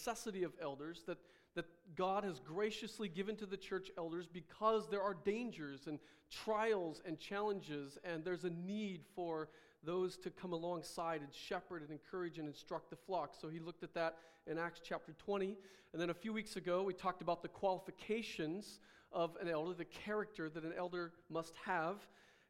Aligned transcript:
necessity 0.00 0.44
of 0.44 0.52
elders 0.62 1.02
that, 1.06 1.18
that 1.54 1.66
God 1.94 2.24
has 2.24 2.40
graciously 2.40 3.08
given 3.08 3.36
to 3.36 3.46
the 3.46 3.56
church 3.56 3.90
elders 3.98 4.26
because 4.26 4.88
there 4.88 5.02
are 5.02 5.16
dangers 5.24 5.86
and 5.86 5.98
trials 6.30 7.02
and 7.04 7.18
challenges, 7.18 7.98
and 8.04 8.24
there's 8.24 8.44
a 8.44 8.50
need 8.50 9.02
for 9.14 9.48
those 9.82 10.16
to 10.18 10.30
come 10.30 10.52
alongside 10.52 11.20
and 11.20 11.32
shepherd 11.32 11.82
and 11.82 11.90
encourage 11.90 12.38
and 12.38 12.48
instruct 12.48 12.90
the 12.90 12.96
flock. 12.96 13.34
So 13.38 13.48
he 13.48 13.58
looked 13.58 13.82
at 13.82 13.94
that 13.94 14.16
in 14.46 14.58
Acts 14.58 14.80
chapter 14.82 15.12
20. 15.12 15.56
And 15.92 16.00
then 16.00 16.10
a 16.10 16.14
few 16.14 16.32
weeks 16.32 16.56
ago, 16.56 16.82
we 16.82 16.94
talked 16.94 17.20
about 17.20 17.42
the 17.42 17.48
qualifications 17.48 18.78
of 19.12 19.36
an 19.40 19.48
elder, 19.48 19.74
the 19.74 19.84
character 19.84 20.48
that 20.48 20.64
an 20.64 20.72
elder 20.76 21.12
must 21.28 21.54
have. 21.64 21.96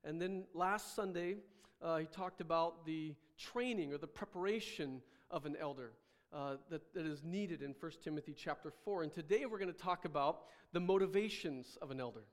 And 0.05 0.21
then 0.21 0.45
last 0.55 0.95
Sunday, 0.95 1.37
uh, 1.83 1.99
he 1.99 2.07
talked 2.07 2.41
about 2.41 2.85
the 2.85 3.15
training 3.39 3.93
or 3.93 3.99
the 3.99 4.07
preparation 4.07 5.01
of 5.31 5.47
an 5.47 5.57
elder 5.59 5.93
uh, 6.33 6.57
that, 6.71 6.95
that 6.95 7.07
is 7.07 7.23
needed 7.25 7.63
in 7.63 7.75
1 7.79 7.93
Timothy 8.03 8.35
chapter 8.37 8.73
4. 8.85 9.03
And 9.03 9.13
today 9.13 9.47
we're 9.47 9.59
going 9.59 9.73
to 9.73 9.79
talk 9.79 10.05
about 10.05 10.43
the 10.73 10.81
motivations 10.81 11.77
of 11.83 11.91
an 11.91 12.01
elder. 12.01 12.25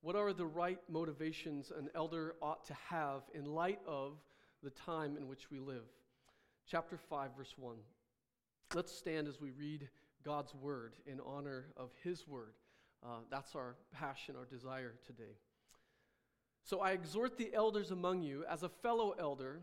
What 0.00 0.16
are 0.16 0.32
the 0.32 0.46
right 0.46 0.78
motivations 0.88 1.72
an 1.76 1.88
elder 1.94 2.34
ought 2.40 2.64
to 2.66 2.74
have 2.88 3.22
in 3.34 3.44
light 3.44 3.80
of 3.86 4.18
the 4.62 4.70
time 4.70 5.16
in 5.16 5.26
which 5.26 5.50
we 5.50 5.58
live? 5.58 5.84
Chapter 6.66 6.96
5, 6.96 7.30
verse 7.36 7.54
1. 7.56 7.76
Let's 8.74 8.92
stand 8.92 9.28
as 9.28 9.40
we 9.40 9.50
read 9.50 9.88
God's 10.24 10.54
word 10.54 10.94
in 11.06 11.20
honor 11.24 11.66
of 11.76 11.90
his 12.04 12.28
word. 12.28 12.54
Uh, 13.02 13.20
that's 13.30 13.54
our 13.54 13.76
passion, 13.92 14.36
our 14.36 14.44
desire 14.44 14.94
today. 15.06 15.36
So 16.64 16.80
I 16.80 16.90
exhort 16.90 17.38
the 17.38 17.54
elders 17.54 17.90
among 17.90 18.22
you 18.22 18.44
as 18.48 18.62
a 18.62 18.68
fellow 18.68 19.14
elder 19.18 19.62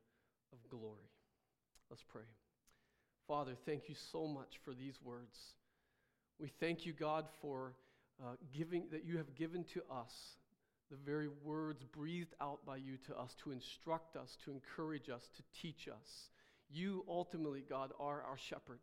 of 0.53 0.69
glory. 0.69 1.09
Let's 1.89 2.03
pray. 2.03 2.23
Father, 3.27 3.53
thank 3.65 3.89
you 3.89 3.95
so 4.11 4.27
much 4.27 4.59
for 4.63 4.73
these 4.73 4.99
words. 5.03 5.37
We 6.39 6.49
thank 6.59 6.85
you, 6.85 6.93
God, 6.93 7.25
for 7.41 7.73
uh, 8.21 8.35
giving 8.55 8.85
that 8.91 9.05
you 9.05 9.17
have 9.17 9.35
given 9.35 9.63
to 9.73 9.81
us 9.91 10.11
the 10.89 10.97
very 11.05 11.29
words 11.43 11.83
breathed 11.95 12.33
out 12.41 12.65
by 12.65 12.75
you 12.75 12.97
to 13.07 13.17
us 13.17 13.35
to 13.43 13.51
instruct 13.51 14.15
us, 14.15 14.37
to 14.43 14.51
encourage 14.51 15.09
us, 15.09 15.29
to 15.37 15.43
teach 15.61 15.87
us. 15.87 16.29
You 16.69 17.05
ultimately, 17.07 17.63
God, 17.67 17.91
are 17.99 18.21
our 18.21 18.37
shepherd. 18.37 18.79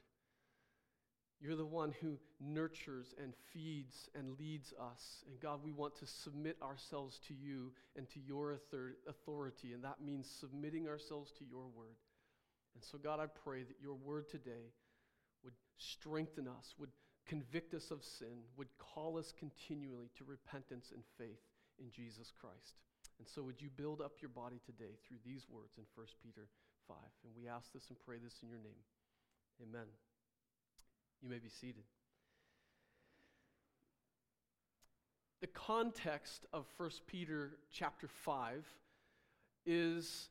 You're 1.41 1.57
the 1.57 1.65
one 1.65 1.95
who 2.01 2.19
nurtures 2.41 3.15
and 3.23 3.33
feeds 3.53 4.09
and 4.15 4.39
leads 4.39 4.73
us. 4.73 5.23
And 5.29 5.39
God, 5.41 5.61
we 5.63 5.71
want 5.71 5.95
to 5.97 6.07
submit 6.07 6.57
ourselves 6.63 7.21
to 7.29 7.35
you 7.35 7.73
and 7.97 8.09
to 8.11 8.21
your 8.21 8.59
authority. 9.09 9.73
And 9.73 9.85
that 9.85 10.01
means 10.05 10.29
submitting 10.41 10.89
ourselves 10.89 11.31
to 11.39 11.45
your 11.45 11.69
word. 11.77 11.97
And 12.75 12.83
so, 12.83 12.99
God, 12.99 13.21
I 13.21 13.27
pray 13.27 13.63
that 13.63 13.77
your 13.81 13.95
word 13.95 14.29
today 14.29 14.73
would 15.45 15.55
strengthen 15.79 16.49
us, 16.49 16.75
would 16.79 16.91
convict 17.27 17.73
us 17.75 17.91
of 17.91 18.03
sin, 18.03 18.43
would 18.57 18.69
call 18.79 19.17
us 19.17 19.33
continually 19.39 20.11
to 20.17 20.25
repentance 20.25 20.93
and 20.93 21.05
faith 21.19 21.43
in 21.79 21.91
Jesus 21.93 22.33
Christ. 22.41 22.79
And 23.19 23.29
so, 23.29 23.43
would 23.43 23.61
you 23.61 23.69
build 23.77 24.01
up 24.01 24.13
your 24.21 24.31
body 24.31 24.61
today 24.67 24.99
through 25.07 25.19
these 25.25 25.47
words 25.49 25.75
in 25.79 25.85
1 25.95 26.07
Peter 26.23 26.49
5? 26.89 26.97
And 27.25 27.33
we 27.37 27.49
ask 27.49 27.73
this 27.73 27.89
and 27.89 27.99
pray 27.99 28.17
this 28.23 28.35
in 28.43 28.49
your 28.49 28.59
name. 28.59 28.83
Amen. 29.63 29.87
You 31.23 31.29
may 31.29 31.39
be 31.39 31.49
seated. 31.49 31.85
The 35.41 35.49
context 35.49 36.47
of 36.53 36.67
1 36.77 36.91
Peter 37.07 37.59
chapter 37.71 38.09
5 38.09 38.67
is 39.67 40.31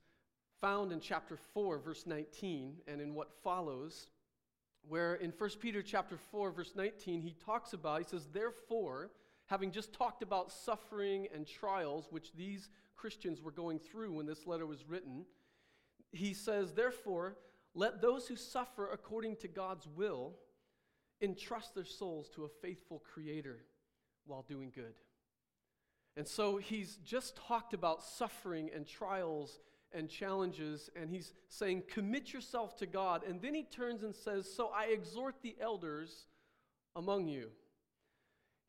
found 0.59 0.91
in 0.91 0.99
chapter 0.99 1.37
4 1.53 1.77
verse 1.77 2.05
19 2.07 2.77
and 2.87 2.99
in 2.99 3.13
what 3.13 3.31
follows 3.43 4.07
where 4.89 5.15
in 5.15 5.31
1 5.31 5.49
Peter 5.61 5.83
chapter 5.83 6.17
4 6.17 6.51
verse 6.51 6.73
19 6.75 7.21
he 7.21 7.35
talks 7.45 7.73
about 7.73 7.99
he 7.99 8.07
says 8.07 8.27
therefore 8.33 9.11
having 9.45 9.71
just 9.71 9.93
talked 9.93 10.23
about 10.23 10.51
suffering 10.51 11.27
and 11.33 11.45
trials 11.45 12.07
which 12.09 12.33
these 12.33 12.69
Christians 12.95 13.41
were 13.41 13.51
going 13.51 13.77
through 13.77 14.13
when 14.13 14.25
this 14.25 14.47
letter 14.47 14.65
was 14.65 14.89
written 14.89 15.25
he 16.11 16.33
says 16.33 16.73
therefore 16.73 17.37
let 17.75 18.01
those 18.01 18.27
who 18.27 18.35
suffer 18.35 18.89
according 18.91 19.35
to 19.37 19.47
God's 19.47 19.87
will 19.95 20.33
entrust 21.21 21.75
their 21.75 21.85
souls 21.85 22.29
to 22.35 22.43
a 22.45 22.49
faithful 22.61 23.01
creator 23.13 23.59
while 24.25 24.43
doing 24.47 24.71
good. 24.73 24.93
And 26.15 26.27
so 26.27 26.57
he's 26.57 26.97
just 27.05 27.35
talked 27.35 27.73
about 27.73 28.03
suffering 28.03 28.69
and 28.73 28.87
trials 28.87 29.59
and 29.93 30.09
challenges, 30.09 30.89
and 30.95 31.09
he's 31.09 31.33
saying, 31.47 31.83
Commit 31.87 32.33
yourself 32.33 32.75
to 32.77 32.85
God. 32.85 33.23
And 33.23 33.41
then 33.41 33.53
he 33.53 33.63
turns 33.63 34.03
and 34.03 34.13
says, 34.13 34.51
So 34.51 34.69
I 34.75 34.85
exhort 34.85 35.35
the 35.41 35.55
elders 35.61 36.27
among 36.95 37.27
you. 37.27 37.49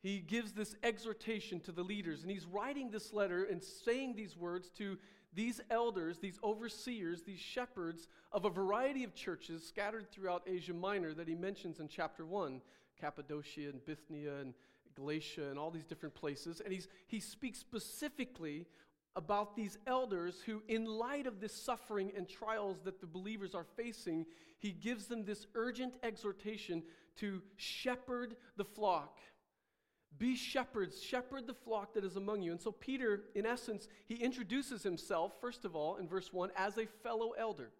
He 0.01 0.19
gives 0.19 0.53
this 0.53 0.75
exhortation 0.81 1.59
to 1.61 1.71
the 1.73 1.83
leaders, 1.83 2.21
and 2.21 2.31
he's 2.31 2.45
writing 2.45 2.89
this 2.89 3.11
letter 3.11 3.43
and 3.43 3.61
saying 3.61 4.15
these 4.15 4.37
words 4.37 4.69
to 4.77 4.97
these 5.33 5.61
elders, 5.69 6.17
these 6.17 6.39
overseers, 6.43 7.21
these 7.21 7.39
shepherds 7.39 8.07
of 8.31 8.45
a 8.45 8.49
variety 8.49 9.03
of 9.03 9.13
churches 9.13 9.65
scattered 9.65 10.09
throughout 10.11 10.43
Asia 10.47 10.73
Minor 10.73 11.13
that 11.13 11.27
he 11.27 11.35
mentions 11.35 11.79
in 11.79 11.87
chapter 11.87 12.25
1 12.25 12.61
Cappadocia 12.99 13.69
and 13.69 13.85
Bithynia 13.85 14.35
and 14.41 14.53
Galatia 14.95 15.49
and 15.49 15.57
all 15.57 15.71
these 15.71 15.85
different 15.85 16.15
places. 16.15 16.61
And 16.63 16.73
he's, 16.73 16.87
he 17.07 17.19
speaks 17.19 17.59
specifically 17.59 18.65
about 19.15 19.55
these 19.55 19.77
elders 19.87 20.41
who, 20.45 20.61
in 20.67 20.85
light 20.85 21.27
of 21.27 21.39
this 21.39 21.53
suffering 21.53 22.11
and 22.15 22.27
trials 22.27 22.79
that 22.83 23.01
the 23.01 23.07
believers 23.07 23.55
are 23.55 23.65
facing, 23.75 24.25
he 24.59 24.71
gives 24.71 25.07
them 25.07 25.23
this 25.23 25.47
urgent 25.55 25.95
exhortation 26.03 26.83
to 27.17 27.41
shepherd 27.55 28.35
the 28.57 28.65
flock. 28.65 29.17
Be 30.17 30.35
shepherds, 30.35 31.01
shepherd 31.01 31.47
the 31.47 31.53
flock 31.53 31.93
that 31.93 32.03
is 32.03 32.15
among 32.15 32.41
you. 32.41 32.51
And 32.51 32.59
so, 32.59 32.71
Peter, 32.71 33.23
in 33.35 33.45
essence, 33.45 33.87
he 34.05 34.15
introduces 34.15 34.83
himself, 34.83 35.33
first 35.39 35.65
of 35.65 35.75
all, 35.75 35.97
in 35.97 36.07
verse 36.07 36.33
1, 36.33 36.51
as 36.57 36.77
a 36.77 36.87
fellow 37.03 37.31
elder. 37.37 37.71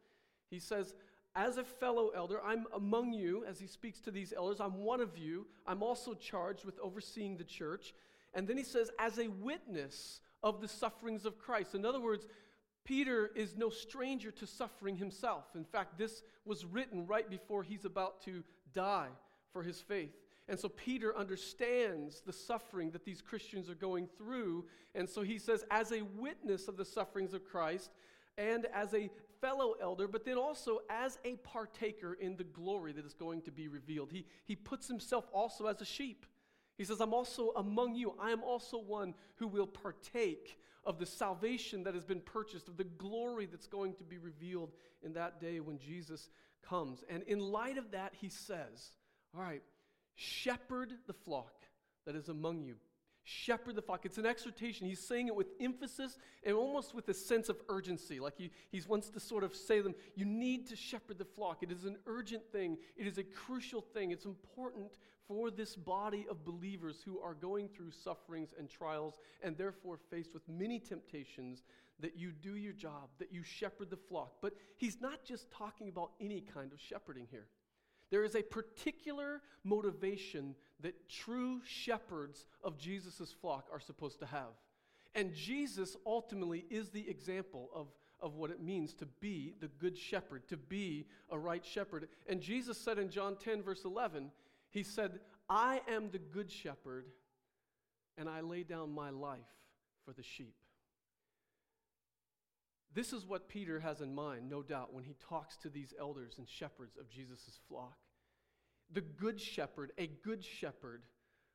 He 0.50 0.60
says, 0.60 0.94
As 1.36 1.58
a 1.58 1.64
fellow 1.64 2.10
elder, 2.16 2.40
I'm 2.46 2.66
among 2.74 3.14
you, 3.14 3.44
as 3.46 3.60
he 3.60 3.68
speaks 3.68 4.00
to 4.02 4.12
these 4.12 4.32
elders. 4.32 4.62
I'm 4.62 4.84
one 4.84 5.02
of 5.02 5.18
you. 5.18 5.48
I'm 5.68 5.84
also 5.84 6.14
charged 6.14 6.66
with 6.66 6.80
overseeing 6.80 7.36
the 7.36 7.44
church. 7.44 7.94
And 8.34 8.48
then 8.48 8.58
he 8.58 8.64
says, 8.64 8.90
As 9.00 9.18
a 9.18 9.28
witness 9.28 10.22
of 10.44 10.62
the 10.62 10.68
sufferings 10.68 11.26
of 11.26 11.38
Christ. 11.38 11.76
In 11.76 11.86
other 11.86 12.00
words, 12.00 12.26
Peter 12.86 13.32
is 13.36 13.58
no 13.58 13.70
stranger 13.70 14.32
to 14.32 14.48
suffering 14.48 14.96
himself. 14.96 15.44
In 15.56 15.66
fact, 15.66 15.98
this 15.98 16.24
was 16.46 16.66
written 16.66 17.06
right 17.06 17.30
before 17.30 17.64
he's 17.64 17.86
about 17.86 18.22
to 18.24 18.44
die 18.74 19.10
for 19.52 19.62
his 19.62 19.82
faith. 19.82 20.16
And 20.50 20.60
so 20.60 20.68
Peter 20.68 21.16
understands 21.16 22.22
the 22.26 22.34
suffering 22.34 22.90
that 22.92 23.06
these 23.06 23.22
Christians 23.22 23.70
are 23.70 23.76
going 23.76 24.08
through. 24.18 24.66
And 24.96 25.08
so 25.08 25.22
he 25.22 25.38
says, 25.38 25.64
as 25.70 25.92
a 25.92 26.02
witness 26.18 26.68
of 26.68 26.76
the 26.76 26.86
sufferings 26.86 27.34
of 27.34 27.46
Christ, 27.46 27.92
and 28.36 28.66
as 28.74 28.94
a 28.94 29.10
fellow 29.42 29.76
elder, 29.82 30.08
but 30.08 30.26
then 30.26 30.38
also 30.38 30.80
as 30.90 31.20
a 31.24 31.36
partaker 31.38 32.16
in 32.16 32.36
the 32.36 32.44
glory 32.44 32.92
that 32.94 33.06
is 33.06 33.14
going 33.14 33.42
to 33.44 33.52
be 33.52 33.68
revealed. 33.68 34.12
He, 34.12 34.26
he 34.46 34.56
puts 34.56 34.88
himself 34.88 35.26
also 35.32 35.68
as 35.68 35.82
a 35.82 35.86
sheep. 35.86 36.26
He 36.78 36.84
says, 36.84 37.00
I'm 37.00 37.14
also 37.14 37.52
among 37.56 37.96
you. 37.96 38.16
I 38.20 38.32
am 38.32 38.42
also 38.42 38.80
one 38.80 39.14
who 39.36 39.48
will 39.48 39.68
partake 39.68 40.58
of 40.86 40.98
the 40.98 41.06
salvation 41.06 41.84
that 41.84 41.94
has 41.94 42.06
been 42.06 42.22
purchased, 42.22 42.68
of 42.68 42.78
the 42.78 42.86
glory 42.86 43.46
that's 43.46 43.68
going 43.68 43.94
to 43.96 44.04
be 44.04 44.18
revealed 44.18 44.72
in 45.04 45.14
that 45.14 45.42
day 45.42 45.60
when 45.60 45.78
Jesus 45.78 46.30
comes. 46.68 47.04
And 47.10 47.24
in 47.24 47.40
light 47.40 47.78
of 47.78 47.92
that, 47.92 48.14
he 48.20 48.30
says, 48.30 48.92
All 49.36 49.42
right, 49.42 49.62
Shepherd 50.22 50.96
the 51.08 51.14
flock 51.14 51.64
that 52.06 52.14
is 52.14 52.28
among 52.28 52.62
you. 52.62 52.76
Shepherd 53.24 53.78
the 53.78 53.82
flock. 53.82 54.06
It's 54.06 54.18
an 54.18 54.26
exhortation. 54.26 54.86
He's 54.86 55.00
saying 55.00 55.28
it 55.28 55.36
with 55.36 55.48
emphasis 55.62 56.18
and 56.44 56.58
almost 56.58 56.94
with 56.94 57.08
a 57.08 57.14
sense 57.14 57.48
of 57.48 57.56
urgency. 57.70 58.20
Like 58.20 58.34
he, 58.38 58.52
he 58.70 58.82
wants 58.86 59.10
to 59.12 59.20
sort 59.22 59.46
of 59.46 59.56
say 59.56 59.78
to 59.78 59.84
them, 59.84 59.96
You 60.16 60.26
need 60.26 60.68
to 60.68 60.76
shepherd 60.76 61.20
the 61.20 61.26
flock. 61.26 61.64
It 61.64 61.72
is 61.72 61.86
an 61.86 61.96
urgent 62.06 62.44
thing, 62.52 62.78
it 62.98 63.08
is 63.08 63.18
a 63.18 63.24
crucial 63.24 63.80
thing. 63.80 64.12
It's 64.12 64.26
important 64.26 64.98
for 65.26 65.50
this 65.50 65.78
body 65.78 66.26
of 66.30 66.44
believers 66.44 67.02
who 67.06 67.22
are 67.22 67.34
going 67.34 67.70
through 67.70 67.92
sufferings 67.92 68.54
and 68.60 68.70
trials 68.70 69.14
and 69.42 69.56
therefore 69.56 70.00
faced 70.10 70.34
with 70.34 70.44
many 70.50 70.82
temptations 70.82 71.64
that 72.02 72.18
you 72.18 72.34
do 72.34 72.58
your 72.58 72.74
job, 72.74 73.08
that 73.20 73.32
you 73.32 73.44
shepherd 73.44 73.90
the 73.90 73.96
flock. 73.96 74.34
But 74.42 74.54
he's 74.76 75.00
not 75.00 75.24
just 75.24 75.50
talking 75.50 75.88
about 75.88 76.12
any 76.20 76.42
kind 76.42 76.74
of 76.74 76.80
shepherding 76.82 77.28
here. 77.32 77.48
There 78.12 78.24
is 78.24 78.36
a 78.36 78.42
particular 78.42 79.42
motivation 79.64 80.56
that 80.82 81.10
true 81.10 81.62
shepherds 81.66 82.46
of 82.64 82.78
Jesus' 82.78 83.34
flock 83.42 83.68
are 83.72 83.80
supposed 83.80 84.20
to 84.20 84.26
have. 84.26 84.54
And 85.16 85.34
Jesus 85.34 85.96
ultimately 86.06 86.66
is 86.70 86.90
the 86.90 87.08
example 87.10 87.70
of, 87.74 87.88
of 88.22 88.36
what 88.36 88.52
it 88.52 88.62
means 88.62 88.94
to 88.96 89.06
be 89.06 89.54
the 89.60 89.68
good 89.68 89.98
shepherd, 89.98 90.48
to 90.48 90.58
be 90.58 91.06
a 91.30 91.38
right 91.38 91.66
shepherd. 91.66 92.08
And 92.28 92.42
Jesus 92.42 92.78
said 92.78 93.00
in 93.00 93.10
John 93.10 93.36
10, 93.36 93.64
verse 93.64 93.86
11, 93.86 94.32
He 94.70 94.84
said, 94.84 95.20
I 95.50 95.82
am 95.88 96.10
the 96.12 96.20
good 96.20 96.52
shepherd, 96.52 97.06
and 98.18 98.30
I 98.30 98.42
lay 98.42 98.64
down 98.64 98.94
my 98.94 99.10
life 99.10 99.40
for 100.06 100.14
the 100.14 100.24
sheep. 100.24 100.56
This 102.94 103.14
is 103.14 103.26
what 103.26 103.50
Peter 103.50 103.80
has 103.80 104.02
in 104.02 104.16
mind, 104.16 104.50
no 104.50 104.64
doubt, 104.64 104.94
when 104.94 105.04
he 105.04 105.16
talks 105.30 105.58
to 105.58 105.70
these 105.70 105.94
elders 106.00 106.36
and 106.38 106.50
shepherds 106.50 106.98
of 106.98 107.10
Jesus' 107.10 107.60
flock. 107.68 107.98
The 108.92 109.02
good 109.02 109.40
shepherd, 109.40 109.92
a 109.98 110.08
good 110.08 110.44
shepherd, 110.44 111.04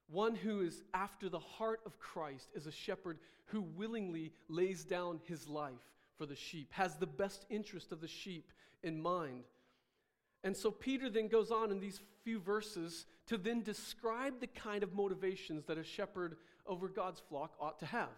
one 0.09 0.37
who 0.37 0.61
is 0.61 0.83
after 0.93 1.29
the 1.29 1.41
heart 1.41 1.81
of 1.85 1.99
Christ, 1.99 2.51
is 2.55 2.67
a 2.67 2.73
shepherd 2.73 3.19
who 3.47 3.63
willingly 3.63 4.33
lays 4.49 4.85
down 4.85 5.21
his 5.25 5.49
life 5.49 5.75
for 6.17 6.27
the 6.27 6.37
sheep, 6.37 6.69
has 6.73 6.97
the 6.97 7.07
best 7.07 7.47
interest 7.51 7.91
of 7.91 8.01
the 8.01 8.09
sheep 8.09 8.53
in 8.85 9.01
mind. 9.01 9.45
And 10.45 10.57
so 10.57 10.71
Peter 10.71 11.11
then 11.11 11.27
goes 11.27 11.51
on 11.51 11.73
in 11.73 11.81
these 11.81 12.01
few 12.23 12.39
verses 12.39 13.07
to 13.27 13.37
then 13.37 13.63
describe 13.63 14.41
the 14.41 14.47
kind 14.47 14.83
of 14.83 14.95
motivations 14.95 15.65
that 15.65 15.79
a 15.79 15.85
shepherd 15.85 16.37
over 16.67 16.89
God's 16.89 17.21
flock 17.29 17.55
ought 17.59 17.81
to 17.81 17.87
have. 17.87 18.09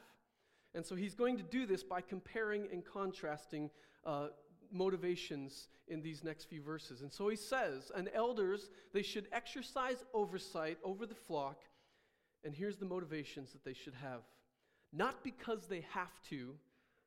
And 0.76 0.86
so 0.86 0.94
he's 0.94 1.14
going 1.14 1.38
to 1.38 1.42
do 1.42 1.66
this 1.66 1.82
by 1.82 2.00
comparing 2.00 2.68
and 2.70 2.84
contrasting 2.84 3.70
uh, 4.04 4.28
motivations 4.70 5.68
in 5.88 6.02
these 6.02 6.22
next 6.22 6.44
few 6.44 6.62
verses. 6.62 7.00
And 7.02 7.12
so 7.12 7.28
he 7.28 7.36
says, 7.36 7.90
and 7.96 8.10
elders, 8.14 8.70
they 8.92 9.02
should 9.02 9.26
exercise 9.32 10.04
oversight 10.12 10.78
over 10.84 11.06
the 11.06 11.14
flock. 11.14 11.62
And 12.44 12.54
here's 12.54 12.76
the 12.76 12.84
motivations 12.84 13.52
that 13.52 13.64
they 13.64 13.74
should 13.74 13.94
have 13.94 14.22
not 14.92 15.22
because 15.22 15.66
they 15.66 15.84
have 15.90 16.22
to, 16.30 16.54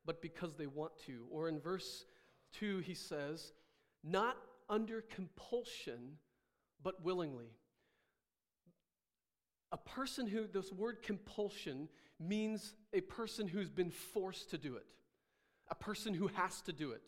but 0.05 0.21
because 0.21 0.55
they 0.55 0.67
want 0.67 0.91
to. 1.05 1.25
Or 1.31 1.47
in 1.47 1.59
verse 1.59 2.05
2, 2.53 2.79
he 2.79 2.93
says, 2.93 3.53
not 4.03 4.37
under 4.69 5.01
compulsion, 5.01 6.17
but 6.83 7.03
willingly. 7.03 7.51
A 9.71 9.77
person 9.77 10.27
who, 10.27 10.47
this 10.47 10.71
word 10.71 11.01
compulsion 11.01 11.89
means 12.19 12.73
a 12.93 13.01
person 13.01 13.47
who's 13.47 13.69
been 13.69 13.91
forced 13.91 14.49
to 14.51 14.57
do 14.57 14.75
it, 14.75 14.85
a 15.69 15.75
person 15.75 16.13
who 16.13 16.27
has 16.27 16.61
to 16.61 16.73
do 16.73 16.91
it. 16.91 17.01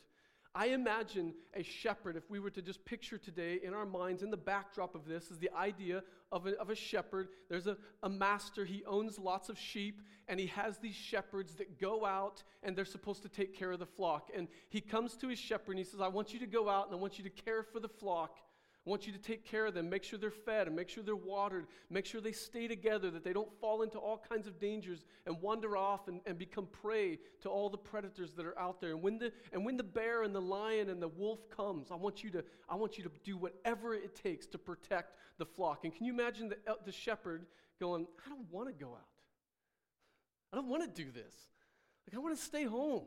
I 0.54 0.68
imagine 0.68 1.34
a 1.54 1.64
shepherd, 1.64 2.18
if 2.18 2.30
we 2.30 2.40
were 2.40 2.50
to 2.50 2.62
just 2.62 2.84
picture 2.84 3.18
today 3.18 3.60
in 3.64 3.74
our 3.74 3.86
minds, 3.86 4.22
in 4.22 4.32
the 4.32 4.38
backdrop 4.38 4.96
of 4.96 5.06
this, 5.06 5.32
is 5.32 5.40
the 5.40 5.50
idea 5.56 6.04
of 6.30 6.46
a, 6.46 6.60
of 6.60 6.70
a 6.70 6.76
shepherd. 6.76 7.30
There's 7.50 7.68
a, 7.68 7.78
a 8.04 8.10
master, 8.10 8.66
he 8.66 8.84
owns 8.86 9.18
lots 9.18 9.48
of 9.48 9.58
sheep, 9.58 10.02
and 10.28 10.38
he 10.40 10.48
has 10.48 10.78
these 10.78 10.96
shepherds 10.96 11.56
that 11.56 11.80
go 11.80 12.06
out 12.06 12.44
and 12.64 12.76
they're 12.76 12.84
supposed 12.84 13.24
to 13.24 13.30
take 13.30 13.58
care 13.58 13.72
of 13.72 13.80
the 13.80 13.86
flock. 13.86 14.30
And 14.36 14.50
he 14.70 14.82
comes 14.82 15.16
to 15.18 15.30
his 15.30 15.40
shepherd 15.40 15.72
and 15.72 15.80
he 15.80 15.86
says, 15.86 16.02
I 16.02 16.10
want 16.10 16.34
you 16.34 16.40
to 16.40 16.48
go 16.48 16.70
out 16.70 16.88
and 16.88 16.96
I 16.96 17.00
want 17.00 17.18
you 17.18 17.24
to 17.24 17.30
care 17.30 17.64
for 17.64 17.80
the 17.80 17.90
flock. 17.90 18.38
I 18.86 18.90
want 18.90 19.06
you 19.06 19.14
to 19.14 19.20
take 19.20 19.46
care 19.46 19.68
of 19.68 19.76
them, 19.76 19.92
make 19.92 20.04
sure 20.04 20.18
they're 20.18 20.32
fed, 20.32 20.66
and 20.66 20.76
make 20.76 20.90
sure 20.90 21.04
they're 21.04 21.16
watered, 21.16 21.68
make 21.92 22.04
sure 22.04 22.20
they 22.20 22.32
stay 22.32 22.68
together, 22.68 23.12
that 23.12 23.24
they 23.24 23.32
don't 23.32 23.52
fall 23.60 23.84
into 23.84 24.00
all 24.00 24.18
kinds 24.28 24.48
of 24.48 24.60
dangers 24.60 25.06
and 25.28 25.40
wander 25.40 25.78
off 25.78 26.08
and, 26.08 26.20
and 26.26 26.40
become 26.40 26.66
prey 26.66 27.20
to 27.42 27.50
all 27.50 27.70
the 27.70 27.78
predators 27.78 28.34
that 28.34 28.44
are 28.44 28.58
out 28.58 28.82
there. 28.82 28.92
And 28.92 29.04
when, 29.04 29.20
the, 29.20 29.32
and 29.54 29.64
when 29.64 29.78
the 29.78 29.84
bear 29.84 30.24
and 30.24 30.34
the 30.34 30.42
lion 30.42 30.90
and 30.90 31.00
the 31.00 31.10
wolf 31.10 31.48
comes, 31.56 31.92
I 31.92 31.96
want 31.96 32.24
you 32.24 32.32
to, 32.32 32.44
I 32.68 32.74
want 32.76 32.98
you 32.98 33.04
to 33.04 33.12
do 33.24 33.38
whatever 33.38 33.94
it 33.94 34.16
takes 34.16 34.48
to 34.48 34.58
protect 34.58 35.16
the 35.38 35.46
flock. 35.46 35.82
And 35.84 35.94
can 35.94 36.08
you 36.08 36.14
imagine 36.14 36.50
the, 36.50 36.58
the 36.84 36.92
shepherd 36.92 37.46
going, 37.80 38.08
I 38.26 38.30
don't 38.30 38.52
want 38.52 38.68
to 38.68 38.74
go 38.74 38.94
out. 38.94 39.06
I 40.52 40.56
don't 40.56 40.68
want 40.70 40.84
to 40.84 41.04
do 41.04 41.12
this. 41.12 41.36
Like, 42.08 42.16
I 42.16 42.20
want 42.20 42.36
to 42.36 42.44
stay 42.44 42.64
home. 42.64 43.04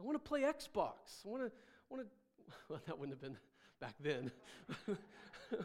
I 0.00 0.02
want 0.02 0.16
to 0.16 0.28
play 0.28 0.40
Xbox. 0.40 1.24
I 1.24 1.28
want 1.28 1.42
to, 1.44 1.46
I 1.46 1.94
want 1.94 2.02
to, 2.02 2.08
well, 2.68 2.80
that 2.86 2.98
wouldn't 2.98 3.16
have 3.16 3.22
been 3.22 3.38
back 3.80 3.94
then. 4.00 4.30
I 4.88 5.56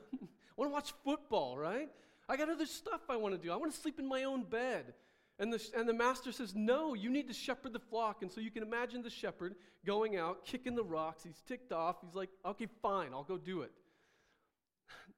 want 0.57 0.71
to 0.71 0.73
watch 0.73 0.93
football, 1.03 1.57
right? 1.57 1.89
I 2.27 2.37
got 2.37 2.49
other 2.49 2.65
stuff 2.65 3.01
I 3.09 3.17
want 3.17 3.35
to 3.35 3.41
do. 3.41 3.51
I 3.51 3.55
want 3.55 3.73
to 3.73 3.79
sleep 3.79 3.99
in 3.99 4.07
my 4.07 4.23
own 4.23 4.43
bed. 4.43 4.93
And 5.37 5.51
the, 5.51 5.61
and 5.77 5.87
the 5.87 5.93
master 5.93 6.31
says, 6.31 6.53
No, 6.55 6.93
you 6.93 7.09
need 7.09 7.27
to 7.27 7.33
shepherd 7.33 7.73
the 7.73 7.79
flock. 7.79 8.21
And 8.21 8.31
so 8.31 8.39
you 8.39 8.51
can 8.51 8.63
imagine 8.63 9.01
the 9.03 9.09
shepherd 9.09 9.55
going 9.85 10.15
out, 10.15 10.45
kicking 10.45 10.75
the 10.75 10.83
rocks. 10.83 11.23
He's 11.23 11.41
ticked 11.47 11.71
off. 11.71 11.97
He's 12.03 12.15
like, 12.15 12.29
Okay, 12.45 12.67
fine, 12.81 13.09
I'll 13.13 13.23
go 13.23 13.37
do 13.37 13.61
it. 13.61 13.71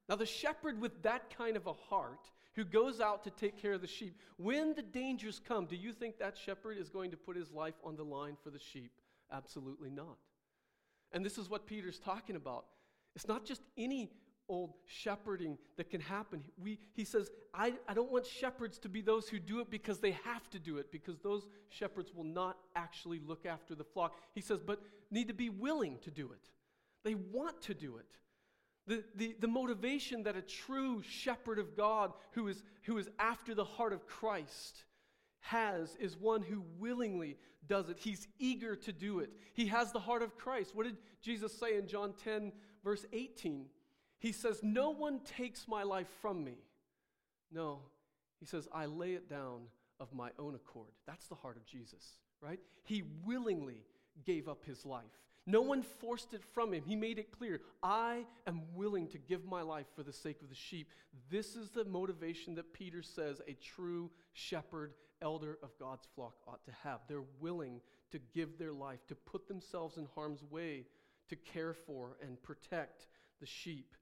Now, 0.10 0.16
the 0.16 0.26
shepherd 0.26 0.80
with 0.80 1.04
that 1.04 1.36
kind 1.38 1.58
of 1.58 1.68
a 1.68 1.74
heart 1.74 2.32
who 2.56 2.64
goes 2.64 3.00
out 3.00 3.24
to 3.26 3.30
take 3.30 3.62
care 3.62 3.74
of 3.74 3.82
the 3.82 3.88
sheep, 3.88 4.18
when 4.38 4.74
the 4.74 4.82
dangers 4.82 5.40
come, 5.46 5.66
do 5.66 5.76
you 5.76 5.92
think 5.92 6.18
that 6.18 6.38
shepherd 6.38 6.78
is 6.78 6.90
going 6.90 7.12
to 7.12 7.18
put 7.18 7.36
his 7.36 7.52
life 7.52 7.76
on 7.84 7.96
the 7.96 8.04
line 8.04 8.38
for 8.42 8.50
the 8.50 8.60
sheep? 8.60 8.92
Absolutely 9.32 9.90
not. 9.90 10.18
And 11.12 11.26
this 11.26 11.38
is 11.38 11.50
what 11.50 11.68
Peter's 11.68 12.00
talking 12.00 12.36
about. 12.36 12.66
It's 13.18 13.28
not 13.28 13.46
just 13.46 13.64
any 13.80 14.12
old 14.48 14.76
shepherding 14.86 15.58
that 15.76 15.90
can 15.90 16.00
happen. 16.00 16.44
We, 16.62 16.78
he 16.94 17.04
says, 17.04 17.32
I, 17.52 17.74
I 17.88 17.96
don't 17.96 18.12
want 18.12 18.28
shepherds 18.28 18.78
to 18.78 18.90
be 18.90 19.02
those 19.02 19.28
who 19.28 19.40
do 19.40 19.60
it 19.60 19.72
because 19.72 19.98
they 19.98 20.12
have 20.24 20.48
to 20.52 20.60
do 20.60 20.78
it, 20.78 20.92
because 20.92 21.18
those 21.18 21.48
shepherds 21.68 22.14
will 22.14 22.26
not 22.26 22.58
actually 22.76 23.20
look 23.26 23.48
after 23.48 23.74
the 23.74 23.84
flock. 23.84 24.20
He 24.36 24.42
says, 24.42 24.60
but 24.64 24.84
need 25.10 25.30
to 25.30 25.34
be 25.34 25.50
willing 25.50 25.98
to 26.04 26.12
do 26.12 26.32
it. 26.32 26.52
They 27.04 27.16
want 27.16 27.60
to 27.64 27.74
do 27.74 27.98
it. 27.98 28.06
The, 28.86 29.04
the, 29.16 29.36
the 29.40 29.48
motivation 29.48 30.22
that 30.22 30.38
a 30.38 30.44
true 30.44 31.02
shepherd 31.02 31.58
of 31.58 31.76
God 31.76 32.14
who 32.34 32.48
is, 32.50 32.62
who 32.84 33.00
is 33.00 33.10
after 33.18 33.56
the 33.56 33.66
heart 33.66 33.94
of 33.94 34.06
Christ 34.06 34.84
has 35.40 35.96
is 36.00 36.16
one 36.16 36.44
who 36.44 36.64
willingly 36.78 37.38
does 37.68 37.90
it. 37.90 37.98
He's 38.00 38.28
eager 38.40 38.76
to 38.76 38.94
do 38.94 39.22
it. 39.22 39.32
He 39.54 39.68
has 39.68 39.92
the 39.92 40.00
heart 40.00 40.22
of 40.22 40.38
Christ. 40.38 40.76
What 40.76 40.86
did 40.86 40.98
Jesus 41.22 41.58
say 41.58 41.78
in 41.78 41.88
John 41.88 42.14
10, 42.24 42.52
verse 42.84 43.06
18, 43.14 43.66
he 44.20 44.32
says, 44.32 44.62
No 44.64 44.92
one 44.92 45.20
takes 45.20 45.68
my 45.68 45.84
life 45.84 46.08
from 46.22 46.44
me. 46.44 46.58
No, 47.52 47.80
he 48.40 48.46
says, 48.46 48.68
I 48.74 48.86
lay 48.86 49.14
it 49.14 49.30
down 49.30 49.62
of 50.00 50.14
my 50.14 50.30
own 50.38 50.56
accord. 50.56 50.92
That's 51.06 51.28
the 51.28 51.36
heart 51.36 51.58
of 51.58 51.66
Jesus, 51.66 52.18
right? 52.42 52.60
He 52.84 53.04
willingly 53.26 53.84
gave 54.26 54.48
up 54.48 54.66
his 54.66 54.86
life. 54.86 55.04
No 55.46 55.62
one 55.62 55.82
forced 55.82 56.34
it 56.34 56.44
from 56.44 56.74
him. 56.74 56.84
He 56.86 56.98
made 56.98 57.20
it 57.20 57.32
clear 57.32 57.62
I 57.82 58.26
am 58.46 58.62
willing 58.76 59.08
to 59.10 59.18
give 59.18 59.46
my 59.46 59.62
life 59.62 59.86
for 59.96 60.04
the 60.04 60.12
sake 60.12 60.42
of 60.42 60.50
the 60.50 60.56
sheep. 60.56 60.90
This 61.30 61.56
is 61.56 61.70
the 61.70 61.86
motivation 61.86 62.56
that 62.56 62.74
Peter 62.74 63.02
says 63.02 63.42
a 63.48 63.54
true 63.54 64.12
shepherd, 64.34 64.94
elder 65.22 65.58
of 65.64 65.78
God's 65.80 66.06
flock 66.16 66.36
ought 66.48 66.64
to 66.66 66.72
have. 66.84 67.00
They're 67.08 67.24
willing 67.40 67.80
to 68.12 68.20
give 68.36 68.58
their 68.58 68.74
life, 68.74 69.00
to 69.08 69.16
put 69.16 69.48
themselves 69.48 69.98
in 69.98 70.08
harm's 70.16 70.44
way 70.44 70.86
to 71.30 71.36
care 71.36 71.74
for 71.74 72.18
and 72.22 72.42
protect 72.42 73.08
the 73.40 73.46
sheep. 73.46 73.96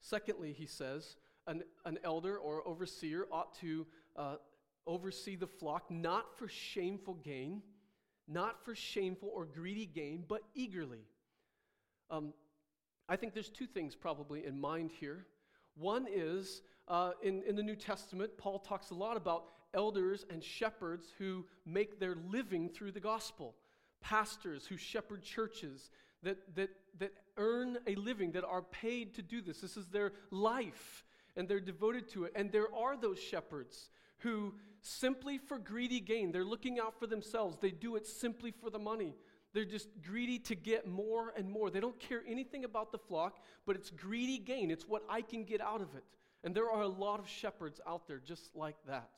Secondly, 0.00 0.52
he 0.52 0.66
says, 0.66 1.16
an, 1.46 1.62
an 1.84 1.98
elder 2.04 2.36
or 2.36 2.66
overseer 2.66 3.26
ought 3.32 3.54
to 3.60 3.86
uh, 4.16 4.36
oversee 4.86 5.36
the 5.36 5.46
flock 5.46 5.90
not 5.90 6.38
for 6.38 6.48
shameful 6.48 7.14
gain, 7.14 7.62
not 8.26 8.64
for 8.64 8.74
shameful 8.74 9.30
or 9.34 9.44
greedy 9.44 9.86
gain, 9.86 10.24
but 10.28 10.42
eagerly. 10.54 11.04
Um, 12.10 12.32
I 13.08 13.16
think 13.16 13.34
there's 13.34 13.48
two 13.48 13.66
things 13.66 13.94
probably 13.94 14.44
in 14.46 14.60
mind 14.60 14.90
here. 14.98 15.26
One 15.76 16.06
is 16.12 16.62
uh, 16.88 17.12
in, 17.22 17.42
in 17.42 17.56
the 17.56 17.62
New 17.62 17.76
Testament, 17.76 18.32
Paul 18.36 18.58
talks 18.58 18.90
a 18.90 18.94
lot 18.94 19.16
about 19.16 19.44
elders 19.74 20.24
and 20.30 20.42
shepherds 20.42 21.12
who 21.18 21.44
make 21.66 22.00
their 22.00 22.16
living 22.30 22.68
through 22.68 22.92
the 22.92 23.00
gospel, 23.00 23.54
pastors 24.00 24.66
who 24.66 24.76
shepherd 24.76 25.22
churches, 25.22 25.90
that, 26.22 26.38
that, 26.56 26.70
that 26.98 27.12
earn 27.36 27.78
a 27.86 27.94
living, 27.94 28.32
that 28.32 28.44
are 28.44 28.62
paid 28.62 29.14
to 29.14 29.22
do 29.22 29.40
this. 29.40 29.60
This 29.60 29.76
is 29.76 29.86
their 29.86 30.12
life, 30.30 31.04
and 31.36 31.48
they're 31.48 31.60
devoted 31.60 32.08
to 32.10 32.24
it. 32.24 32.32
And 32.34 32.50
there 32.50 32.74
are 32.74 32.96
those 32.96 33.18
shepherds 33.18 33.90
who, 34.18 34.54
simply 34.80 35.38
for 35.38 35.58
greedy 35.58 36.00
gain, 36.00 36.32
they're 36.32 36.44
looking 36.44 36.78
out 36.78 36.98
for 36.98 37.06
themselves. 37.06 37.56
They 37.60 37.70
do 37.70 37.96
it 37.96 38.06
simply 38.06 38.50
for 38.50 38.70
the 38.70 38.78
money. 38.78 39.14
They're 39.54 39.64
just 39.64 39.88
greedy 40.02 40.38
to 40.40 40.54
get 40.54 40.86
more 40.86 41.32
and 41.36 41.50
more. 41.50 41.70
They 41.70 41.80
don't 41.80 41.98
care 41.98 42.22
anything 42.28 42.64
about 42.64 42.92
the 42.92 42.98
flock, 42.98 43.38
but 43.66 43.76
it's 43.76 43.90
greedy 43.90 44.38
gain. 44.38 44.70
It's 44.70 44.86
what 44.86 45.02
I 45.08 45.22
can 45.22 45.44
get 45.44 45.60
out 45.60 45.80
of 45.80 45.94
it. 45.96 46.04
And 46.44 46.54
there 46.54 46.70
are 46.70 46.82
a 46.82 46.88
lot 46.88 47.18
of 47.18 47.28
shepherds 47.28 47.80
out 47.86 48.06
there 48.06 48.18
just 48.18 48.54
like 48.54 48.76
that, 48.86 49.08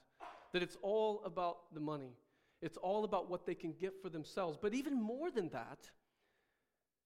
that 0.53 0.63
it's 0.63 0.77
all 0.83 1.23
about 1.25 1.75
the 1.75 1.81
money. 1.81 2.15
It's 2.63 2.77
all 2.77 3.05
about 3.05 3.31
what 3.31 3.47
they 3.47 3.55
can 3.55 3.73
get 3.73 4.01
for 4.03 4.09
themselves. 4.09 4.59
But 4.61 4.75
even 4.75 5.01
more 5.01 5.31
than 5.31 5.49
that, 5.51 5.91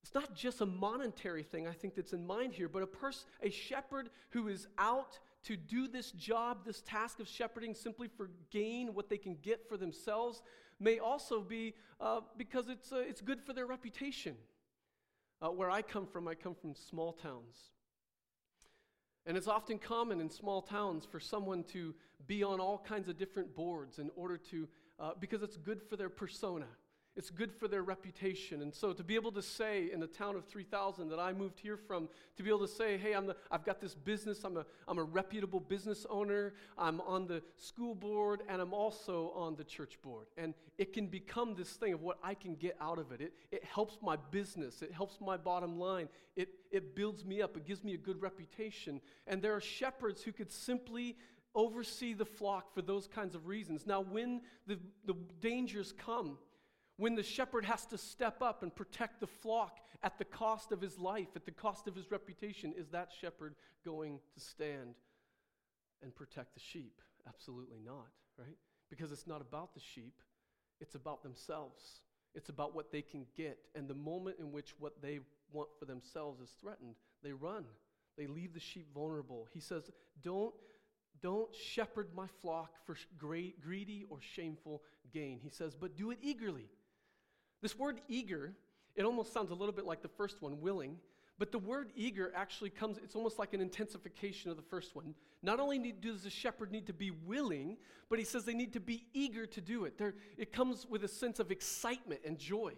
it's 0.04 0.12
not 0.12 0.34
just 0.34 0.60
a 0.60 0.66
monetary 0.66 1.42
thing, 1.42 1.66
I 1.66 1.72
think, 1.72 1.94
that's 1.94 2.12
in 2.12 2.26
mind 2.26 2.52
here, 2.52 2.68
but 2.68 2.82
a 2.82 2.86
person, 2.86 3.26
a 3.42 3.48
shepherd 3.48 4.10
who 4.28 4.48
is 4.48 4.66
out 4.76 5.18
to 5.44 5.56
do 5.56 5.88
this 5.88 6.10
job, 6.10 6.58
this 6.66 6.82
task 6.82 7.20
of 7.20 7.26
shepherding 7.26 7.74
simply 7.74 8.08
for 8.14 8.28
gain, 8.50 8.92
what 8.92 9.08
they 9.08 9.16
can 9.16 9.38
get 9.40 9.66
for 9.66 9.78
themselves, 9.78 10.42
may 10.78 10.98
also 10.98 11.40
be 11.40 11.72
uh, 12.02 12.20
because 12.36 12.68
it's, 12.68 12.92
uh, 12.92 12.96
it's 12.98 13.22
good 13.22 13.40
for 13.40 13.54
their 13.54 13.64
reputation. 13.64 14.36
Uh, 15.40 15.48
where 15.48 15.70
I 15.70 15.80
come 15.80 16.06
from, 16.06 16.28
I 16.28 16.34
come 16.34 16.54
from 16.54 16.74
small 16.74 17.14
towns. 17.14 17.70
And 19.24 19.38
it's 19.38 19.48
often 19.48 19.78
common 19.78 20.20
in 20.20 20.28
small 20.28 20.60
towns 20.60 21.06
for 21.10 21.18
someone 21.18 21.64
to 21.72 21.94
be 22.26 22.44
on 22.44 22.60
all 22.60 22.76
kinds 22.76 23.08
of 23.08 23.16
different 23.16 23.56
boards 23.56 23.98
in 23.98 24.10
order 24.16 24.36
to, 24.50 24.68
uh, 25.00 25.12
because 25.18 25.42
it's 25.42 25.56
good 25.56 25.80
for 25.82 25.96
their 25.96 26.10
persona. 26.10 26.66
It's 27.16 27.30
good 27.30 27.52
for 27.52 27.68
their 27.68 27.82
reputation. 27.82 28.60
And 28.62 28.74
so 28.74 28.92
to 28.92 29.04
be 29.04 29.14
able 29.14 29.30
to 29.32 29.42
say 29.42 29.90
in 29.92 30.02
a 30.02 30.06
town 30.06 30.34
of 30.34 30.44
3,000 30.46 31.08
that 31.10 31.20
I 31.20 31.32
moved 31.32 31.60
here 31.60 31.76
from, 31.76 32.08
to 32.36 32.42
be 32.42 32.48
able 32.48 32.66
to 32.66 32.68
say, 32.68 32.96
hey, 32.96 33.12
I'm 33.12 33.26
the, 33.26 33.36
I've 33.52 33.64
got 33.64 33.80
this 33.80 33.94
business, 33.94 34.42
I'm 34.42 34.56
a, 34.56 34.66
I'm 34.88 34.98
a 34.98 35.04
reputable 35.04 35.60
business 35.60 36.06
owner, 36.10 36.54
I'm 36.76 37.00
on 37.02 37.28
the 37.28 37.40
school 37.56 37.94
board, 37.94 38.42
and 38.48 38.60
I'm 38.60 38.74
also 38.74 39.30
on 39.36 39.54
the 39.54 39.62
church 39.62 39.96
board. 40.02 40.26
And 40.36 40.54
it 40.76 40.92
can 40.92 41.06
become 41.06 41.54
this 41.54 41.70
thing 41.70 41.92
of 41.92 42.02
what 42.02 42.18
I 42.22 42.34
can 42.34 42.56
get 42.56 42.76
out 42.80 42.98
of 42.98 43.12
it. 43.12 43.20
It, 43.20 43.34
it 43.52 43.64
helps 43.64 43.98
my 44.02 44.16
business, 44.32 44.82
it 44.82 44.92
helps 44.92 45.20
my 45.20 45.36
bottom 45.36 45.78
line, 45.78 46.08
it, 46.34 46.48
it 46.72 46.96
builds 46.96 47.24
me 47.24 47.42
up, 47.42 47.56
it 47.56 47.64
gives 47.64 47.84
me 47.84 47.94
a 47.94 47.98
good 47.98 48.20
reputation. 48.20 49.00
And 49.28 49.40
there 49.40 49.54
are 49.54 49.60
shepherds 49.60 50.22
who 50.22 50.32
could 50.32 50.50
simply 50.50 51.16
oversee 51.54 52.12
the 52.12 52.24
flock 52.24 52.74
for 52.74 52.82
those 52.82 53.06
kinds 53.06 53.36
of 53.36 53.46
reasons. 53.46 53.86
Now, 53.86 54.00
when 54.00 54.40
the, 54.66 54.80
the 55.06 55.14
dangers 55.40 55.92
come, 55.96 56.38
when 56.96 57.14
the 57.14 57.22
shepherd 57.22 57.64
has 57.64 57.86
to 57.86 57.98
step 57.98 58.40
up 58.42 58.62
and 58.62 58.74
protect 58.74 59.20
the 59.20 59.26
flock 59.26 59.80
at 60.02 60.18
the 60.18 60.24
cost 60.24 60.70
of 60.70 60.80
his 60.80 60.98
life, 60.98 61.28
at 61.34 61.44
the 61.44 61.50
cost 61.50 61.88
of 61.88 61.94
his 61.94 62.10
reputation, 62.10 62.72
is 62.76 62.88
that 62.90 63.10
shepherd 63.20 63.54
going 63.84 64.20
to 64.34 64.40
stand 64.40 64.94
and 66.02 66.14
protect 66.14 66.54
the 66.54 66.60
sheep? 66.60 67.00
Absolutely 67.26 67.80
not, 67.84 68.08
right? 68.38 68.56
Because 68.90 69.10
it's 69.10 69.26
not 69.26 69.40
about 69.40 69.74
the 69.74 69.80
sheep, 69.80 70.20
it's 70.80 70.94
about 70.94 71.22
themselves. 71.22 72.00
It's 72.34 72.48
about 72.48 72.74
what 72.74 72.90
they 72.90 73.02
can 73.02 73.26
get. 73.36 73.58
And 73.76 73.86
the 73.86 73.94
moment 73.94 74.36
in 74.40 74.50
which 74.50 74.74
what 74.78 75.00
they 75.00 75.20
want 75.52 75.68
for 75.78 75.84
themselves 75.84 76.40
is 76.40 76.54
threatened, 76.60 76.96
they 77.22 77.32
run. 77.32 77.64
They 78.18 78.26
leave 78.26 78.54
the 78.54 78.60
sheep 78.60 78.92
vulnerable. 78.92 79.48
He 79.52 79.60
says, 79.60 79.90
Don't, 80.22 80.54
don't 81.22 81.54
shepherd 81.54 82.08
my 82.14 82.26
flock 82.42 82.72
for 82.84 82.96
great, 83.18 83.60
greedy 83.60 84.04
or 84.08 84.18
shameful 84.20 84.82
gain. 85.12 85.38
He 85.42 85.48
says, 85.48 85.74
But 85.74 85.96
do 85.96 86.10
it 86.10 86.18
eagerly 86.22 86.68
this 87.64 87.78
word 87.78 88.02
eager, 88.08 88.52
it 88.94 89.04
almost 89.04 89.32
sounds 89.32 89.50
a 89.50 89.54
little 89.54 89.72
bit 89.72 89.86
like 89.86 90.02
the 90.02 90.08
first 90.08 90.42
one, 90.42 90.60
willing, 90.60 90.98
but 91.38 91.50
the 91.50 91.58
word 91.58 91.92
eager 91.96 92.30
actually 92.36 92.68
comes, 92.68 92.98
it's 92.98 93.16
almost 93.16 93.38
like 93.38 93.54
an 93.54 93.62
intensification 93.62 94.50
of 94.50 94.58
the 94.58 94.62
first 94.62 94.94
one. 94.94 95.14
Not 95.42 95.60
only 95.60 95.78
need, 95.78 96.02
does 96.02 96.24
the 96.24 96.30
shepherd 96.30 96.70
need 96.70 96.86
to 96.88 96.92
be 96.92 97.10
willing, 97.10 97.78
but 98.10 98.18
he 98.18 98.24
says 98.26 98.44
they 98.44 98.52
need 98.52 98.74
to 98.74 98.80
be 98.80 99.06
eager 99.14 99.46
to 99.46 99.62
do 99.62 99.86
it. 99.86 99.96
They're, 99.96 100.14
it 100.36 100.52
comes 100.52 100.86
with 100.90 101.04
a 101.04 101.08
sense 101.08 101.40
of 101.40 101.50
excitement 101.50 102.20
and 102.26 102.38
joy. 102.38 102.74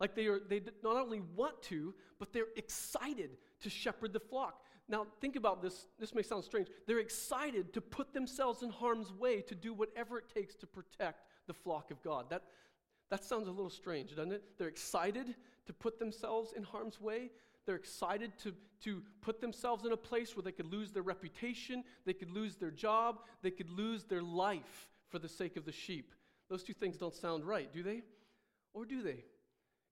Like 0.00 0.16
they, 0.16 0.26
are, 0.26 0.40
they 0.40 0.62
not 0.82 0.96
only 0.96 1.22
want 1.36 1.62
to, 1.62 1.94
but 2.18 2.32
they're 2.32 2.48
excited 2.56 3.30
to 3.60 3.70
shepherd 3.70 4.12
the 4.12 4.18
flock. 4.18 4.64
Now, 4.88 5.06
think 5.20 5.36
about 5.36 5.62
this. 5.62 5.86
This 6.00 6.12
may 6.12 6.22
sound 6.22 6.42
strange. 6.42 6.66
They're 6.88 6.98
excited 6.98 7.72
to 7.72 7.80
put 7.80 8.12
themselves 8.12 8.64
in 8.64 8.70
harm's 8.70 9.12
way 9.12 9.42
to 9.42 9.54
do 9.54 9.72
whatever 9.72 10.18
it 10.18 10.24
takes 10.28 10.56
to 10.56 10.66
protect 10.66 11.20
the 11.46 11.54
flock 11.54 11.92
of 11.92 12.02
God. 12.02 12.30
That, 12.30 12.42
that 13.10 13.24
sounds 13.24 13.48
a 13.48 13.50
little 13.50 13.70
strange, 13.70 14.10
doesn't 14.16 14.32
it? 14.32 14.42
They're 14.58 14.68
excited 14.68 15.34
to 15.66 15.72
put 15.72 15.98
themselves 15.98 16.52
in 16.56 16.62
harm's 16.62 17.00
way. 17.00 17.30
They're 17.66 17.76
excited 17.76 18.32
to, 18.42 18.52
to 18.82 19.02
put 19.22 19.40
themselves 19.40 19.84
in 19.84 19.92
a 19.92 19.96
place 19.96 20.36
where 20.36 20.42
they 20.42 20.52
could 20.52 20.70
lose 20.70 20.92
their 20.92 21.02
reputation, 21.02 21.84
they 22.04 22.12
could 22.12 22.30
lose 22.30 22.56
their 22.56 22.70
job, 22.70 23.20
they 23.42 23.50
could 23.50 23.70
lose 23.70 24.04
their 24.04 24.22
life 24.22 24.90
for 25.08 25.18
the 25.18 25.28
sake 25.28 25.56
of 25.56 25.64
the 25.64 25.72
sheep. 25.72 26.12
Those 26.50 26.62
two 26.62 26.74
things 26.74 26.98
don't 26.98 27.14
sound 27.14 27.44
right, 27.44 27.72
do 27.72 27.82
they? 27.82 28.02
Or 28.74 28.84
do 28.84 29.02
they? 29.02 29.24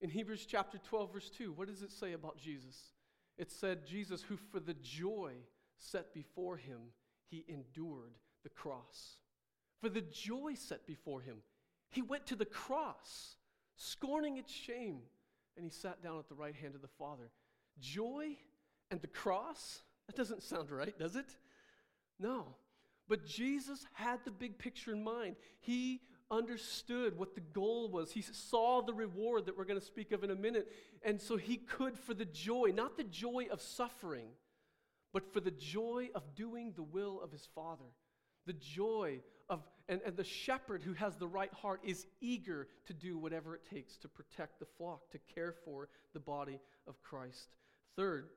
In 0.00 0.10
Hebrews 0.10 0.46
chapter 0.46 0.78
12, 0.78 1.12
verse 1.12 1.30
2, 1.30 1.52
what 1.52 1.68
does 1.68 1.82
it 1.82 1.92
say 1.92 2.12
about 2.12 2.36
Jesus? 2.36 2.92
It 3.38 3.50
said, 3.50 3.86
Jesus, 3.86 4.22
who 4.22 4.36
for 4.36 4.60
the 4.60 4.74
joy 4.74 5.32
set 5.78 6.12
before 6.12 6.56
him, 6.56 6.80
he 7.30 7.44
endured 7.48 8.18
the 8.42 8.50
cross. 8.50 9.16
For 9.80 9.88
the 9.88 10.02
joy 10.02 10.54
set 10.54 10.86
before 10.86 11.22
him, 11.22 11.38
he 11.92 12.02
went 12.02 12.26
to 12.26 12.36
the 12.36 12.44
cross, 12.44 13.36
scorning 13.76 14.38
its 14.38 14.52
shame, 14.52 14.98
and 15.56 15.64
he 15.64 15.70
sat 15.70 16.02
down 16.02 16.18
at 16.18 16.28
the 16.28 16.34
right 16.34 16.54
hand 16.54 16.74
of 16.74 16.82
the 16.82 16.88
Father. 16.88 17.30
Joy 17.78 18.36
and 18.90 19.00
the 19.00 19.06
cross? 19.06 19.82
That 20.06 20.16
doesn't 20.16 20.42
sound 20.42 20.70
right, 20.70 20.98
does 20.98 21.16
it? 21.16 21.36
No. 22.18 22.46
But 23.08 23.26
Jesus 23.26 23.86
had 23.92 24.20
the 24.24 24.30
big 24.30 24.58
picture 24.58 24.92
in 24.92 25.04
mind. 25.04 25.36
He 25.60 26.00
understood 26.30 27.18
what 27.18 27.34
the 27.34 27.40
goal 27.40 27.90
was. 27.90 28.10
He 28.10 28.22
saw 28.22 28.80
the 28.80 28.94
reward 28.94 29.46
that 29.46 29.56
we're 29.56 29.66
going 29.66 29.78
to 29.78 29.84
speak 29.84 30.12
of 30.12 30.24
in 30.24 30.30
a 30.30 30.34
minute. 30.34 30.72
And 31.04 31.20
so 31.20 31.36
he 31.36 31.58
could, 31.58 31.98
for 31.98 32.14
the 32.14 32.24
joy, 32.24 32.72
not 32.74 32.96
the 32.96 33.04
joy 33.04 33.46
of 33.50 33.60
suffering, 33.60 34.28
but 35.12 35.30
for 35.30 35.40
the 35.40 35.50
joy 35.50 36.08
of 36.14 36.34
doing 36.34 36.72
the 36.74 36.82
will 36.82 37.20
of 37.20 37.30
his 37.30 37.46
Father, 37.54 37.84
the 38.46 38.54
joy 38.54 39.20
of, 39.52 39.60
and, 39.88 40.00
and 40.06 40.16
the 40.16 40.24
shepherd 40.24 40.82
who 40.82 40.94
has 40.94 41.14
the 41.16 41.28
right 41.28 41.52
heart 41.52 41.82
is 41.84 42.06
eager 42.22 42.68
to 42.86 42.94
do 42.94 43.18
whatever 43.18 43.54
it 43.54 43.68
takes 43.68 43.98
to 43.98 44.08
protect 44.08 44.58
the 44.58 44.66
flock, 44.78 45.10
to 45.10 45.18
care 45.34 45.54
for 45.64 45.88
the 46.14 46.20
body 46.20 46.58
of 46.88 47.00
Christ. 47.02 47.54
Third, 47.94 48.30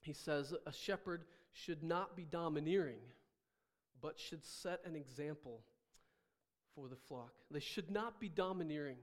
he 0.00 0.12
says 0.12 0.54
a 0.64 0.72
shepherd 0.72 1.24
should 1.52 1.82
not 1.82 2.16
be 2.16 2.24
domineering, 2.24 3.00
but 4.00 4.20
should 4.20 4.44
set 4.44 4.80
an 4.84 4.94
example 4.94 5.60
for 6.76 6.88
the 6.88 6.96
flock. 7.08 7.32
They 7.50 7.60
should 7.60 7.90
not 7.90 8.20
be 8.20 8.28
domineering. 8.28 8.98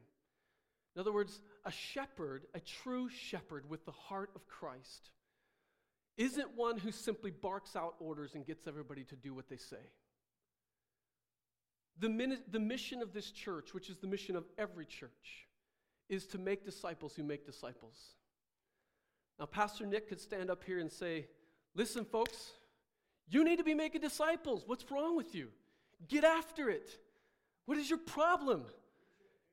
In 0.96 1.02
other 1.02 1.12
words, 1.12 1.42
a 1.66 1.72
shepherd, 1.72 2.44
a 2.54 2.62
true 2.62 3.10
shepherd 3.10 3.70
with 3.70 3.86
the 3.86 3.92
heart 3.92 4.30
of 4.36 4.48
Christ, 4.48 5.10
isn't 6.18 6.56
one 6.56 6.78
who 6.78 6.92
simply 6.92 7.32
barks 7.32 7.76
out 7.76 7.96
orders 8.00 8.36
and 8.36 8.46
gets 8.46 8.68
everybody 8.68 9.04
to 9.06 9.16
do 9.16 9.34
what 9.34 9.50
they 9.50 9.58
say. 9.58 9.84
The, 12.00 12.10
min- 12.10 12.40
the 12.50 12.60
mission 12.60 13.02
of 13.02 13.14
this 13.14 13.32
church, 13.32 13.74
which 13.74 13.90
is 13.90 13.98
the 13.98 14.08
mission 14.08 14.36
of 14.36 14.46
every 14.58 14.86
church, 14.86 15.48
is 16.10 16.26
to 16.28 16.38
make 16.38 16.66
disciples 16.66 17.16
who 17.16 17.24
make 17.24 17.46
disciples. 17.46 17.98
Now, 19.40 19.46
Pastor 19.46 19.86
Nick 19.86 20.10
could 20.10 20.20
stand 20.20 20.52
up 20.52 20.64
here 20.64 20.80
and 20.80 20.92
say, 20.92 21.28
Listen, 21.74 22.04
folks, 22.04 22.52
you 23.30 23.46
need 23.46 23.58
to 23.58 23.64
be 23.64 23.74
making 23.74 24.02
disciples. 24.02 24.64
What's 24.68 24.86
wrong 24.92 25.16
with 25.16 25.34
you? 25.34 25.48
Get 26.10 26.26
after 26.26 26.70
it. 26.70 26.98
What 27.66 27.78
is 27.78 27.90
your 27.90 28.00
problem? 28.00 28.66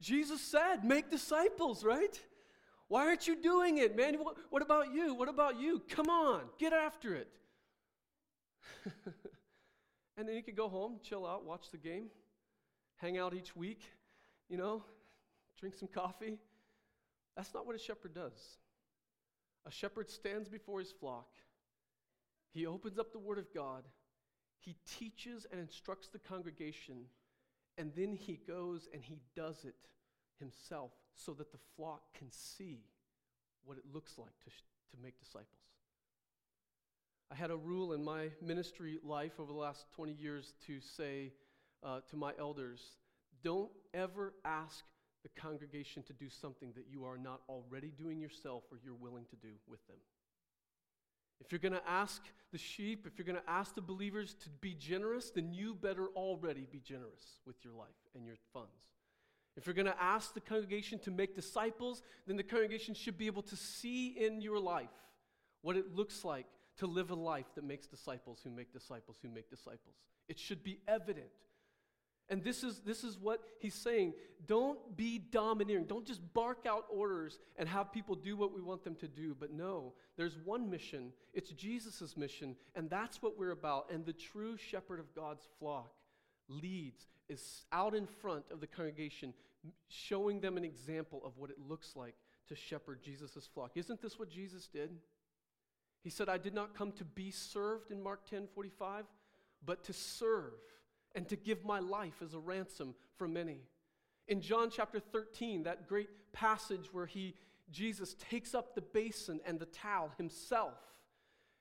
Jesus 0.00 0.40
said, 0.40 0.85
Make 0.85 1.11
disciples, 1.11 1.85
right? 1.85 2.21
Why 2.88 3.07
aren't 3.07 3.28
you 3.28 3.40
doing 3.40 3.78
it, 3.78 3.97
man? 3.97 4.16
What, 4.50 4.62
about 4.62 4.92
you? 4.92 5.14
What 5.14 5.28
about 5.28 5.61
you? 5.61 5.83
Come 5.88 6.09
on, 6.09 6.40
get 6.59 6.73
after 6.73 7.14
it. 7.14 7.28
and 10.16 10.26
then 10.26 10.35
you 10.35 10.42
could 10.42 10.57
go 10.57 10.68
home, 10.68 10.97
chill 11.02 11.26
out, 11.26 11.45
watch 11.45 11.71
the 11.71 11.76
game 11.76 12.07
hang 12.99 13.19
out 13.19 13.35
each 13.35 13.57
week, 13.57 13.83
you 14.49 14.57
know, 14.57 14.83
drink 15.59 15.75
some 15.75 15.88
coffee. 15.88 16.38
That's 17.37 17.52
not 17.55 17.67
what 17.67 17.75
a 17.75 17.78
shepherd 17.78 18.14
does. 18.14 18.59
A 19.67 19.71
shepherd 19.71 20.11
stands 20.11 20.49
before 20.49 20.78
his 20.78 20.93
flock, 20.93 21.28
he 22.50 22.67
opens 22.67 22.99
up 22.99 23.12
the 23.12 23.19
Word 23.19 23.38
of 23.38 23.52
God, 23.55 23.85
he 24.59 24.76
teaches 24.99 25.47
and 25.50 25.61
instructs 25.61 26.09
the 26.09 26.19
congregation, 26.19 27.05
and 27.76 27.93
then 27.95 28.12
he 28.12 28.40
goes 28.49 28.88
and 28.93 29.02
he 29.02 29.19
does 29.37 29.64
it 29.64 29.76
himself 30.38 30.93
so 31.14 31.33
that 31.35 31.52
the 31.52 31.59
flock 31.76 32.02
can 32.17 32.28
see 32.31 32.81
what 33.64 33.76
it 33.76 33.85
looks 33.93 34.19
like 34.19 34.38
to, 34.45 34.50
to 34.50 35.02
make 35.02 35.19
disciples. 35.19 35.47
I 37.31 37.35
had 37.35 37.50
a 37.50 37.57
rule 37.57 37.93
in 37.93 38.02
my 38.02 38.31
ministry 38.40 38.99
life 39.05 39.38
over 39.38 39.52
the 39.52 39.59
last 39.59 39.87
20 39.95 40.12
years 40.12 40.55
to 40.67 40.81
say, 40.81 41.33
uh, 41.82 42.00
to 42.11 42.16
my 42.16 42.32
elders 42.38 42.97
don't 43.42 43.70
ever 43.94 44.35
ask 44.44 44.85
the 45.23 45.40
congregation 45.40 46.02
to 46.04 46.12
do 46.12 46.28
something 46.28 46.73
that 46.76 46.87
you 46.90 47.04
are 47.04 47.18
not 47.18 47.40
already 47.49 47.92
doing 47.97 48.20
yourself 48.20 48.64
or 48.70 48.78
you're 48.85 48.94
willing 48.94 49.25
to 49.30 49.37
do 49.37 49.52
with 49.68 49.85
them. 49.87 49.97
If 51.40 51.52
you're 51.52 51.61
going 51.61 51.73
to 51.73 51.88
ask 51.88 52.23
the 52.52 52.58
sheep, 52.58 53.06
if 53.06 53.18
you're 53.18 53.26
going 53.26 53.40
to 53.40 53.50
ask 53.50 53.75
the 53.75 53.80
believers 53.80 54.35
to 54.42 54.49
be 54.61 54.75
generous, 54.75 55.30
then 55.30 55.52
you 55.52 55.75
better 55.75 56.08
already 56.16 56.66
be 56.70 56.80
generous 56.80 57.40
with 57.47 57.56
your 57.62 57.75
life 57.75 57.88
and 58.14 58.26
your 58.26 58.37
funds. 58.52 58.88
If 59.56 59.66
you're 59.66 59.75
going 59.75 59.87
to 59.87 60.02
ask 60.02 60.35
the 60.35 60.40
congregation 60.40 60.99
to 61.00 61.11
make 61.11 61.35
disciples, 61.35 62.02
then 62.26 62.37
the 62.37 62.42
congregation 62.42 62.94
should 62.94 63.18
be 63.18 63.26
able 63.26 63.42
to 63.42 63.56
see 63.56 64.08
in 64.08 64.40
your 64.40 64.58
life 64.58 64.88
what 65.62 65.76
it 65.76 65.94
looks 65.94 66.25
like 66.25 66.47
to 66.78 66.87
live 66.87 67.11
a 67.11 67.14
life 67.14 67.47
that 67.56 67.64
makes 67.64 67.87
disciples 67.87 68.40
who 68.42 68.50
make 68.50 68.73
disciples 68.73 69.18
who 69.20 69.28
make 69.28 69.50
disciples. 69.50 69.97
It 70.28 70.38
should 70.38 70.62
be 70.62 70.78
evident. 70.87 71.26
And 72.30 72.44
this 72.44 72.62
is, 72.62 72.80
this 72.80 73.04
is 73.04 73.18
what 73.18 73.42
he's 73.58 73.75
saying. 73.75 74.12
Don't 74.47 74.97
be 74.97 75.18
domineering. 75.18 75.85
Don't 75.85 76.06
just 76.06 76.20
bark 76.35 76.66
out 76.68 76.85
orders 76.90 77.38
and 77.56 77.68
have 77.68 77.92
people 77.92 78.14
do 78.14 78.37
what 78.37 78.54
we 78.54 78.61
want 78.61 78.85
them 78.85 78.94
to 78.97 79.08
do. 79.08 79.35
But 79.38 79.52
no, 79.52 79.94
there's 80.16 80.37
one 80.44 80.68
mission. 80.68 81.12
It's 81.32 81.50
Jesus' 81.50 82.16
mission, 82.16 82.54
and 82.75 82.90
that's 82.90 83.23
what 83.23 83.38
we're 83.38 83.52
about. 83.52 83.90
And 83.90 84.04
the 84.04 84.12
true 84.12 84.56
shepherd 84.56 85.00
of 85.00 85.14
God's 85.14 85.47
flock 85.58 85.92
leads, 86.49 87.06
is 87.28 87.64
out 87.73 87.94
in 87.94 88.06
front 88.06 88.44
of 88.50 88.61
the 88.61 88.66
congregation, 88.66 89.35
showing 89.88 90.40
them 90.40 90.56
an 90.56 90.64
example 90.64 91.23
of 91.25 91.37
what 91.37 91.50
it 91.50 91.56
looks 91.68 91.94
like 91.94 92.14
to 92.49 92.54
shepherd 92.56 93.02
Jesus' 93.02 93.49
flock. 93.52 93.73
Isn't 93.75 94.00
this 94.00 94.18
what 94.18 94.30
Jesus 94.30 94.66
did? 94.66 94.90
He 96.02 96.11
said, 96.11 96.28
I 96.28 96.38
did 96.38 96.54
not 96.54 96.75
come 96.75 96.92
to 96.92 97.04
be 97.04 97.30
served 97.30 97.90
in 97.90 98.02
Mark 98.02 98.28
10 98.28 98.49
45, 98.54 99.04
but 99.64 99.85
to 99.85 99.92
serve 99.92 100.54
and 101.15 101.29
to 101.29 101.37
give 101.37 101.65
my 101.65 101.79
life 101.81 102.23
as 102.23 102.35
a 102.35 102.38
ransom 102.38 102.95
for 103.17 103.29
many. 103.29 103.61
In 104.27 104.41
John 104.41 104.71
chapter 104.71 105.00
13, 105.00 105.65
that 105.65 105.88
great 105.88 106.09
passage 106.33 106.93
where 106.93 107.07
he, 107.07 107.35
Jesus 107.71 108.15
takes 108.31 108.55
up 108.55 108.75
the 108.75 108.83
basin 108.83 109.41
and 109.47 109.59
the 109.59 109.67
towel 109.67 110.12
himself 110.19 110.75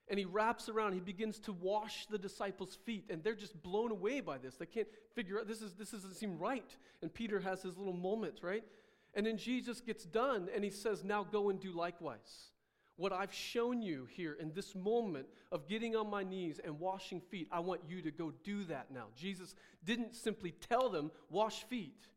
and 0.10 0.18
he 0.18 0.26
wraps 0.26 0.70
around, 0.70 0.94
he 0.94 1.00
begins 1.00 1.38
to 1.40 1.54
wash 1.54 2.06
the 2.06 2.18
disciples' 2.18 2.78
feet, 2.86 3.06
and 3.10 3.24
they're 3.24 3.36
just 3.36 3.62
blown 3.62 3.92
away 3.92 4.22
by 4.22 4.38
this. 4.38 4.56
They 4.56 4.66
can't 4.66 4.88
figure 5.14 5.40
out 5.40 5.48
this 5.48 5.62
is 5.62 5.74
this 5.74 5.92
doesn't 5.92 6.16
seem 6.16 6.38
right. 6.38 6.76
And 7.02 7.14
Peter 7.14 7.40
has 7.42 7.62
his 7.62 7.78
little 7.78 7.94
moment, 7.94 8.40
right? 8.42 8.64
And 9.14 9.26
then 9.26 9.38
Jesus 9.38 9.82
gets 9.82 10.06
done 10.06 10.48
and 10.54 10.64
he 10.64 10.70
says, 10.70 11.04
Now 11.04 11.24
go 11.24 11.50
and 11.50 11.60
do 11.60 11.72
likewise. 11.72 12.52
What 12.98 13.14
I've 13.14 13.34
shown 13.34 13.82
you 13.82 14.08
here 14.12 14.36
in 14.40 14.52
this 14.54 14.74
moment 14.74 15.28
of 15.52 15.68
getting 15.68 15.96
on 15.96 16.10
my 16.10 16.24
knees 16.24 16.60
and 16.64 16.80
washing 16.80 17.22
feet, 17.22 17.48
I 17.52 17.60
want 17.60 17.82
you 17.88 18.02
to 18.02 18.12
go 18.12 18.34
do 18.44 18.64
that 18.66 18.92
now. 18.92 19.06
Jesus 19.16 19.54
didn't 19.86 20.16
simply 20.16 20.52
tell 20.68 20.90
them, 20.90 21.12
wash 21.30 21.64
feet. 21.66 22.08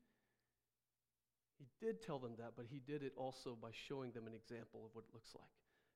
He 1.58 1.66
did 1.86 2.00
tell 2.00 2.18
them 2.18 2.32
that, 2.38 2.52
but 2.56 2.64
he 2.70 2.80
did 2.86 3.02
it 3.02 3.12
also 3.14 3.58
by 3.60 3.68
showing 3.88 4.10
them 4.12 4.26
an 4.26 4.32
example 4.34 4.80
of 4.86 4.94
what 4.94 5.04
it 5.04 5.14
looks 5.14 5.34
like. 5.34 5.44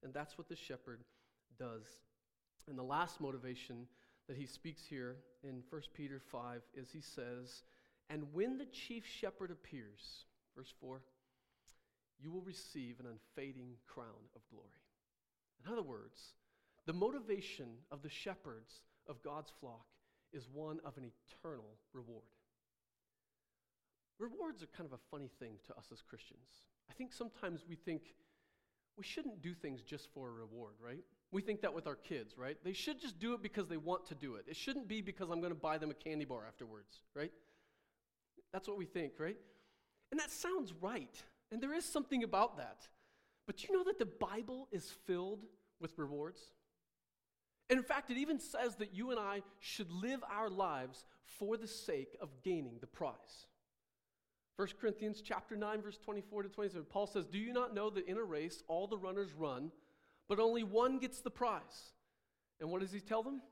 And 0.03 0.12
that's 0.12 0.37
what 0.37 0.50
the 0.50 0.57
shepherd 0.57 1.00
does. 1.59 1.87
And 2.69 2.79
the 2.79 2.83
last 2.83 3.23
motivation 3.23 3.87
that 4.29 4.37
he 4.37 4.45
speaks 4.45 4.83
here 4.85 5.17
in 5.43 5.62
1 5.71 5.83
Peter 5.95 6.21
5 6.21 6.61
is 6.75 6.91
he 6.93 7.00
says, 7.00 7.62
And 8.11 8.25
when 8.35 8.59
the 8.59 8.67
chief 8.67 9.07
shepherd 9.07 9.50
appears, 9.50 10.26
verse 10.55 10.73
4, 10.81 11.00
you 12.25 12.31
will 12.31 12.40
receive 12.40 12.99
an 12.99 13.07
unfading 13.07 13.76
crown 13.87 14.25
of 14.35 14.40
glory. 14.50 14.81
In 15.62 15.71
other 15.71 15.83
words, 15.83 16.33
the 16.87 16.93
motivation 16.95 17.69
of 17.93 18.02
the 18.02 18.09
shepherds 18.09 18.81
of 19.07 19.23
God's 19.23 19.52
flock 19.61 19.85
is 20.33 20.49
one 20.52 20.81
of 20.85 20.97
an 20.97 21.04
eternal 21.04 21.76
reward. 21.93 22.25
Rewards 24.19 24.62
are 24.62 24.66
kind 24.66 24.87
of 24.87 24.95
a 24.95 25.02
funny 25.11 25.31
thing 25.38 25.57
to 25.66 25.76
us 25.76 25.87
as 25.93 26.00
Christians. 26.00 26.49
I 26.88 26.95
think 26.95 27.12
sometimes 27.12 27.64
we 27.69 27.76
think 27.76 28.14
we 28.97 29.04
shouldn't 29.04 29.43
do 29.43 29.54
things 29.54 29.83
just 29.83 30.09
for 30.14 30.28
a 30.28 30.33
reward, 30.33 30.75
right? 30.83 31.04
We 31.33 31.43
think 31.43 31.61
that 31.62 31.75
with 31.75 31.87
our 31.87 31.97
kids, 31.97 32.38
right? 32.38 32.57
They 32.64 32.73
should 32.73 33.00
just 33.00 33.19
do 33.19 33.35
it 33.35 33.43
because 33.43 33.69
they 33.69 33.76
want 33.76 34.07
to 34.07 34.14
do 34.14 34.37
it. 34.37 34.45
It 34.49 34.57
shouldn't 34.57 34.87
be 34.88 35.02
because 35.02 35.31
I'm 35.31 35.40
going 35.40 35.52
to 35.52 35.59
buy 35.59 35.78
them 35.78 35.90
a 35.90 35.95
candy 35.95 36.25
bar 36.25 36.45
afterwards, 36.47 37.00
right? 37.14 37.33
That's 38.52 38.69
what 38.69 38.78
we 38.78 38.87
think, 38.87 39.14
right? 39.19 39.37
And 40.12 40.21
that 40.21 40.31
sounds 40.31 40.73
right. 40.81 41.21
And 41.54 41.62
there 41.62 41.73
is 41.73 41.84
something 41.84 42.25
about 42.25 42.56
that. 42.56 42.88
But 43.46 43.62
you 43.62 43.73
know 43.73 43.84
that 43.84 44.00
the 44.00 44.06
Bible 44.06 44.66
is 44.73 44.90
filled 45.06 45.44
with 45.80 45.96
rewards? 45.96 46.40
And 47.70 47.78
in 47.78 47.84
fact, 47.84 48.11
it 48.11 48.16
even 48.16 48.40
says 48.40 48.75
that 48.76 48.92
you 48.92 49.12
and 49.12 49.20
I 49.20 49.42
should 49.61 49.88
live 49.88 50.18
our 50.28 50.50
lives 50.50 51.04
for 51.23 51.56
the 51.56 51.68
sake 51.68 52.16
of 52.20 52.42
gaining 52.42 52.78
the 52.80 52.88
prize. 52.88 53.46
1 54.56 54.66
Corinthians 54.80 55.23
chapter 55.25 55.54
9 55.54 55.80
verse 55.80 55.96
24 55.99 56.42
to 56.42 56.49
27 56.49 56.87
Paul 56.87 57.06
says, 57.06 57.25
"Do 57.25 57.38
you 57.38 57.52
not 57.52 57.73
know 57.73 57.88
that 57.88 58.08
in 58.08 58.18
a 58.18 58.25
race 58.25 58.64
all 58.66 58.88
the 58.88 58.99
runners 58.99 59.32
run, 59.32 59.70
but 60.26 60.40
only 60.40 60.64
one 60.64 60.99
gets 60.99 61.20
the 61.20 61.30
prize. 61.30 61.92
And 62.58 62.68
what 62.68 62.80
does 62.80 62.90
he 62.90 63.00
tell 63.00 63.23
them? 63.23 63.42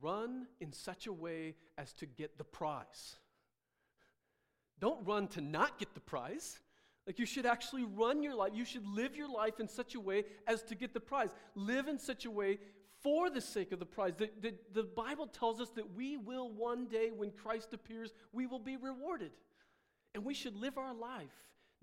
Run 0.00 0.46
in 0.60 0.72
such 0.72 1.06
a 1.06 1.12
way 1.12 1.56
as 1.76 1.92
to 1.94 2.06
get 2.06 2.38
the 2.38 2.44
prize. 2.44 3.16
Don't 4.80 5.06
run 5.06 5.28
to 5.28 5.42
not 5.42 5.78
get 5.78 5.92
the 5.92 6.00
prize. 6.00 6.58
Like 7.06 7.18
you 7.18 7.26
should 7.26 7.46
actually 7.46 7.84
run 7.84 8.22
your 8.22 8.34
life. 8.34 8.52
You 8.54 8.64
should 8.64 8.86
live 8.86 9.14
your 9.14 9.28
life 9.28 9.60
in 9.60 9.68
such 9.68 9.94
a 9.94 10.00
way 10.00 10.24
as 10.46 10.62
to 10.64 10.74
get 10.74 10.94
the 10.94 11.00
prize. 11.00 11.30
Live 11.54 11.88
in 11.88 11.98
such 11.98 12.24
a 12.24 12.30
way 12.30 12.58
for 13.02 13.28
the 13.28 13.40
sake 13.40 13.72
of 13.72 13.78
the 13.78 13.86
prize. 13.86 14.14
The, 14.16 14.30
the, 14.40 14.54
the 14.72 14.84
Bible 14.84 15.26
tells 15.26 15.60
us 15.60 15.68
that 15.70 15.94
we 15.94 16.16
will 16.16 16.50
one 16.50 16.86
day, 16.86 17.10
when 17.14 17.30
Christ 17.30 17.74
appears, 17.74 18.14
we 18.32 18.46
will 18.46 18.58
be 18.58 18.76
rewarded. 18.76 19.32
And 20.14 20.24
we 20.24 20.32
should 20.32 20.56
live 20.56 20.78
our 20.78 20.94
life 20.94 21.28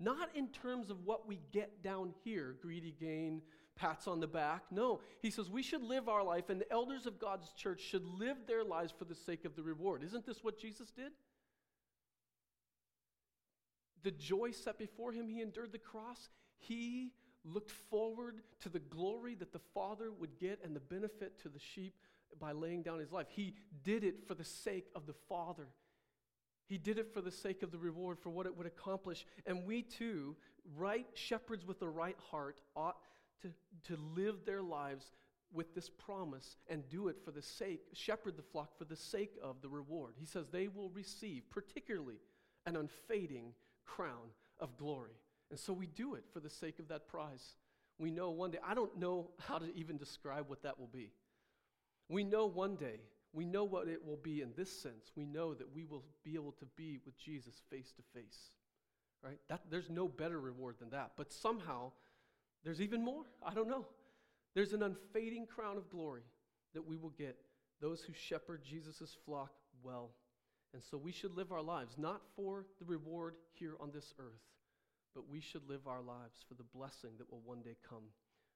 not 0.02 0.30
in 0.34 0.48
terms 0.48 0.90
of 0.90 1.04
what 1.04 1.28
we 1.28 1.38
get 1.52 1.82
down 1.82 2.12
here 2.24 2.56
greedy 2.60 2.94
gain, 2.98 3.40
pats 3.76 4.06
on 4.06 4.20
the 4.20 4.26
back. 4.26 4.64
No, 4.70 5.00
he 5.20 5.30
says 5.30 5.48
we 5.48 5.62
should 5.62 5.82
live 5.82 6.08
our 6.08 6.24
life, 6.24 6.50
and 6.50 6.60
the 6.60 6.70
elders 6.72 7.06
of 7.06 7.18
God's 7.18 7.52
church 7.52 7.80
should 7.80 8.04
live 8.04 8.36
their 8.46 8.64
lives 8.64 8.92
for 8.96 9.04
the 9.04 9.14
sake 9.14 9.44
of 9.44 9.54
the 9.54 9.62
reward. 9.62 10.02
Isn't 10.02 10.26
this 10.26 10.42
what 10.42 10.58
Jesus 10.58 10.90
did? 10.90 11.12
The 14.02 14.10
joy 14.10 14.50
set 14.50 14.78
before 14.78 15.12
him, 15.12 15.28
he 15.28 15.40
endured 15.40 15.72
the 15.72 15.78
cross. 15.78 16.28
He 16.58 17.12
looked 17.44 17.70
forward 17.70 18.42
to 18.60 18.68
the 18.68 18.78
glory 18.78 19.34
that 19.36 19.52
the 19.52 19.60
Father 19.74 20.12
would 20.12 20.38
get 20.38 20.60
and 20.64 20.74
the 20.74 20.80
benefit 20.80 21.40
to 21.42 21.48
the 21.48 21.58
sheep 21.58 21.94
by 22.40 22.52
laying 22.52 22.82
down 22.82 22.98
his 22.98 23.12
life. 23.12 23.26
He 23.30 23.54
did 23.84 24.04
it 24.04 24.26
for 24.26 24.34
the 24.34 24.44
sake 24.44 24.86
of 24.94 25.06
the 25.06 25.14
Father. 25.28 25.68
He 26.66 26.78
did 26.78 26.98
it 26.98 27.12
for 27.12 27.20
the 27.20 27.30
sake 27.30 27.62
of 27.62 27.70
the 27.70 27.78
reward, 27.78 28.18
for 28.18 28.30
what 28.30 28.46
it 28.46 28.56
would 28.56 28.66
accomplish. 28.66 29.26
And 29.46 29.66
we 29.66 29.82
too, 29.82 30.36
right 30.76 31.06
shepherds 31.14 31.66
with 31.66 31.80
the 31.80 31.88
right 31.88 32.16
heart, 32.30 32.60
ought 32.74 32.96
to, 33.42 33.48
to 33.88 34.00
live 34.16 34.44
their 34.46 34.62
lives 34.62 35.12
with 35.52 35.74
this 35.74 35.90
promise 35.90 36.56
and 36.68 36.88
do 36.88 37.08
it 37.08 37.16
for 37.24 37.30
the 37.30 37.42
sake, 37.42 37.82
shepherd 37.92 38.36
the 38.36 38.42
flock 38.42 38.78
for 38.78 38.84
the 38.84 38.96
sake 38.96 39.34
of 39.42 39.60
the 39.60 39.68
reward. 39.68 40.14
He 40.18 40.24
says 40.24 40.46
they 40.50 40.68
will 40.68 40.88
receive, 40.90 41.42
particularly, 41.50 42.20
an 42.64 42.76
unfading 42.76 43.52
crown 43.86 44.30
of 44.60 44.76
glory. 44.76 45.16
And 45.50 45.58
so 45.58 45.72
we 45.72 45.86
do 45.86 46.14
it 46.14 46.24
for 46.32 46.40
the 46.40 46.50
sake 46.50 46.78
of 46.78 46.88
that 46.88 47.06
prize. 47.06 47.56
We 47.98 48.10
know 48.10 48.30
one 48.30 48.50
day, 48.50 48.58
I 48.66 48.74
don't 48.74 48.98
know 48.98 49.30
how 49.38 49.58
to 49.58 49.66
even 49.76 49.96
describe 49.98 50.48
what 50.48 50.62
that 50.62 50.78
will 50.78 50.88
be. 50.88 51.10
We 52.08 52.24
know 52.24 52.46
one 52.46 52.76
day, 52.76 53.00
we 53.32 53.44
know 53.44 53.64
what 53.64 53.88
it 53.88 54.04
will 54.04 54.16
be 54.16 54.42
in 54.42 54.52
this 54.56 54.70
sense. 54.70 55.12
We 55.16 55.24
know 55.24 55.54
that 55.54 55.74
we 55.74 55.84
will 55.84 56.04
be 56.24 56.34
able 56.34 56.52
to 56.52 56.66
be 56.76 56.98
with 57.04 57.16
Jesus 57.18 57.62
face 57.70 57.92
to 57.92 58.02
face. 58.18 58.38
Right? 59.22 59.38
That, 59.48 59.60
there's 59.70 59.88
no 59.88 60.08
better 60.08 60.40
reward 60.40 60.76
than 60.80 60.90
that. 60.90 61.12
But 61.16 61.32
somehow, 61.32 61.92
there's 62.64 62.80
even 62.80 63.04
more. 63.04 63.24
I 63.42 63.54
don't 63.54 63.68
know. 63.68 63.86
There's 64.54 64.72
an 64.72 64.82
unfading 64.82 65.46
crown 65.46 65.76
of 65.76 65.90
glory 65.90 66.22
that 66.74 66.86
we 66.86 66.96
will 66.96 67.10
get, 67.10 67.36
those 67.80 68.02
who 68.02 68.12
shepherd 68.12 68.62
Jesus' 68.64 69.16
flock 69.24 69.52
well. 69.82 70.10
And 70.74 70.82
so 70.90 70.96
we 70.96 71.12
should 71.12 71.36
live 71.36 71.52
our 71.52 71.62
lives 71.62 71.94
not 71.98 72.22
for 72.34 72.64
the 72.78 72.86
reward 72.86 73.34
here 73.52 73.74
on 73.80 73.90
this 73.92 74.14
earth, 74.18 74.40
but 75.14 75.28
we 75.28 75.40
should 75.40 75.68
live 75.68 75.86
our 75.86 76.00
lives 76.00 76.40
for 76.48 76.54
the 76.54 76.70
blessing 76.74 77.12
that 77.18 77.30
will 77.30 77.42
one 77.44 77.60
day 77.60 77.76
come 77.88 78.08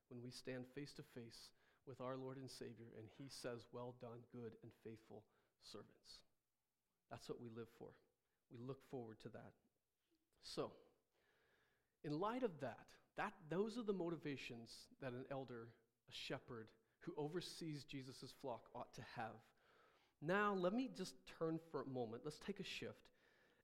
when 0.09 0.23
we 0.23 0.31
stand 0.31 0.65
face 0.75 0.93
to 0.97 1.03
face 1.15 1.51
with 1.87 2.01
our 2.01 2.17
Lord 2.17 2.39
and 2.39 2.51
Savior 2.51 2.89
and 2.97 3.07
He 3.19 3.29
says, 3.43 3.67
Well 3.73 3.95
done, 4.01 4.25
good 4.33 4.53
and 4.63 4.73
faithful 4.83 5.25
servants. 5.63 6.25
That's 7.11 7.29
what 7.29 7.41
we 7.41 7.49
live 7.55 7.69
for. 7.79 7.89
We 8.51 8.59
look 8.67 8.81
forward 8.91 9.21
to 9.23 9.29
that. 9.31 9.53
So, 10.43 10.73
in 12.05 12.19
light 12.19 12.43
of 12.43 12.53
that, 12.61 12.87
that, 13.17 13.33
those 13.51 13.77
are 13.79 13.83
the 13.83 13.93
motivations 13.93 14.71
that 15.01 15.13
an 15.13 15.25
elder, 15.31 15.69
a 16.09 16.15
shepherd 16.29 16.69
who 17.01 17.15
oversees 17.17 17.85
Jesus' 17.85 18.33
flock 18.41 18.63
ought 18.75 18.93
to 18.95 19.03
have. 19.17 19.37
Now, 20.23 20.55
let 20.55 20.73
me 20.73 20.91
just 20.97 21.15
turn 21.39 21.59
for 21.71 21.83
a 21.83 21.87
moment. 21.87 22.23
Let's 22.25 22.39
take 22.39 22.61
a 22.61 22.65
shift. 22.65 23.11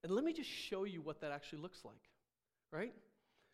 And 0.04 0.12
let 0.12 0.24
me 0.24 0.32
just 0.32 0.50
show 0.50 0.84
you 0.84 1.00
what 1.00 1.20
that 1.20 1.32
actually 1.32 1.60
looks 1.60 1.84
like, 1.84 2.10
right? 2.70 2.92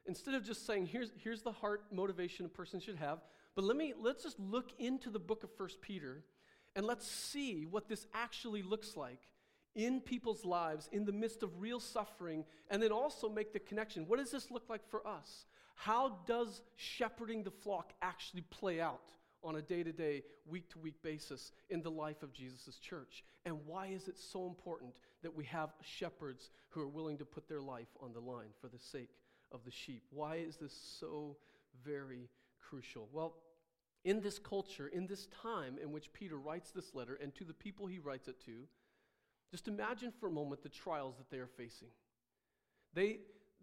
Instead 0.06 0.34
of 0.34 0.44
just 0.44 0.66
saying, 0.66 0.86
here's, 0.86 1.12
here's 1.22 1.42
the 1.42 1.52
heart 1.52 1.84
motivation 1.92 2.46
a 2.46 2.48
person 2.48 2.80
should 2.80 2.96
have, 2.96 3.18
but 3.54 3.64
let 3.64 3.76
me, 3.76 3.92
let's 3.98 4.22
just 4.22 4.40
look 4.40 4.70
into 4.78 5.10
the 5.10 5.18
book 5.18 5.44
of 5.44 5.50
First 5.56 5.80
Peter 5.82 6.22
and 6.74 6.86
let's 6.86 7.06
see 7.06 7.66
what 7.66 7.88
this 7.88 8.06
actually 8.14 8.62
looks 8.62 8.96
like 8.96 9.20
in 9.74 10.00
people's 10.00 10.44
lives 10.44 10.88
in 10.92 11.04
the 11.04 11.12
midst 11.12 11.42
of 11.42 11.60
real 11.60 11.78
suffering, 11.78 12.44
and 12.70 12.82
then 12.82 12.90
also 12.90 13.28
make 13.28 13.52
the 13.52 13.58
connection. 13.58 14.04
What 14.08 14.18
does 14.18 14.30
this 14.30 14.50
look 14.50 14.64
like 14.68 14.88
for 14.90 15.06
us? 15.06 15.44
How 15.74 16.18
does 16.26 16.62
shepherding 16.74 17.44
the 17.44 17.50
flock 17.50 17.92
actually 18.02 18.42
play 18.42 18.80
out 18.80 19.12
on 19.42 19.56
a 19.56 19.62
day 19.62 19.82
to 19.82 19.92
day, 19.92 20.22
week 20.46 20.68
to 20.70 20.78
week 20.78 21.02
basis 21.02 21.52
in 21.70 21.82
the 21.82 21.90
life 21.90 22.22
of 22.22 22.32
Jesus' 22.32 22.78
church? 22.78 23.24
And 23.44 23.58
why 23.66 23.88
is 23.88 24.08
it 24.08 24.18
so 24.18 24.46
important 24.46 24.94
that 25.22 25.34
we 25.34 25.44
have 25.46 25.70
shepherds 25.82 26.50
who 26.70 26.80
are 26.80 26.88
willing 26.88 27.18
to 27.18 27.24
put 27.24 27.48
their 27.48 27.60
life 27.60 27.88
on 28.00 28.12
the 28.12 28.20
line 28.20 28.50
for 28.60 28.68
the 28.68 28.78
sake 28.78 29.10
of 29.52 29.64
the 29.64 29.70
sheep? 29.70 30.02
Why 30.10 30.36
is 30.36 30.56
this 30.56 30.74
so 30.98 31.36
very 31.84 32.28
crucial? 32.60 33.08
Well, 33.12 33.34
in 34.04 34.20
this 34.20 34.38
culture, 34.38 34.88
in 34.88 35.06
this 35.06 35.26
time 35.42 35.76
in 35.82 35.92
which 35.92 36.12
Peter 36.12 36.38
writes 36.38 36.70
this 36.70 36.94
letter, 36.94 37.18
and 37.20 37.34
to 37.34 37.44
the 37.44 37.54
people 37.54 37.86
he 37.86 37.98
writes 37.98 38.28
it 38.28 38.40
to, 38.46 38.66
just 39.50 39.68
imagine 39.68 40.12
for 40.18 40.28
a 40.28 40.32
moment 40.32 40.62
the 40.62 40.68
trials 40.68 41.16
that 41.16 41.30
they 41.30 41.38
are 41.38 41.46
facing. 41.46 41.88
They, 42.94 43.20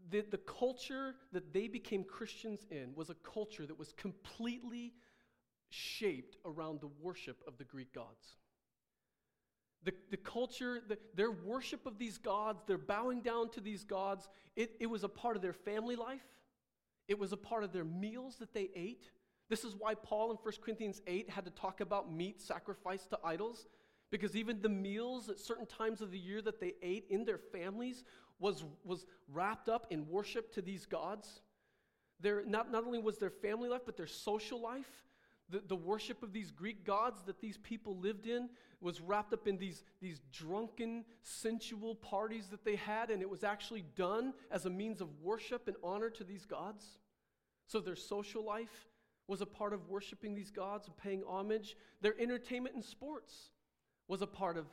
the, 0.09 0.21
the 0.21 0.37
culture 0.37 1.15
that 1.31 1.53
they 1.53 1.67
became 1.67 2.03
Christians 2.03 2.65
in 2.71 2.93
was 2.95 3.09
a 3.09 3.15
culture 3.15 3.65
that 3.65 3.77
was 3.77 3.93
completely 3.93 4.93
shaped 5.69 6.37
around 6.45 6.81
the 6.81 6.89
worship 7.01 7.37
of 7.47 7.57
the 7.57 7.63
Greek 7.63 7.93
gods. 7.93 8.37
The, 9.83 9.93
the 10.09 10.17
culture, 10.17 10.81
the, 10.87 10.97
their 11.13 11.31
worship 11.31 11.85
of 11.85 11.99
these 11.99 12.17
gods, 12.17 12.63
their 12.65 12.77
bowing 12.77 13.21
down 13.21 13.49
to 13.51 13.61
these 13.61 13.83
gods, 13.83 14.27
it, 14.55 14.71
it 14.79 14.87
was 14.87 15.03
a 15.03 15.09
part 15.09 15.35
of 15.35 15.41
their 15.41 15.53
family 15.53 15.95
life. 15.95 16.25
It 17.07 17.19
was 17.19 17.31
a 17.31 17.37
part 17.37 17.63
of 17.63 17.71
their 17.71 17.83
meals 17.83 18.37
that 18.37 18.53
they 18.53 18.69
ate. 18.75 19.11
This 19.47 19.63
is 19.63 19.75
why 19.77 19.93
Paul 19.93 20.31
in 20.31 20.37
1 20.37 20.53
Corinthians 20.63 21.01
8 21.05 21.29
had 21.29 21.45
to 21.45 21.51
talk 21.51 21.81
about 21.81 22.11
meat 22.11 22.41
sacrificed 22.41 23.11
to 23.11 23.19
idols, 23.23 23.67
because 24.09 24.35
even 24.35 24.61
the 24.61 24.69
meals 24.69 25.29
at 25.29 25.39
certain 25.39 25.67
times 25.67 26.01
of 26.01 26.11
the 26.11 26.17
year 26.17 26.41
that 26.41 26.59
they 26.59 26.73
ate 26.81 27.05
in 27.09 27.25
their 27.25 27.37
families 27.37 28.03
was, 28.39 28.63
was 28.83 29.05
wrapped 29.31 29.69
up 29.69 29.87
in 29.91 30.07
worship 30.09 30.51
to 30.53 30.61
these 30.61 30.85
gods. 30.85 31.41
Their, 32.19 32.43
not, 32.45 32.71
not 32.71 32.85
only 32.85 32.99
was 32.99 33.17
their 33.17 33.29
family 33.29 33.69
life, 33.69 33.81
but 33.85 33.97
their 33.97 34.07
social 34.07 34.61
life, 34.61 35.05
the, 35.49 35.61
the 35.67 35.75
worship 35.75 36.23
of 36.23 36.33
these 36.33 36.51
Greek 36.51 36.85
gods 36.85 37.21
that 37.23 37.39
these 37.39 37.57
people 37.57 37.97
lived 37.97 38.25
in 38.25 38.49
was 38.81 38.99
wrapped 39.01 39.33
up 39.33 39.47
in 39.47 39.57
these, 39.57 39.83
these 40.01 40.21
drunken, 40.31 41.05
sensual 41.21 41.95
parties 41.95 42.47
that 42.47 42.65
they 42.65 42.75
had, 42.75 43.09
and 43.09 43.21
it 43.21 43.29
was 43.29 43.43
actually 43.43 43.85
done 43.95 44.33
as 44.51 44.65
a 44.65 44.69
means 44.69 45.01
of 45.01 45.09
worship 45.21 45.67
and 45.67 45.75
honor 45.83 46.09
to 46.09 46.23
these 46.23 46.45
gods. 46.45 46.85
So 47.67 47.79
their 47.79 47.95
social 47.95 48.43
life 48.43 48.87
was 49.27 49.41
a 49.41 49.45
part 49.45 49.73
of 49.73 49.89
worshiping 49.89 50.35
these 50.35 50.51
gods 50.51 50.87
and 50.87 50.97
paying 50.97 51.23
homage. 51.27 51.75
Their 52.01 52.19
entertainment 52.19 52.75
and 52.75 52.83
sports 52.83 53.49
was 54.07 54.21
a 54.21 54.27
part 54.27 54.57
of 54.57 54.65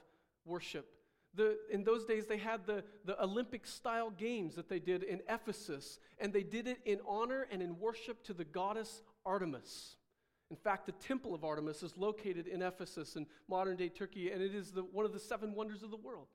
worship. 0.44 0.86
The, 1.34 1.56
in 1.70 1.84
those 1.84 2.04
days, 2.04 2.26
they 2.26 2.36
had 2.36 2.66
the, 2.66 2.84
the 3.06 3.22
Olympic 3.22 3.66
style 3.66 4.10
games 4.10 4.54
that 4.56 4.68
they 4.68 4.78
did 4.78 5.02
in 5.02 5.20
Ephesus, 5.28 5.98
and 6.18 6.32
they 6.32 6.42
did 6.42 6.66
it 6.66 6.80
in 6.84 7.00
honor 7.08 7.46
and 7.50 7.62
in 7.62 7.78
worship 7.78 8.22
to 8.24 8.34
the 8.34 8.44
goddess 8.44 9.00
Artemis. 9.24 9.96
In 10.52 10.56
fact, 10.56 10.84
the 10.84 10.92
temple 10.92 11.34
of 11.34 11.44
Artemis 11.44 11.82
is 11.82 11.96
located 11.96 12.46
in 12.46 12.60
Ephesus 12.60 13.16
in 13.16 13.26
modern 13.48 13.74
day 13.74 13.88
Turkey, 13.88 14.30
and 14.32 14.42
it 14.42 14.54
is 14.54 14.70
the, 14.70 14.82
one 14.82 15.06
of 15.06 15.14
the 15.14 15.18
seven 15.18 15.54
wonders 15.54 15.82
of 15.82 15.90
the 15.90 15.96
world. 15.96 16.26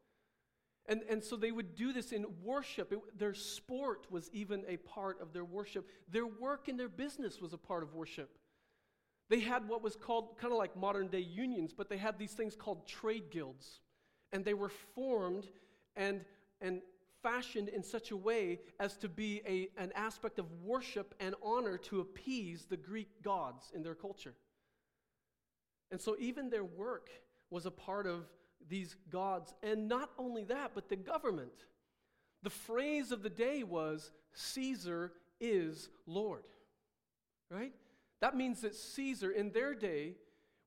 And, 0.87 1.03
and 1.07 1.23
so 1.23 1.35
they 1.35 1.51
would 1.51 1.75
do 1.75 1.93
this 1.93 2.11
in 2.11 2.25
worship. 2.43 2.91
It, 2.91 2.99
their 3.19 3.35
sport 3.35 4.07
was 4.09 4.31
even 4.33 4.65
a 4.67 4.77
part 4.77 5.21
of 5.21 5.33
their 5.33 5.45
worship. 5.45 5.87
Their 6.09 6.25
work 6.25 6.67
and 6.67 6.79
their 6.79 6.89
business 6.89 7.39
was 7.39 7.53
a 7.53 7.59
part 7.59 7.83
of 7.83 7.93
worship. 7.93 8.39
They 9.29 9.41
had 9.41 9.67
what 9.67 9.83
was 9.83 9.95
called 9.95 10.35
kind 10.39 10.51
of 10.51 10.57
like 10.57 10.75
modern 10.75 11.09
day 11.09 11.19
unions, 11.19 11.71
but 11.77 11.87
they 11.87 11.97
had 11.97 12.17
these 12.17 12.33
things 12.33 12.55
called 12.55 12.87
trade 12.87 13.29
guilds. 13.29 13.81
And 14.31 14.43
they 14.43 14.55
were 14.55 14.71
formed 14.95 15.45
and, 15.95 16.21
and 16.59 16.81
fashioned 17.23 17.69
in 17.69 17.83
such 17.83 18.11
a 18.11 18.17
way 18.17 18.59
as 18.79 18.97
to 18.97 19.09
be 19.09 19.41
a, 19.47 19.69
an 19.81 19.91
aspect 19.95 20.39
of 20.39 20.45
worship 20.63 21.15
and 21.19 21.35
honor 21.43 21.77
to 21.77 21.99
appease 21.99 22.65
the 22.65 22.77
Greek 22.77 23.21
gods 23.23 23.71
in 23.73 23.83
their 23.83 23.95
culture. 23.95 24.33
And 25.91 26.01
so 26.01 26.15
even 26.19 26.49
their 26.49 26.65
work 26.65 27.09
was 27.49 27.65
a 27.65 27.71
part 27.71 28.07
of 28.07 28.25
these 28.69 28.95
gods. 29.09 29.53
And 29.63 29.87
not 29.87 30.11
only 30.17 30.43
that, 30.45 30.71
but 30.75 30.89
the 30.89 30.95
government. 30.95 31.65
The 32.43 32.49
phrase 32.49 33.11
of 33.11 33.23
the 33.23 33.29
day 33.29 33.63
was 33.63 34.11
Caesar 34.33 35.13
is 35.39 35.89
Lord. 36.05 36.43
Right? 37.49 37.73
That 38.21 38.35
means 38.35 38.61
that 38.61 38.75
Caesar, 38.75 39.31
in 39.31 39.51
their 39.51 39.73
day, 39.73 40.15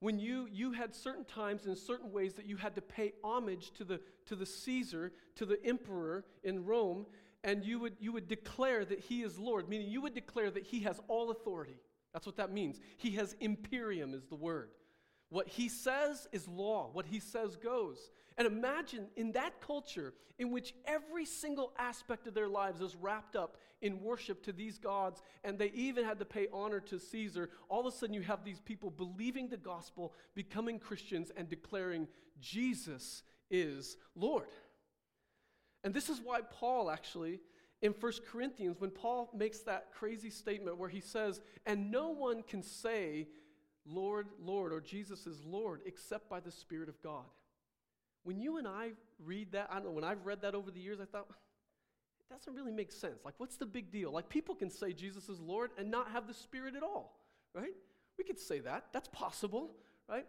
when 0.01 0.19
you, 0.19 0.49
you 0.51 0.73
had 0.73 0.95
certain 0.95 1.25
times 1.25 1.67
and 1.67 1.77
certain 1.77 2.11
ways 2.11 2.35
that 2.35 2.47
you 2.47 2.57
had 2.57 2.75
to 2.75 2.81
pay 2.81 3.13
homage 3.23 3.71
to 3.73 3.85
the, 3.85 4.01
to 4.27 4.35
the 4.35 4.47
Caesar, 4.47 5.13
to 5.37 5.47
the 5.47 5.65
emperor 5.65 6.25
in 6.43 6.65
Rome, 6.65 7.07
and 7.45 7.65
you 7.65 7.79
would, 7.79 7.95
you 8.01 8.13
would 8.13 8.27
declare 8.27 8.85
that 8.85 8.99
he 8.99 9.23
is 9.23 9.39
Lord, 9.39 9.69
meaning 9.69 9.89
you 9.89 10.01
would 10.01 10.15
declare 10.15 10.51
that 10.51 10.65
he 10.65 10.81
has 10.81 11.01
all 11.09 11.31
authority. 11.31 11.77
That's 12.13 12.27
what 12.27 12.37
that 12.37 12.51
means. 12.53 12.81
He 12.97 13.13
has 13.13 13.37
imperium, 13.41 14.15
is 14.15 14.27
the 14.27 14.37
word. 14.37 14.71
What 15.31 15.49
he 15.49 15.69
says 15.69 16.29
is 16.33 16.47
law, 16.49 16.91
what 16.93 17.07
he 17.07 17.21
says 17.21 17.57
goes. 17.57 18.11
And 18.37 18.47
imagine 18.47 19.07
in 19.17 19.33
that 19.33 19.61
culture 19.61 20.13
in 20.39 20.51
which 20.51 20.75
every 20.87 21.25
single 21.25 21.73
aspect 21.79 22.27
of 22.27 22.35
their 22.35 22.49
lives 22.49 22.81
is 22.81 22.97
wrapped 22.97 23.37
up 23.37 23.57
in 23.81 24.03
worship 24.03 24.43
to 24.43 24.53
these 24.53 24.79
gods, 24.79 25.23
and 25.45 25.59
they 25.59 25.71
even 25.75 26.05
had 26.05 26.19
to 26.19 26.25
pay 26.25 26.49
honor 26.53 26.81
to 26.81 26.99
Caesar, 26.99 27.51
all 27.69 27.81
of 27.81 27.87
a 27.87 27.97
sudden 27.97 28.15
you 28.15 28.23
have 28.23 28.45
these 28.45 28.61
people 28.61 28.91
believing 28.91 29.49
the 29.49 29.57
gospel, 29.57 30.15
becoming 30.35 30.79
Christians, 30.79 31.31
and 31.37 31.49
declaring 31.49 32.09
Jesus 32.41 33.23
is 33.51 33.97
Lord. 34.15 34.49
And 35.85 35.95
this 35.95 36.09
is 36.09 36.21
why 36.23 36.41
Paul 36.41 36.91
actually, 36.91 37.41
in 37.83 37.93
1 37.93 38.13
Corinthians, 38.31 38.81
when 38.81 38.91
Paul 38.91 39.31
makes 39.37 39.61
that 39.61 39.93
crazy 39.93 40.31
statement 40.31 40.77
where 40.77 40.89
he 40.89 41.01
says, 41.01 41.41
And 41.67 41.91
no 41.91 42.11
one 42.11 42.43
can 42.43 42.63
say, 42.63 43.29
Lord, 43.87 44.29
Lord, 44.41 44.73
or 44.73 44.81
Jesus 44.81 45.27
is 45.27 45.43
Lord, 45.45 45.81
except 45.87 46.29
by 46.29 46.41
the 46.41 46.51
Spirit 46.51 46.89
of 46.89 47.03
God. 47.03 47.25
When 48.25 48.41
you 48.41 48.59
and 48.59 48.69
I 48.69 48.91
read 49.25 49.53
that, 49.53 49.69
I 49.71 49.75
don't 49.77 49.87
know, 49.87 49.91
when 49.93 50.05
I've 50.05 50.27
read 50.27 50.43
that 50.43 50.55
over 50.55 50.71
the 50.71 50.81
years, 50.81 51.01
I 51.01 51.07
thought, 51.07 51.27
it 51.29 52.33
doesn't 52.33 52.55
really 52.55 52.73
make 52.73 52.93
sense. 52.93 53.25
Like, 53.25 53.35
what's 53.39 53.57
the 53.57 53.67
big 53.67 53.91
deal? 53.91 54.13
Like, 54.13 54.29
people 54.29 54.55
can 54.55 54.71
say 54.71 54.93
Jesus 54.93 55.29
is 55.29 55.41
Lord 55.41 55.71
and 55.79 55.91
not 55.91 56.11
have 56.11 56.27
the 56.27 56.35
Spirit 56.35 56.77
at 56.77 56.83
all, 56.83 57.19
right? 57.55 57.75
We 58.19 58.25
could 58.25 58.39
say 58.39 58.61
that. 58.61 58.87
That's 58.93 59.09
possible, 59.09 59.73
right? 60.09 60.27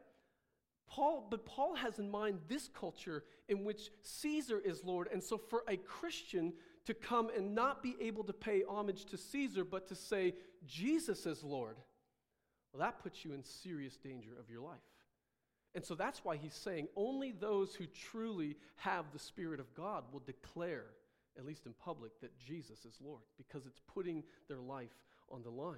Paul, 0.87 1.27
but 1.29 1.45
Paul 1.45 1.75
has 1.75 1.99
in 1.99 2.09
mind 2.09 2.39
this 2.47 2.67
culture 2.67 3.23
in 3.47 3.63
which 3.63 3.91
Caesar 4.01 4.59
is 4.59 4.83
Lord. 4.83 5.07
And 5.11 5.23
so, 5.23 5.37
for 5.37 5.63
a 5.67 5.77
Christian 5.77 6.53
to 6.85 6.93
come 6.93 7.29
and 7.35 7.53
not 7.55 7.83
be 7.83 7.95
able 8.01 8.23
to 8.25 8.33
pay 8.33 8.63
homage 8.67 9.05
to 9.05 9.17
Caesar, 9.17 9.63
but 9.63 9.87
to 9.87 9.95
say 9.95 10.33
Jesus 10.65 11.25
is 11.25 11.43
Lord, 11.43 11.77
well, 12.73 12.81
that 12.81 13.01
puts 13.01 13.25
you 13.25 13.34
in 13.34 13.43
serious 13.43 13.97
danger 13.97 14.31
of 14.39 14.49
your 14.49 14.62
life. 14.62 14.79
And 15.73 15.86
so 15.86 15.95
that's 15.95 16.23
why 16.23 16.36
he's 16.36 16.53
saying 16.53 16.88
only 16.95 17.31
those 17.31 17.75
who 17.75 17.86
truly 17.86 18.57
have 18.75 19.05
the 19.13 19.19
Spirit 19.19 19.60
of 19.60 19.73
God 19.73 20.03
will 20.12 20.21
declare, 20.25 20.86
at 21.38 21.45
least 21.45 21.65
in 21.65 21.73
public, 21.73 22.19
that 22.21 22.38
Jesus 22.38 22.84
is 22.86 22.97
Lord, 23.01 23.21
because 23.38 23.65
it's 23.65 23.79
putting 23.93 24.23
their 24.49 24.60
life 24.60 24.95
on 25.29 25.43
the 25.43 25.49
line. 25.49 25.77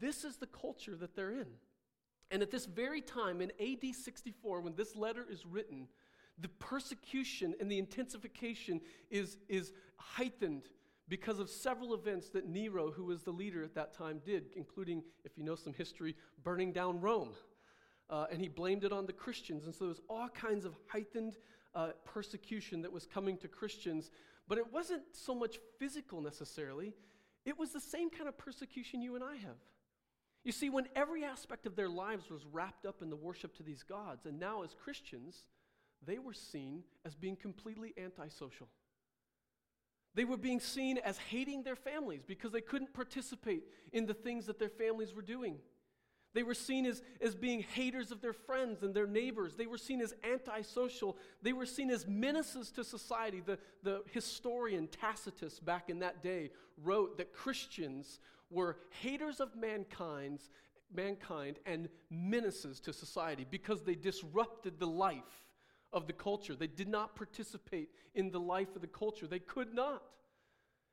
This 0.00 0.24
is 0.24 0.36
the 0.36 0.46
culture 0.46 0.96
that 0.96 1.14
they're 1.14 1.32
in. 1.32 1.46
And 2.30 2.42
at 2.42 2.50
this 2.50 2.66
very 2.66 3.00
time, 3.00 3.40
in 3.40 3.52
AD 3.60 3.94
64, 3.94 4.60
when 4.60 4.74
this 4.74 4.96
letter 4.96 5.24
is 5.28 5.46
written, 5.46 5.86
the 6.38 6.48
persecution 6.48 7.54
and 7.60 7.70
the 7.70 7.78
intensification 7.78 8.80
is, 9.10 9.36
is 9.48 9.72
heightened 9.96 10.68
because 11.12 11.38
of 11.38 11.50
several 11.50 11.92
events 11.92 12.30
that 12.30 12.48
Nero, 12.48 12.90
who 12.90 13.04
was 13.04 13.22
the 13.22 13.30
leader 13.30 13.62
at 13.62 13.74
that 13.74 13.92
time, 13.92 14.22
did, 14.24 14.44
including, 14.56 15.02
if 15.26 15.36
you 15.36 15.44
know 15.44 15.54
some 15.54 15.74
history, 15.74 16.16
burning 16.42 16.72
down 16.72 17.02
Rome. 17.02 17.34
Uh, 18.08 18.24
and 18.32 18.40
he 18.40 18.48
blamed 18.48 18.82
it 18.82 18.94
on 18.94 19.04
the 19.04 19.12
Christians. 19.12 19.66
And 19.66 19.74
so 19.74 19.84
there 19.84 19.90
was 19.90 20.00
all 20.08 20.30
kinds 20.30 20.64
of 20.64 20.74
heightened 20.88 21.36
uh, 21.74 21.90
persecution 22.06 22.80
that 22.80 22.90
was 22.90 23.04
coming 23.04 23.36
to 23.36 23.46
Christians. 23.46 24.10
But 24.48 24.56
it 24.56 24.72
wasn't 24.72 25.02
so 25.12 25.34
much 25.34 25.58
physical 25.78 26.22
necessarily, 26.22 26.94
it 27.44 27.58
was 27.58 27.72
the 27.72 27.80
same 27.80 28.08
kind 28.08 28.26
of 28.26 28.38
persecution 28.38 29.02
you 29.02 29.14
and 29.14 29.22
I 29.22 29.36
have. 29.36 29.58
You 30.44 30.52
see, 30.52 30.70
when 30.70 30.86
every 30.96 31.24
aspect 31.24 31.66
of 31.66 31.76
their 31.76 31.90
lives 31.90 32.30
was 32.30 32.46
wrapped 32.50 32.86
up 32.86 33.02
in 33.02 33.10
the 33.10 33.16
worship 33.16 33.54
to 33.58 33.62
these 33.62 33.82
gods, 33.82 34.24
and 34.24 34.40
now 34.40 34.62
as 34.62 34.74
Christians, 34.82 35.44
they 36.06 36.18
were 36.18 36.32
seen 36.32 36.84
as 37.04 37.14
being 37.14 37.36
completely 37.36 37.92
antisocial. 38.02 38.68
They 40.14 40.24
were 40.24 40.36
being 40.36 40.60
seen 40.60 40.98
as 40.98 41.16
hating 41.18 41.62
their 41.62 41.76
families 41.76 42.22
because 42.26 42.52
they 42.52 42.60
couldn't 42.60 42.92
participate 42.92 43.64
in 43.92 44.06
the 44.06 44.14
things 44.14 44.46
that 44.46 44.58
their 44.58 44.68
families 44.68 45.14
were 45.14 45.22
doing. 45.22 45.56
They 46.34 46.42
were 46.42 46.54
seen 46.54 46.86
as, 46.86 47.02
as 47.20 47.34
being 47.34 47.60
haters 47.62 48.10
of 48.10 48.22
their 48.22 48.32
friends 48.32 48.82
and 48.82 48.94
their 48.94 49.06
neighbors. 49.06 49.54
They 49.54 49.66
were 49.66 49.78
seen 49.78 50.00
as 50.00 50.14
antisocial. 50.24 51.18
They 51.42 51.52
were 51.52 51.66
seen 51.66 51.90
as 51.90 52.06
menaces 52.06 52.70
to 52.72 52.84
society. 52.84 53.42
The, 53.44 53.58
the 53.82 54.02
historian 54.12 54.88
Tacitus, 54.88 55.60
back 55.60 55.90
in 55.90 55.98
that 55.98 56.22
day, 56.22 56.50
wrote 56.82 57.18
that 57.18 57.34
Christians 57.34 58.18
were 58.50 58.78
haters 59.00 59.40
of 59.40 59.54
mankind's, 59.56 60.48
mankind 60.94 61.58
and 61.66 61.88
menaces 62.10 62.80
to 62.80 62.92
society 62.92 63.46
because 63.50 63.82
they 63.82 63.94
disrupted 63.94 64.78
the 64.78 64.86
life 64.86 65.41
of 65.92 66.06
the 66.06 66.12
culture. 66.12 66.54
They 66.54 66.66
did 66.66 66.88
not 66.88 67.14
participate 67.14 67.90
in 68.14 68.30
the 68.30 68.40
life 68.40 68.74
of 68.74 68.80
the 68.80 68.88
culture. 68.88 69.26
They 69.26 69.38
could 69.38 69.74
not. 69.74 70.02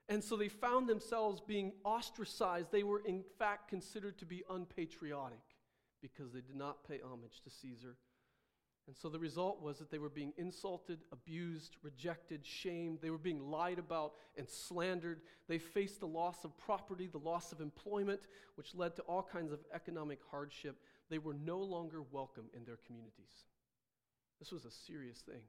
And 0.08 0.24
so 0.24 0.36
they 0.36 0.50
found 0.50 0.90
themselves 0.90 1.40
being 1.40 1.72
ostracized. 1.84 2.72
They 2.72 2.84
were, 2.84 3.02
in 3.06 3.24
fact, 3.38 3.70
considered 3.70 4.18
to 4.20 4.26
be 4.26 4.44
unpatriotic 4.50 5.40
because 6.02 6.32
they 6.32 6.42
did 6.42 6.56
not 6.56 6.88
pay 6.88 7.00
homage 7.04 7.42
to 7.44 7.50
Caesar. 7.50 7.96
And 8.88 8.98
so 8.98 9.08
the 9.08 9.20
result 9.20 9.62
was 9.62 9.78
that 9.78 9.92
they 9.92 10.00
were 10.00 10.10
being 10.10 10.34
insulted, 10.36 11.02
abused, 11.12 11.78
rejected, 11.84 12.44
shamed. 12.44 12.98
They 13.04 13.12
were 13.12 13.20
being 13.20 13.52
lied 13.52 13.78
about 13.78 14.14
and 14.36 14.50
slandered. 14.50 15.22
They 15.48 15.60
faced 15.60 16.00
the 16.00 16.08
loss 16.08 16.44
of 16.44 16.58
property, 16.58 17.06
the 17.06 17.20
loss 17.20 17.52
of 17.52 17.62
employment, 17.62 18.22
which 18.56 18.74
led 18.74 18.96
to 18.96 19.04
all 19.04 19.22
kinds 19.22 19.52
of 19.52 19.60
economic 19.76 20.18
hardship. 20.32 20.82
They 21.08 21.20
were 21.20 21.36
no 21.36 21.60
longer 21.60 22.02
welcome 22.12 22.46
in 22.58 22.66
their 22.66 22.80
communities. 22.88 23.46
This 24.40 24.52
was 24.52 24.66
a 24.66 24.72
serious 24.72 25.20
thing. 25.20 25.42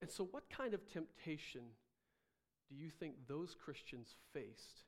And 0.00 0.10
so, 0.10 0.28
what 0.30 0.44
kind 0.50 0.74
of 0.74 0.86
temptation 0.86 1.62
do 2.68 2.76
you 2.76 2.90
think 2.90 3.14
those 3.28 3.54
Christians 3.54 4.14
faced 4.32 4.84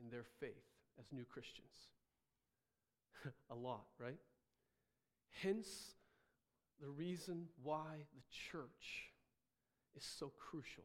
in 0.00 0.10
their 0.10 0.24
faith 0.40 0.64
as 0.98 1.06
new 1.12 1.24
Christians? 1.24 1.88
a 3.50 3.54
lot, 3.54 3.86
right? 3.98 4.18
Hence, 5.42 5.94
the 6.80 6.88
reason 6.88 7.46
why 7.62 8.06
the 8.14 8.22
church 8.50 9.10
is 9.96 10.04
so 10.04 10.32
crucial 10.38 10.84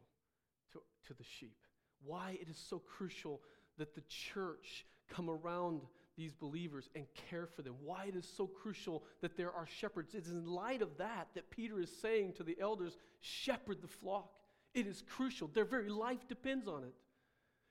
to, 0.72 0.80
to 1.06 1.14
the 1.14 1.24
sheep. 1.24 1.56
Why 2.04 2.38
it 2.40 2.48
is 2.48 2.56
so 2.56 2.78
crucial 2.78 3.40
that 3.78 3.94
the 3.94 4.02
church 4.08 4.86
come 5.08 5.30
around 5.30 5.82
these 6.16 6.32
believers 6.32 6.88
and 6.94 7.06
care 7.30 7.46
for 7.46 7.62
them. 7.62 7.74
Why 7.82 8.06
it 8.06 8.16
is 8.16 8.28
so 8.36 8.46
crucial 8.46 9.04
that 9.20 9.36
there 9.36 9.52
are 9.52 9.66
shepherds. 9.66 10.14
It's 10.14 10.28
in 10.28 10.46
light 10.46 10.82
of 10.82 10.96
that 10.98 11.28
that 11.34 11.50
Peter 11.50 11.80
is 11.80 11.90
saying 12.00 12.34
to 12.34 12.42
the 12.42 12.56
elders, 12.60 12.96
shepherd 13.20 13.80
the 13.80 13.88
flock. 13.88 14.30
It 14.74 14.86
is 14.86 15.02
crucial. 15.08 15.48
Their 15.48 15.64
very 15.64 15.88
life 15.88 16.28
depends 16.28 16.68
on 16.68 16.84
it. 16.84 16.94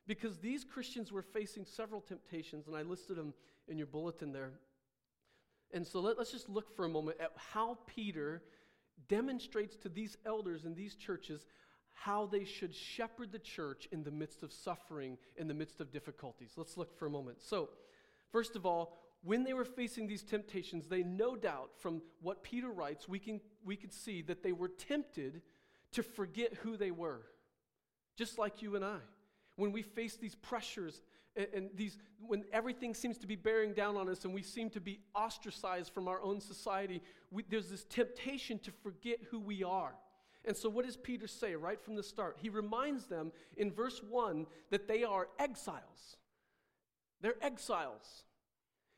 Because 0.07 0.37
these 0.39 0.63
Christians 0.63 1.11
were 1.11 1.21
facing 1.21 1.65
several 1.65 2.01
temptations, 2.01 2.67
and 2.67 2.75
I 2.75 2.81
listed 2.81 3.17
them 3.17 3.33
in 3.67 3.77
your 3.77 3.87
bulletin 3.87 4.31
there. 4.31 4.51
And 5.73 5.85
so 5.85 5.99
let, 5.99 6.17
us 6.17 6.31
just 6.31 6.49
look 6.49 6.75
for 6.75 6.85
a 6.85 6.89
moment 6.89 7.17
at 7.19 7.31
how 7.35 7.77
Peter 7.85 8.41
demonstrates 9.07 9.77
to 9.77 9.89
these 9.89 10.17
elders 10.25 10.65
in 10.65 10.75
these 10.75 10.95
churches 10.95 11.45
how 11.93 12.25
they 12.25 12.43
should 12.43 12.73
shepherd 12.73 13.31
the 13.31 13.39
church 13.39 13.87
in 13.91 14.03
the 14.03 14.11
midst 14.11 14.43
of 14.43 14.51
suffering, 14.51 15.17
in 15.37 15.47
the 15.47 15.53
midst 15.53 15.79
of 15.79 15.91
difficulties. 15.91 16.53
Let's 16.55 16.77
look 16.77 16.97
for 16.97 17.05
a 17.05 17.09
moment. 17.09 17.41
So, 17.41 17.69
first 18.31 18.55
of 18.55 18.65
all, 18.65 18.97
when 19.23 19.43
they 19.43 19.53
were 19.53 19.65
facing 19.65 20.07
these 20.07 20.23
temptations, 20.23 20.87
they 20.87 21.03
no 21.03 21.35
doubt, 21.35 21.71
from 21.77 22.01
what 22.21 22.43
Peter 22.43 22.69
writes, 22.69 23.07
we 23.07 23.19
can, 23.19 23.39
we 23.63 23.75
can 23.75 23.91
see 23.91 24.21
that 24.23 24.41
they 24.41 24.51
were 24.51 24.69
tempted 24.69 25.41
to 25.91 26.01
forget 26.01 26.53
who 26.63 26.75
they 26.75 26.91
were, 26.91 27.21
just 28.17 28.39
like 28.39 28.61
you 28.61 28.75
and 28.75 28.83
I. 28.83 28.97
When 29.57 29.71
we 29.71 29.83
face 29.83 30.17
these 30.17 30.35
pressures 30.35 31.01
and, 31.35 31.47
and 31.53 31.69
these, 31.75 31.97
when 32.25 32.43
everything 32.51 32.93
seems 32.95 33.17
to 33.19 33.27
be 33.27 33.35
bearing 33.35 33.73
down 33.73 33.95
on 33.95 34.09
us 34.09 34.25
and 34.25 34.33
we 34.33 34.41
seem 34.41 34.69
to 34.71 34.81
be 34.81 34.99
ostracized 35.13 35.93
from 35.93 36.07
our 36.07 36.21
own 36.21 36.39
society, 36.39 37.01
we, 37.29 37.43
there's 37.49 37.69
this 37.69 37.83
temptation 37.85 38.57
to 38.59 38.71
forget 38.71 39.19
who 39.29 39.39
we 39.39 39.63
are. 39.63 39.93
And 40.45 40.57
so, 40.57 40.69
what 40.69 40.85
does 40.85 40.97
Peter 40.97 41.27
say 41.27 41.55
right 41.55 41.79
from 41.79 41.95
the 41.95 42.01
start? 42.01 42.37
He 42.41 42.49
reminds 42.49 43.05
them 43.05 43.31
in 43.57 43.71
verse 43.71 44.01
1 44.09 44.47
that 44.71 44.87
they 44.87 45.03
are 45.03 45.27
exiles. 45.37 46.17
They're 47.21 47.41
exiles. 47.41 48.23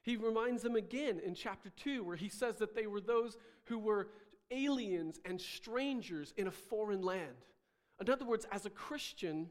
He 0.02 0.18
reminds 0.18 0.64
them 0.64 0.76
again 0.76 1.20
in 1.24 1.34
chapter 1.34 1.70
2, 1.70 2.04
where 2.04 2.16
he 2.16 2.30
says 2.30 2.58
that 2.58 2.76
they 2.76 2.88
were 2.88 3.02
those 3.02 3.38
who 3.66 3.80
were 3.80 4.10
aliens 4.52 5.20
and 5.26 5.40
strangers 5.40 6.34
in 6.38 6.48
a 6.48 6.52
foreign 6.52 7.02
land. 7.02 7.46
In 8.02 8.10
other 8.10 8.26
words, 8.26 8.46
as 8.52 8.66
a 8.66 8.70
Christian, 8.70 9.50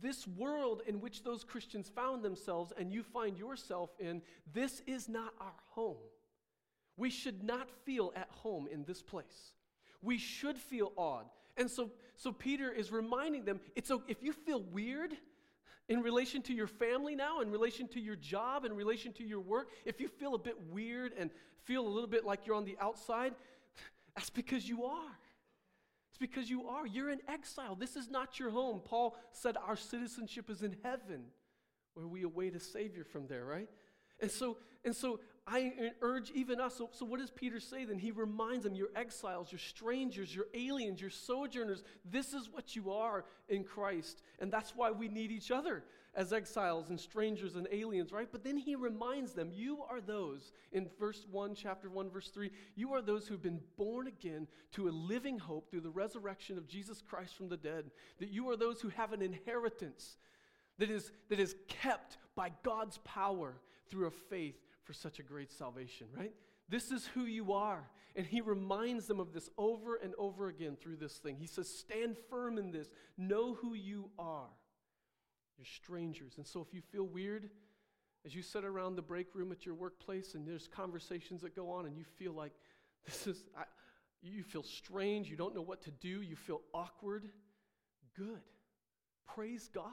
this 0.00 0.26
world 0.26 0.82
in 0.86 1.00
which 1.00 1.24
those 1.24 1.44
Christians 1.44 1.88
found 1.88 2.22
themselves 2.22 2.72
and 2.78 2.92
you 2.92 3.02
find 3.02 3.36
yourself 3.36 3.90
in, 3.98 4.22
this 4.52 4.82
is 4.86 5.08
not 5.08 5.34
our 5.40 5.52
home. 5.70 5.96
We 6.96 7.10
should 7.10 7.42
not 7.42 7.68
feel 7.84 8.12
at 8.14 8.28
home 8.30 8.68
in 8.70 8.84
this 8.84 9.02
place. 9.02 9.52
We 10.02 10.18
should 10.18 10.58
feel 10.58 10.92
awed. 10.96 11.26
And 11.56 11.70
so, 11.70 11.90
so 12.16 12.32
Peter 12.32 12.70
is 12.70 12.92
reminding 12.92 13.44
them 13.44 13.60
it's 13.74 13.90
if 14.06 14.22
you 14.22 14.32
feel 14.32 14.62
weird 14.62 15.16
in 15.90 16.02
relation 16.02 16.40
to 16.42 16.54
your 16.54 16.68
family 16.68 17.16
now, 17.16 17.40
in 17.40 17.50
relation 17.50 17.88
to 17.88 18.00
your 18.00 18.14
job, 18.14 18.64
in 18.64 18.72
relation 18.72 19.12
to 19.14 19.24
your 19.24 19.40
work, 19.40 19.70
if 19.84 20.00
you 20.00 20.06
feel 20.06 20.36
a 20.36 20.38
bit 20.38 20.54
weird 20.70 21.12
and 21.18 21.30
feel 21.64 21.84
a 21.84 21.88
little 21.88 22.08
bit 22.08 22.24
like 22.24 22.46
you're 22.46 22.54
on 22.54 22.64
the 22.64 22.76
outside, 22.80 23.34
that's 24.14 24.30
because 24.30 24.68
you 24.68 24.84
are. 24.84 25.18
It's 26.10 26.18
because 26.18 26.48
you 26.48 26.68
are. 26.68 26.86
You're 26.86 27.10
in 27.10 27.18
exile. 27.28 27.74
This 27.74 27.96
is 27.96 28.08
not 28.08 28.38
your 28.38 28.50
home. 28.50 28.80
Paul 28.84 29.16
said 29.32 29.56
our 29.56 29.74
citizenship 29.74 30.48
is 30.48 30.62
in 30.62 30.76
heaven, 30.84 31.24
where 31.94 32.06
we 32.06 32.22
await 32.22 32.54
a 32.54 32.60
Savior 32.60 33.02
from 33.02 33.26
there, 33.26 33.44
right? 33.44 33.68
And 34.20 34.30
so, 34.30 34.58
and 34.84 34.94
so 34.94 35.20
I 35.46 35.72
urge 36.00 36.30
even 36.30 36.60
us. 36.60 36.76
So, 36.76 36.90
so, 36.92 37.04
what 37.04 37.18
does 37.18 37.30
Peter 37.30 37.58
say 37.58 37.84
then? 37.84 37.98
He 37.98 38.12
reminds 38.12 38.64
them, 38.64 38.74
You're 38.74 38.90
exiles, 38.94 39.50
you're 39.50 39.58
strangers, 39.58 40.34
you're 40.34 40.46
aliens, 40.54 41.00
you're 41.00 41.10
sojourners. 41.10 41.82
This 42.04 42.32
is 42.32 42.48
what 42.50 42.76
you 42.76 42.92
are 42.92 43.24
in 43.48 43.64
Christ. 43.64 44.22
And 44.38 44.52
that's 44.52 44.76
why 44.76 44.90
we 44.90 45.08
need 45.08 45.32
each 45.32 45.50
other 45.50 45.82
as 46.14 46.32
exiles 46.32 46.90
and 46.90 46.98
strangers 46.98 47.56
and 47.56 47.68
aliens, 47.70 48.12
right? 48.12 48.28
But 48.30 48.44
then 48.44 48.56
he 48.56 48.74
reminds 48.74 49.32
them, 49.32 49.50
You 49.52 49.82
are 49.88 50.00
those, 50.00 50.52
in 50.72 50.88
verse 50.98 51.26
1, 51.30 51.54
chapter 51.54 51.90
1, 51.90 52.10
verse 52.10 52.28
3, 52.28 52.50
you 52.76 52.92
are 52.94 53.02
those 53.02 53.26
who've 53.26 53.42
been 53.42 53.60
born 53.76 54.06
again 54.06 54.46
to 54.72 54.88
a 54.88 54.90
living 54.90 55.38
hope 55.38 55.70
through 55.70 55.80
the 55.80 55.90
resurrection 55.90 56.58
of 56.58 56.68
Jesus 56.68 57.02
Christ 57.02 57.36
from 57.36 57.48
the 57.48 57.56
dead. 57.56 57.90
That 58.18 58.30
you 58.30 58.48
are 58.50 58.56
those 58.56 58.80
who 58.80 58.88
have 58.90 59.12
an 59.12 59.22
inheritance 59.22 60.16
that 60.78 60.90
is, 60.90 61.10
that 61.28 61.40
is 61.40 61.56
kept 61.68 62.18
by 62.34 62.52
God's 62.62 62.98
power 62.98 63.54
through 63.88 64.06
a 64.06 64.10
faith 64.10 64.56
for 64.90 64.94
such 64.94 65.20
a 65.20 65.22
great 65.22 65.52
salvation, 65.52 66.08
right? 66.18 66.32
This 66.68 66.90
is 66.90 67.06
who 67.14 67.24
you 67.24 67.52
are. 67.52 67.88
And 68.16 68.26
he 68.26 68.40
reminds 68.40 69.06
them 69.06 69.20
of 69.20 69.32
this 69.32 69.48
over 69.56 69.94
and 69.94 70.14
over 70.18 70.48
again 70.48 70.76
through 70.80 70.96
this 70.96 71.18
thing. 71.18 71.36
He 71.38 71.46
says, 71.46 71.68
Stand 71.68 72.16
firm 72.28 72.58
in 72.58 72.72
this. 72.72 72.88
Know 73.16 73.54
who 73.54 73.74
you 73.74 74.10
are. 74.18 74.48
You're 75.56 75.64
strangers. 75.64 76.32
And 76.38 76.44
so 76.44 76.60
if 76.60 76.74
you 76.74 76.80
feel 76.80 77.04
weird, 77.04 77.50
as 78.26 78.34
you 78.34 78.42
sit 78.42 78.64
around 78.64 78.96
the 78.96 79.02
break 79.02 79.32
room 79.32 79.52
at 79.52 79.64
your 79.64 79.76
workplace 79.76 80.34
and 80.34 80.44
there's 80.44 80.66
conversations 80.66 81.42
that 81.42 81.54
go 81.54 81.70
on 81.70 81.86
and 81.86 81.96
you 81.96 82.02
feel 82.18 82.32
like 82.32 82.52
this 83.06 83.28
is, 83.28 83.44
I, 83.56 83.62
you 84.22 84.42
feel 84.42 84.64
strange, 84.64 85.30
you 85.30 85.36
don't 85.36 85.54
know 85.54 85.62
what 85.62 85.82
to 85.82 85.92
do, 85.92 86.20
you 86.20 86.34
feel 86.34 86.62
awkward, 86.74 87.28
good. 88.18 88.42
Praise 89.36 89.70
God. 89.72 89.84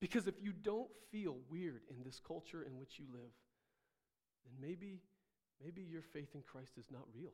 Because 0.00 0.26
if 0.26 0.42
you 0.42 0.52
don't 0.52 0.90
feel 1.12 1.36
weird 1.48 1.82
in 1.88 2.02
this 2.04 2.20
culture 2.26 2.64
in 2.64 2.80
which 2.80 2.98
you 2.98 3.04
live, 3.12 3.30
then 4.44 4.54
maybe, 4.60 5.00
maybe 5.62 5.82
your 5.82 6.02
faith 6.02 6.34
in 6.34 6.42
Christ 6.42 6.72
is 6.78 6.86
not 6.90 7.02
real. 7.14 7.32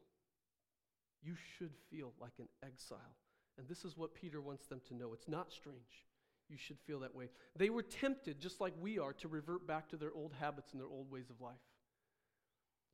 You 1.22 1.34
should 1.56 1.72
feel 1.90 2.12
like 2.20 2.34
an 2.38 2.48
exile. 2.62 3.16
And 3.58 3.68
this 3.68 3.84
is 3.84 3.96
what 3.96 4.14
Peter 4.14 4.40
wants 4.40 4.66
them 4.66 4.80
to 4.88 4.94
know. 4.94 5.12
It's 5.12 5.28
not 5.28 5.52
strange. 5.52 6.04
You 6.48 6.56
should 6.58 6.78
feel 6.80 7.00
that 7.00 7.14
way. 7.14 7.30
They 7.56 7.70
were 7.70 7.82
tempted, 7.82 8.38
just 8.40 8.60
like 8.60 8.74
we 8.80 8.98
are, 8.98 9.12
to 9.14 9.28
revert 9.28 9.66
back 9.66 9.88
to 9.90 9.96
their 9.96 10.12
old 10.12 10.32
habits 10.38 10.72
and 10.72 10.80
their 10.80 10.88
old 10.88 11.10
ways 11.10 11.30
of 11.30 11.40
life. 11.40 11.54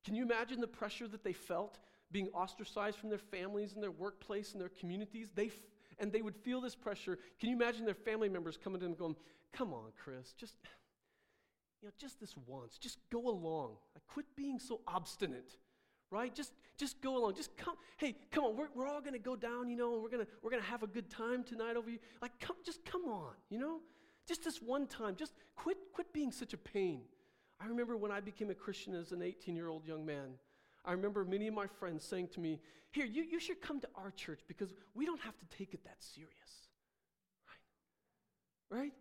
Can 0.05 0.15
you 0.15 0.23
imagine 0.23 0.61
the 0.61 0.69
pressure 0.69 1.09
that 1.09 1.25
they 1.25 1.33
felt 1.33 1.79
being 2.13 2.29
ostracized 2.29 2.99
from 2.99 3.11
their 3.11 3.19
families 3.19 3.73
and 3.75 3.83
their 3.83 3.91
workplace 3.91 4.53
and 4.53 4.61
their 4.61 4.71
communities? 4.71 5.31
They 5.35 5.47
f- 5.47 5.53
and 5.99 6.13
they 6.13 6.23
would 6.23 6.37
feel 6.37 6.61
this 6.61 6.75
pressure. 6.75 7.19
Can 7.39 7.51
you 7.51 7.57
imagine 7.57 7.85
their 7.85 7.95
family 7.95 8.29
members 8.29 8.57
coming 8.57 8.81
to 8.81 8.87
them 8.87 8.95
going, 8.95 9.17
Come 9.53 9.75
on, 9.75 9.93
Chris, 10.03 10.33
just, 10.33 10.55
you 11.81 11.89
know, 11.89 11.93
just 11.99 12.21
this 12.21 12.35
once. 12.47 12.79
Just 12.79 12.99
go 13.11 13.29
along. 13.29 13.77
Like, 13.95 14.07
quit 14.07 14.27
being 14.37 14.59
so 14.59 14.81
obstinate, 14.87 15.57
right? 16.11 16.35
Just, 16.35 16.53
just 16.77 17.01
go 17.01 17.17
along. 17.17 17.35
Just 17.35 17.57
come. 17.57 17.77
Hey, 17.97 18.17
come 18.31 18.45
on. 18.45 18.57
We're, 18.57 18.69
we're 18.75 18.87
all 18.87 19.01
going 19.01 19.15
to 19.15 19.19
go 19.19 19.37
down, 19.37 19.71
you 19.71 19.77
know, 19.77 19.95
and 19.95 20.03
we're 20.03 20.11
going 20.11 20.25
to 20.25 20.31
we're 20.43 20.51
gonna 20.51 20.63
have 20.63 20.83
a 20.83 20.87
good 20.87 21.11
time 21.11 21.43
tonight 21.43 21.77
over 21.77 21.91
you. 21.91 21.99
Like, 22.21 22.39
come, 22.41 22.57
just 22.65 22.85
come 22.85 23.05
on, 23.07 23.33
you 23.49 23.59
know? 23.59 23.81
Just 24.29 24.45
this 24.45 24.61
one 24.61 24.87
time. 24.87 25.17
Just 25.17 25.33
quit, 25.57 25.79
quit 25.93 26.13
being 26.13 26.33
such 26.33 26.53
a 26.53 26.59
pain. 26.59 27.03
I 27.61 27.67
remember 27.67 27.97
when 27.97 28.11
I 28.11 28.21
became 28.21 28.51
a 28.51 28.55
Christian 28.55 28.95
as 28.95 29.13
an 29.13 29.23
18 29.23 29.57
year 29.57 29.69
old 29.69 29.87
young 29.87 30.05
man. 30.05 30.35
I 30.85 30.93
remember 30.93 31.25
many 31.25 31.47
of 31.47 31.55
my 31.55 31.67
friends 31.67 32.05
saying 32.05 32.29
to 32.29 32.41
me, 32.41 32.61
Here, 32.91 33.05
you, 33.05 33.23
you 33.23 33.39
should 33.39 33.61
come 33.61 33.81
to 33.81 33.89
our 33.95 34.11
church 34.11 34.41
because 34.49 34.73
we 34.95 35.05
don't 35.05 35.21
have 35.21 35.39
to 35.39 35.47
take 35.57 35.75
it 35.75 35.85
that 35.85 35.97
serious. 35.99 36.69
Right? 38.71 38.81
Right? 38.81 38.93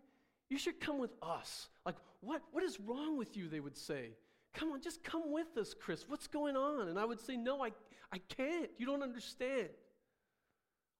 You 0.50 0.58
should 0.58 0.80
come 0.80 0.98
with 0.98 1.14
us. 1.22 1.68
Like, 1.86 1.94
what, 2.20 2.42
what 2.52 2.62
is 2.62 2.78
wrong 2.80 3.16
with 3.16 3.36
you? 3.36 3.48
They 3.48 3.60
would 3.60 3.78
say. 3.78 4.10
Come 4.52 4.72
on, 4.72 4.82
just 4.82 5.02
come 5.04 5.32
with 5.32 5.56
us, 5.56 5.74
Chris. 5.80 6.04
What's 6.08 6.26
going 6.26 6.56
on? 6.56 6.88
And 6.88 6.98
I 6.98 7.04
would 7.04 7.20
say, 7.20 7.36
No, 7.36 7.62
I, 7.62 7.70
I 8.12 8.18
can't. 8.18 8.68
You 8.76 8.84
don't 8.84 9.02
understand. 9.02 9.68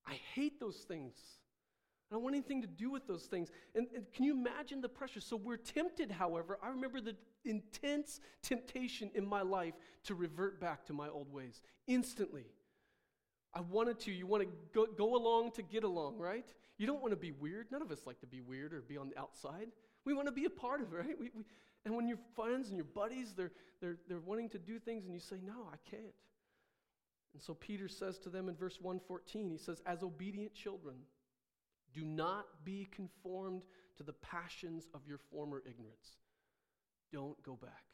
I 0.07 0.15
hate 0.35 0.61
those 0.61 0.77
things. 0.77 1.17
I 2.11 2.15
don't 2.15 2.23
want 2.23 2.35
anything 2.35 2.63
to 2.63 2.69
do 2.69 2.91
with 2.91 3.07
those 3.07 3.25
things. 3.25 3.51
And, 3.75 3.87
and, 3.95 4.05
can 4.13 4.25
you 4.25 4.33
imagine 4.33 4.81
the 4.81 4.89
pressure? 4.89 5.21
So 5.21 5.37
we're 5.37 5.57
tempted, 5.57 6.11
however. 6.11 6.59
I 6.63 6.69
remember 6.69 7.01
the 7.01 7.15
intense 7.45 8.21
temptation 8.43 9.11
in 9.15 9.27
my 9.27 9.43
life 9.43 9.75
to 10.05 10.15
revert 10.15 10.61
back 10.61 10.85
to 10.87 10.93
my 10.93 11.09
old 11.09 11.33
ways 11.33 11.61
instantly. 11.87 12.47
I 13.55 13.61
wanted 13.61 14.01
to. 14.01 14.13
You 14.13 14.27
want 14.27 14.45
to 14.45 14.49
go, 14.73 14.87
go 14.87 15.17
along 15.17 15.53
to 15.53 15.63
get 15.63 15.85
along, 15.85 16.19
right? 16.19 16.47
You 16.81 16.87
don't 16.87 17.03
want 17.03 17.13
to 17.13 17.17
be 17.17 17.31
weird. 17.31 17.67
None 17.71 17.83
of 17.83 17.91
us 17.91 18.07
like 18.07 18.21
to 18.21 18.27
be 18.27 18.41
weird 18.41 18.73
or 18.73 18.81
be 18.81 18.97
on 18.97 19.11
the 19.11 19.19
outside. 19.21 19.67
We 20.07 20.15
want 20.15 20.29
to 20.29 20.33
be 20.33 20.47
a 20.47 20.51
part 20.51 20.81
of 20.81 20.95
it, 20.95 20.97
right? 20.97 21.21
We, 21.21 21.31
we, 21.37 21.45
and 21.85 21.95
when 21.95 22.09
your 22.09 22.17
friends 22.35 22.69
and 22.69 22.77
your 22.79 22.87
buddies, 22.87 23.35
they're, 23.37 23.53
they're, 23.83 23.99
they're 24.09 24.21
wanting 24.21 24.49
to 24.49 24.59
do 24.59 24.79
things 24.79 25.05
and 25.05 25.13
you 25.13 25.21
say, 25.21 25.37
no, 25.45 25.69
I 25.71 25.77
can't. 25.91 26.15
And 27.35 27.43
so 27.43 27.53
Peter 27.53 27.87
says 27.87 28.19
to 28.21 28.31
them 28.31 28.49
in 28.49 28.55
verse 28.57 28.79
114, 28.81 29.51
he 29.51 29.59
says, 29.59 29.83
as 29.85 30.03
obedient 30.03 30.55
children, 30.55 30.97
do 31.93 32.03
not 32.03 32.47
be 32.65 32.89
conformed 32.91 33.61
to 33.99 34.03
the 34.03 34.15
passions 34.15 34.89
of 34.95 35.03
your 35.07 35.19
former 35.31 35.63
ignorance. 35.69 36.17
Don't 37.13 37.41
go 37.43 37.57
back. 37.57 37.85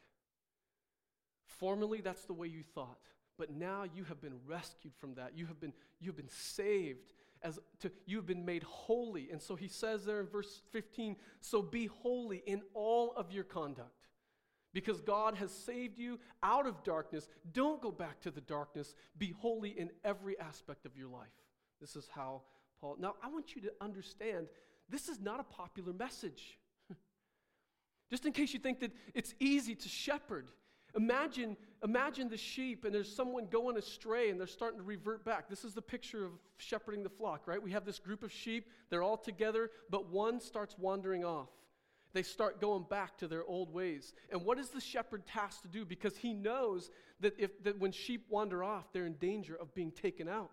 Formerly, 1.43 1.99
that's 1.99 2.23
the 2.23 2.33
way 2.33 2.47
you 2.47 2.63
thought. 2.63 2.99
But 3.37 3.51
now 3.51 3.83
you 3.83 4.05
have 4.05 4.21
been 4.21 4.35
rescued 4.47 4.93
from 4.95 5.15
that. 5.15 5.33
You 5.35 5.45
have 5.47 5.59
been, 5.59 5.73
you 5.99 6.07
have 6.07 6.15
been 6.15 6.29
saved 6.29 7.11
as 7.43 7.59
to 7.79 7.91
you 8.05 8.17
have 8.17 8.25
been 8.25 8.45
made 8.45 8.63
holy. 8.63 9.29
And 9.31 9.41
so 9.41 9.55
he 9.55 9.67
says 9.67 10.05
there 10.05 10.19
in 10.19 10.27
verse 10.27 10.61
15, 10.71 11.15
so 11.41 11.61
be 11.61 11.87
holy 11.87 12.43
in 12.45 12.61
all 12.73 13.13
of 13.15 13.31
your 13.31 13.43
conduct. 13.43 13.91
Because 14.73 15.01
God 15.01 15.35
has 15.35 15.51
saved 15.51 15.97
you 15.97 16.19
out 16.43 16.67
of 16.67 16.83
darkness. 16.83 17.27
Don't 17.53 17.81
go 17.81 17.91
back 17.91 18.19
to 18.21 18.31
the 18.31 18.41
darkness. 18.41 18.93
Be 19.17 19.33
holy 19.39 19.69
in 19.69 19.89
every 20.03 20.39
aspect 20.39 20.85
of 20.85 20.95
your 20.95 21.07
life. 21.07 21.27
This 21.79 21.95
is 21.95 22.07
how 22.13 22.41
Paul. 22.79 22.97
Now, 22.99 23.15
I 23.23 23.29
want 23.29 23.55
you 23.55 23.61
to 23.61 23.71
understand 23.81 24.47
this 24.89 25.09
is 25.09 25.19
not 25.19 25.39
a 25.39 25.43
popular 25.43 25.93
message. 25.93 26.57
Just 28.09 28.25
in 28.25 28.33
case 28.33 28.53
you 28.53 28.59
think 28.59 28.79
that 28.81 28.91
it's 29.13 29.33
easy 29.39 29.75
to 29.75 29.89
shepherd. 29.89 30.47
Imagine, 30.97 31.55
imagine 31.83 32.27
the 32.27 32.37
sheep 32.37 32.83
and 32.83 32.93
there's 32.93 33.13
someone 33.13 33.45
going 33.45 33.77
astray 33.77 34.29
and 34.31 34.39
they're 34.39 34.47
starting 34.47 34.79
to 34.79 34.85
revert 34.85 35.23
back. 35.23 35.47
This 35.47 35.63
is 35.63 35.73
the 35.73 35.81
picture 35.81 36.25
of 36.25 36.31
shepherding 36.57 37.03
the 37.03 37.09
flock, 37.09 37.47
right? 37.47 37.61
We 37.61 37.71
have 37.71 37.85
this 37.85 37.99
group 37.99 38.23
of 38.23 38.31
sheep, 38.31 38.67
they're 38.89 39.03
all 39.03 39.17
together, 39.17 39.69
but 39.89 40.09
one 40.09 40.39
starts 40.41 40.75
wandering 40.77 41.23
off. 41.23 41.49
They 42.13 42.23
start 42.23 42.59
going 42.59 42.85
back 42.89 43.17
to 43.19 43.27
their 43.27 43.45
old 43.45 43.71
ways. 43.71 44.13
And 44.31 44.43
what 44.43 44.57
is 44.57 44.69
the 44.69 44.81
shepherd 44.81 45.27
tasked 45.27 45.61
to 45.63 45.67
do? 45.67 45.85
Because 45.85 46.17
he 46.17 46.33
knows 46.33 46.89
that, 47.19 47.33
if, 47.37 47.61
that 47.63 47.79
when 47.79 47.91
sheep 47.91 48.25
wander 48.29 48.63
off, 48.63 48.91
they're 48.91 49.05
in 49.05 49.13
danger 49.13 49.55
of 49.55 49.75
being 49.75 49.91
taken 49.91 50.27
out. 50.27 50.49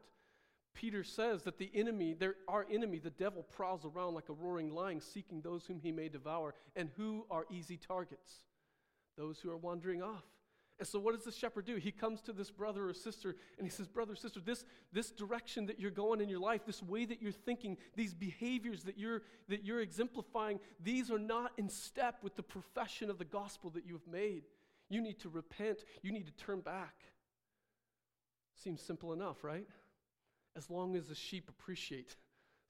Peter 0.75 1.05
says 1.05 1.45
that 1.45 1.57
the 1.57 1.71
enemy, 1.73 2.17
our 2.49 2.67
enemy, 2.71 2.99
the 2.99 3.11
devil, 3.11 3.45
prowls 3.45 3.87
around 3.87 4.15
like 4.15 4.29
a 4.29 4.33
roaring 4.33 4.75
lion, 4.75 5.01
seeking 5.01 5.41
those 5.41 5.65
whom 5.65 5.79
he 5.81 5.93
may 5.93 6.09
devour. 6.09 6.53
And 6.77 6.91
who 6.97 7.25
are 7.31 7.47
easy 7.51 7.79
targets? 7.79 8.45
Those 9.17 9.39
who 9.39 9.51
are 9.51 9.57
wandering 9.57 10.03
off. 10.03 10.25
And 10.79 10.89
so, 10.89 10.99
what 10.99 11.15
does 11.15 11.25
the 11.25 11.33
shepherd 11.33 11.67
do? 11.67 11.77
He 11.77 11.93
comes 11.93 12.21
to 12.23 12.33
this 12.33 12.51
brother 12.51 12.89
or 12.89 12.95
sister 12.95 13.37
and 13.59 13.67
he 13.67 13.71
says, 13.71 13.87
Brother, 13.87 14.17
sister, 14.17 14.41
this, 14.41 14.65
this 14.93 15.11
direction 15.11 15.67
that 15.67 15.79
you're 15.79 15.91
going 15.91 16.21
in 16.21 16.29
your 16.29 16.41
life, 16.41 16.63
this 16.67 16.83
way 16.83 17.05
that 17.05 17.23
you're 17.23 17.33
thinking, 17.33 17.77
these 17.95 18.13
behaviors 18.13 18.83
that 18.85 18.99
you're, 18.99 19.23
that 19.49 19.65
you're 19.65 19.81
exemplifying, 19.81 20.59
these 20.83 21.11
are 21.11 21.19
not 21.19 21.53
in 21.59 21.69
step 21.69 22.19
with 22.23 22.35
the 22.35 22.43
profession 22.43 23.09
of 23.09 23.19
the 23.19 23.25
gospel 23.25 23.71
that 23.71 23.87
you 23.87 23.93
have 23.95 24.13
made. 24.13 24.43
You 24.89 25.01
need 25.01 25.21
to 25.21 25.29
repent, 25.29 25.85
you 26.03 26.13
need 26.13 26.27
to 26.27 26.45
turn 26.45 26.61
back. 26.61 26.95
Seems 28.63 28.83
simple 28.83 29.13
enough, 29.13 29.45
right? 29.45 29.67
as 30.57 30.71
long 30.71 30.97
as 30.97 31.07
the 31.07 31.15
sheep 31.15 31.49
appreciate 31.49 32.17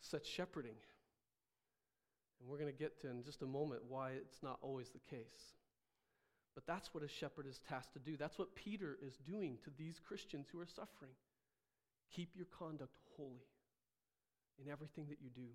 such 0.01 0.27
shepherding. 0.27 0.77
And 2.41 2.49
we're 2.49 2.59
going 2.59 2.73
to 2.73 2.79
get 2.79 3.01
to 3.03 3.11
in 3.11 3.23
just 3.23 3.43
a 3.43 3.47
moment 3.47 3.83
why 3.89 4.11
it's 4.11 4.43
not 4.43 4.59
always 4.63 4.91
the 4.91 4.99
case. 4.99 5.55
But 6.55 6.67
that's 6.67 6.95
what 6.95 7.03
a 7.03 7.09
shepherd 7.09 7.47
is 7.47 7.61
tasked 7.69 7.95
to 7.95 7.99
do. 7.99 8.17
That's 8.17 8.39
what 8.39 8.55
Peter 8.55 8.97
is 9.05 9.17
doing 9.27 9.59
to 9.65 9.71
these 9.77 10.01
Christians 10.07 10.47
who 10.51 10.61
are 10.61 10.67
suffering. 10.67 11.11
Keep 12.15 12.37
your 12.37 12.47
conduct 12.59 12.97
holy 13.17 13.43
in 14.65 14.71
everything 14.71 15.07
that 15.09 15.19
you 15.21 15.31
do. 15.35 15.49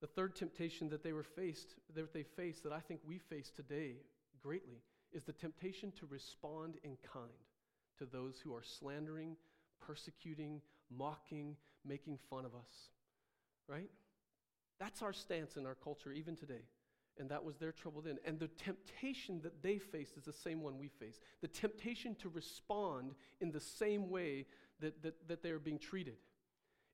The 0.00 0.06
third 0.08 0.36
temptation 0.36 0.90
that 0.90 1.02
they 1.02 1.12
were 1.12 1.22
faced, 1.22 1.76
that 1.94 2.12
they 2.12 2.24
faced, 2.24 2.64
that 2.64 2.72
I 2.72 2.80
think 2.80 3.00
we 3.06 3.18
face 3.18 3.50
today 3.50 3.94
greatly, 4.42 4.82
is 5.12 5.24
the 5.24 5.32
temptation 5.32 5.92
to 6.00 6.06
respond 6.06 6.74
in 6.82 6.96
kind 7.12 7.30
to 7.98 8.06
those 8.06 8.38
who 8.42 8.54
are 8.54 8.62
slandering, 8.62 9.36
persecuting, 9.80 10.60
mocking, 10.90 11.56
making 11.86 12.18
fun 12.28 12.44
of 12.44 12.54
us. 12.54 12.90
Right? 13.68 13.90
That's 14.78 15.02
our 15.02 15.12
stance 15.12 15.56
in 15.56 15.66
our 15.66 15.76
culture 15.76 16.12
even 16.12 16.36
today. 16.36 16.64
And 17.18 17.28
that 17.30 17.44
was 17.44 17.56
their 17.56 17.72
trouble 17.72 18.00
then. 18.00 18.18
And 18.24 18.38
the 18.38 18.48
temptation 18.48 19.40
that 19.42 19.62
they 19.62 19.78
faced 19.78 20.16
is 20.16 20.24
the 20.24 20.32
same 20.32 20.62
one 20.62 20.78
we 20.78 20.88
face. 20.88 21.20
The 21.40 21.48
temptation 21.48 22.14
to 22.16 22.28
respond 22.30 23.14
in 23.40 23.52
the 23.52 23.60
same 23.60 24.08
way 24.08 24.46
that, 24.80 25.02
that, 25.02 25.28
that 25.28 25.42
they 25.42 25.50
are 25.50 25.58
being 25.58 25.78
treated. 25.78 26.16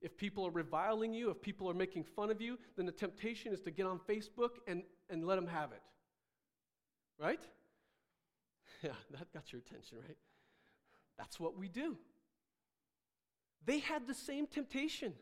If 0.01 0.17
people 0.17 0.45
are 0.45 0.51
reviling 0.51 1.13
you, 1.13 1.29
if 1.29 1.41
people 1.41 1.69
are 1.69 1.73
making 1.73 2.03
fun 2.03 2.31
of 2.31 2.41
you, 2.41 2.57
then 2.75 2.85
the 2.85 2.91
temptation 2.91 3.53
is 3.53 3.61
to 3.61 3.71
get 3.71 3.85
on 3.85 3.99
Facebook 3.99 4.51
and, 4.67 4.83
and 5.09 5.25
let 5.25 5.35
them 5.35 5.47
have 5.47 5.71
it. 5.71 5.81
Right? 7.19 7.41
Yeah, 8.81 8.91
that 9.11 9.33
got 9.33 9.51
your 9.51 9.59
attention, 9.59 9.97
right? 9.97 10.15
That's 11.17 11.37
what 11.37 11.57
we 11.57 11.67
do. 11.67 11.97
They 13.65 13.79
had 13.79 14.07
the 14.07 14.13
same 14.13 14.47
temptation. 14.47 15.13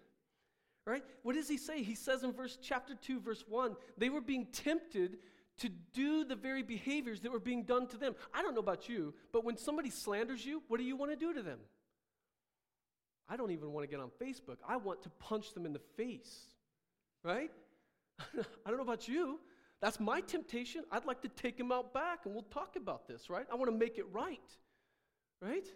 Right? 0.88 1.04
What 1.22 1.36
does 1.36 1.50
he 1.50 1.58
say? 1.58 1.84
He 1.84 1.96
says 1.96 2.24
in 2.24 2.32
verse 2.32 2.58
chapter 2.62 2.96
2 2.96 3.20
verse 3.20 3.44
1, 3.46 3.76
they 3.98 4.10
were 4.10 4.22
being 4.22 4.48
tempted 4.54 5.18
to 5.58 5.70
do 5.94 6.24
the 6.24 6.36
very 6.36 6.64
behaviors 6.64 7.20
that 7.22 7.32
were 7.32 7.42
being 7.42 7.64
done 7.64 7.88
to 7.88 7.98
them. 7.98 8.16
I 8.34 8.42
don't 8.42 8.54
know 8.54 8.62
about 8.62 8.88
you, 8.88 9.14
but 9.34 9.44
when 9.44 9.58
somebody 9.58 9.90
slanders 9.90 10.46
you, 10.46 10.64
what 10.70 10.78
do 10.78 10.86
you 10.86 10.96
want 10.96 11.12
to 11.12 11.18
do 11.18 11.34
to 11.34 11.42
them? 11.42 11.60
I 13.28 13.36
don't 13.36 13.52
even 13.52 13.74
want 13.74 13.84
to 13.84 13.88
get 13.94 14.00
on 14.00 14.12
Facebook. 14.22 14.60
I 14.66 14.78
want 14.78 15.02
to 15.04 15.10
punch 15.10 15.54
them 15.54 15.66
in 15.66 15.74
the 15.74 15.82
face. 15.98 16.40
Right? 17.22 17.52
I 18.20 18.70
don't 18.70 18.78
know 18.78 18.84
about 18.84 19.10
you. 19.10 19.42
That's 19.82 20.00
my 20.00 20.22
temptation. 20.22 20.84
I'd 20.90 21.06
like 21.06 21.22
to 21.24 21.28
take 21.28 21.58
them 21.58 21.74
out 21.74 21.94
back 21.94 22.26
and 22.26 22.34
we'll 22.34 22.44
talk 22.44 22.78
about 22.78 23.10
this, 23.10 23.30
right? 23.30 23.46
I 23.52 23.56
want 23.56 23.70
to 23.70 23.78
make 23.78 23.98
it 23.98 24.06
right. 24.14 24.40
Right? 25.42 25.68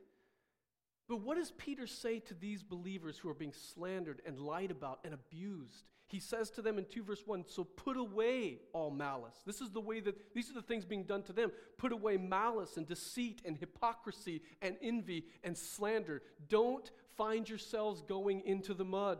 But 1.12 1.24
what 1.24 1.36
does 1.36 1.52
Peter 1.52 1.88
say 1.88 2.20
to 2.20 2.34
these 2.34 2.64
believers 2.64 3.18
who 3.18 3.28
are 3.28 3.34
being 3.34 3.52
slandered 3.52 4.22
and 4.26 4.40
lied 4.40 4.72
about 4.72 5.00
and 5.04 5.14
abused? 5.14 5.84
He 6.08 6.22
says 6.22 6.50
to 6.52 6.62
them 6.62 6.78
in 6.78 6.86
2 6.86 7.04
verse 7.04 7.24
1 7.26 7.44
So 7.48 7.66
put 7.66 7.98
away 7.98 8.60
all 8.72 8.92
malice. 8.92 9.36
This 9.46 9.60
is 9.60 9.72
the 9.72 9.82
way 9.82 10.00
that 10.00 10.34
these 10.34 10.50
are 10.50 10.54
the 10.54 10.62
things 10.62 10.86
being 10.86 11.04
done 11.04 11.24
to 11.24 11.34
them. 11.34 11.52
Put 11.78 11.92
away 11.92 12.16
malice 12.16 12.78
and 12.78 12.88
deceit 12.88 13.42
and 13.44 13.58
hypocrisy 13.58 14.42
and 14.62 14.78
envy 14.82 15.26
and 15.44 15.58
slander. 15.58 16.22
Don't 16.48 16.90
find 17.18 17.50
yourselves 17.50 18.02
going 18.08 18.40
into 18.46 18.74
the 18.74 18.86
mud. 18.86 19.20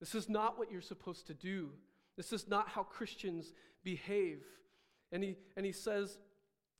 This 0.00 0.16
is 0.16 0.28
not 0.28 0.58
what 0.58 0.72
you're 0.72 0.80
supposed 0.80 1.28
to 1.28 1.34
do. 1.34 1.70
This 2.16 2.32
is 2.32 2.48
not 2.48 2.70
how 2.70 2.82
Christians 2.82 3.52
behave. 3.84 4.42
And 5.12 5.22
he, 5.22 5.36
and 5.56 5.64
he 5.64 5.70
says 5.70 6.18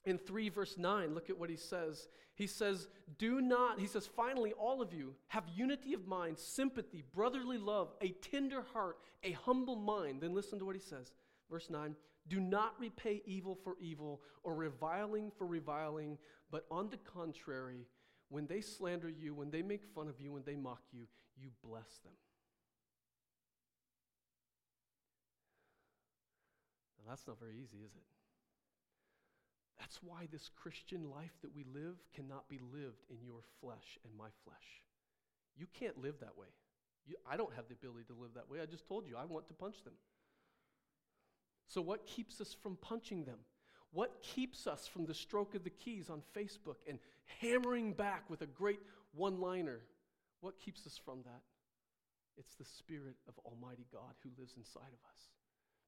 in 0.04 0.18
3 0.18 0.48
verse 0.48 0.76
9, 0.76 1.14
look 1.14 1.30
at 1.30 1.38
what 1.38 1.50
he 1.50 1.56
says. 1.56 2.08
He 2.38 2.46
says, 2.46 2.86
Do 3.18 3.40
not, 3.40 3.80
he 3.80 3.88
says, 3.88 4.06
finally, 4.06 4.52
all 4.52 4.80
of 4.80 4.94
you 4.94 5.16
have 5.26 5.42
unity 5.56 5.92
of 5.92 6.06
mind, 6.06 6.38
sympathy, 6.38 7.02
brotherly 7.12 7.58
love, 7.58 7.88
a 8.00 8.10
tender 8.10 8.62
heart, 8.72 8.98
a 9.24 9.32
humble 9.32 9.74
mind. 9.74 10.20
Then 10.20 10.34
listen 10.34 10.60
to 10.60 10.64
what 10.64 10.76
he 10.76 10.80
says. 10.80 11.10
Verse 11.50 11.68
9 11.68 11.96
Do 12.28 12.38
not 12.38 12.74
repay 12.78 13.22
evil 13.26 13.58
for 13.64 13.74
evil 13.80 14.20
or 14.44 14.54
reviling 14.54 15.32
for 15.36 15.48
reviling, 15.48 16.16
but 16.52 16.64
on 16.70 16.90
the 16.90 16.98
contrary, 16.98 17.88
when 18.28 18.46
they 18.46 18.60
slander 18.60 19.08
you, 19.08 19.34
when 19.34 19.50
they 19.50 19.62
make 19.62 19.84
fun 19.84 20.06
of 20.06 20.20
you, 20.20 20.30
when 20.30 20.44
they 20.44 20.54
mock 20.54 20.82
you, 20.92 21.08
you 21.36 21.48
bless 21.64 21.98
them. 22.04 22.12
Now, 26.98 27.10
that's 27.10 27.26
not 27.26 27.40
very 27.40 27.56
easy, 27.56 27.78
is 27.78 27.96
it? 27.96 28.17
That's 29.78 30.00
why 30.02 30.28
this 30.30 30.50
Christian 30.60 31.08
life 31.10 31.32
that 31.42 31.54
we 31.54 31.64
live 31.72 31.96
cannot 32.14 32.48
be 32.48 32.58
lived 32.72 33.04
in 33.10 33.18
your 33.24 33.40
flesh 33.60 33.98
and 34.04 34.12
my 34.16 34.28
flesh. 34.44 34.82
You 35.56 35.66
can't 35.78 36.00
live 36.02 36.16
that 36.20 36.36
way. 36.36 36.48
You, 37.06 37.16
I 37.30 37.36
don't 37.36 37.54
have 37.54 37.68
the 37.68 37.74
ability 37.74 38.04
to 38.08 38.20
live 38.20 38.34
that 38.34 38.50
way. 38.50 38.60
I 38.60 38.66
just 38.66 38.86
told 38.86 39.06
you, 39.06 39.16
I 39.16 39.24
want 39.24 39.48
to 39.48 39.54
punch 39.54 39.82
them. 39.84 39.94
So, 41.66 41.80
what 41.80 42.06
keeps 42.06 42.40
us 42.40 42.56
from 42.60 42.76
punching 42.76 43.24
them? 43.24 43.38
What 43.92 44.22
keeps 44.22 44.66
us 44.66 44.86
from 44.86 45.06
the 45.06 45.14
stroke 45.14 45.54
of 45.54 45.64
the 45.64 45.70
keys 45.70 46.10
on 46.10 46.22
Facebook 46.36 46.76
and 46.86 46.98
hammering 47.40 47.92
back 47.92 48.28
with 48.28 48.42
a 48.42 48.46
great 48.46 48.80
one 49.14 49.40
liner? 49.40 49.80
What 50.40 50.58
keeps 50.58 50.86
us 50.86 50.98
from 51.02 51.22
that? 51.24 51.42
It's 52.36 52.54
the 52.54 52.64
Spirit 52.64 53.16
of 53.26 53.34
Almighty 53.44 53.86
God 53.92 54.14
who 54.22 54.30
lives 54.38 54.54
inside 54.56 54.92
of 54.92 55.10
us, 55.10 55.20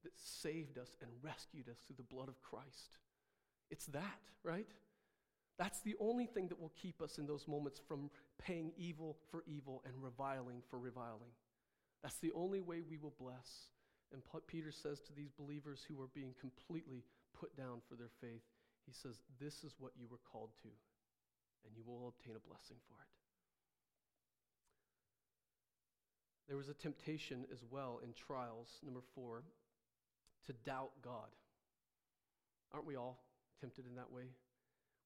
that 0.03 0.13
saved 0.17 0.79
us 0.79 0.97
and 1.01 1.11
rescued 1.23 1.69
us 1.69 1.79
through 1.87 1.97
the 1.97 2.15
blood 2.15 2.29
of 2.29 2.41
Christ. 2.43 2.99
It's 3.71 3.87
that, 3.87 4.21
right? 4.43 4.67
That's 5.59 5.81
the 5.81 5.95
only 6.01 6.27
thing 6.27 6.49
that 6.49 6.61
will 6.61 6.73
keep 6.81 7.03
us 7.03 7.19
in 7.19 7.27
those 7.27 7.47
moments 7.47 7.81
from 7.87 8.11
paying 8.39 8.73
evil 8.79 9.17
for 9.31 9.45
evil 9.47 9.83
and 9.85 9.95
reviling 10.03 10.63
for 10.71 10.79
reviling. 10.79 11.33
That's 12.03 12.19
the 12.19 12.33
only 12.35 12.61
way 12.61 12.81
we 12.81 12.97
will 12.97 13.15
bless. 13.21 13.69
And 14.13 14.23
Peter 14.47 14.73
says 14.73 15.01
to 15.01 15.13
these 15.13 15.31
believers 15.31 15.85
who 15.87 16.01
are 16.01 16.09
being 16.15 16.35
completely 16.41 17.05
put 17.39 17.57
down 17.57 17.81
for 17.89 17.95
their 17.95 18.11
faith, 18.21 18.43
he 18.87 18.93
says, 18.93 19.21
This 19.39 19.63
is 19.63 19.75
what 19.79 19.93
you 20.01 20.09
were 20.11 20.21
called 20.33 20.51
to, 20.63 20.69
and 21.65 21.77
you 21.77 21.85
will 21.87 22.09
obtain 22.09 22.35
a 22.37 22.49
blessing 22.49 22.77
for 22.89 22.95
it. 22.95 23.09
There 26.49 26.57
was 26.57 26.69
a 26.69 26.75
temptation 26.75 27.45
as 27.53 27.63
well 27.71 28.01
in 28.03 28.13
trials, 28.15 28.69
number 28.85 29.03
four, 29.15 29.45
to 30.47 30.53
doubt 30.65 30.91
God. 31.05 31.29
Aren't 32.73 32.87
we 32.87 32.97
all? 32.97 33.21
Tempted 33.61 33.87
in 33.87 33.95
that 33.97 34.11
way? 34.11 34.33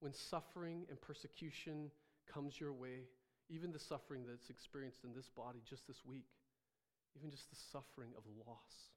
When 0.01 0.15
suffering 0.15 0.87
and 0.89 1.01
persecution 1.01 1.91
comes 2.31 2.59
your 2.61 2.73
way, 2.73 3.09
even 3.51 3.73
the 3.73 3.79
suffering 3.79 4.25
that's 4.25 4.49
experienced 4.49 5.05
in 5.05 5.13
this 5.13 5.29
body 5.29 5.61
just 5.69 5.87
this 5.87 6.01
week, 6.05 6.31
even 7.17 7.31
just 7.31 7.51
the 7.51 7.61
suffering 7.71 8.11
of 8.17 8.25
loss, 8.47 8.95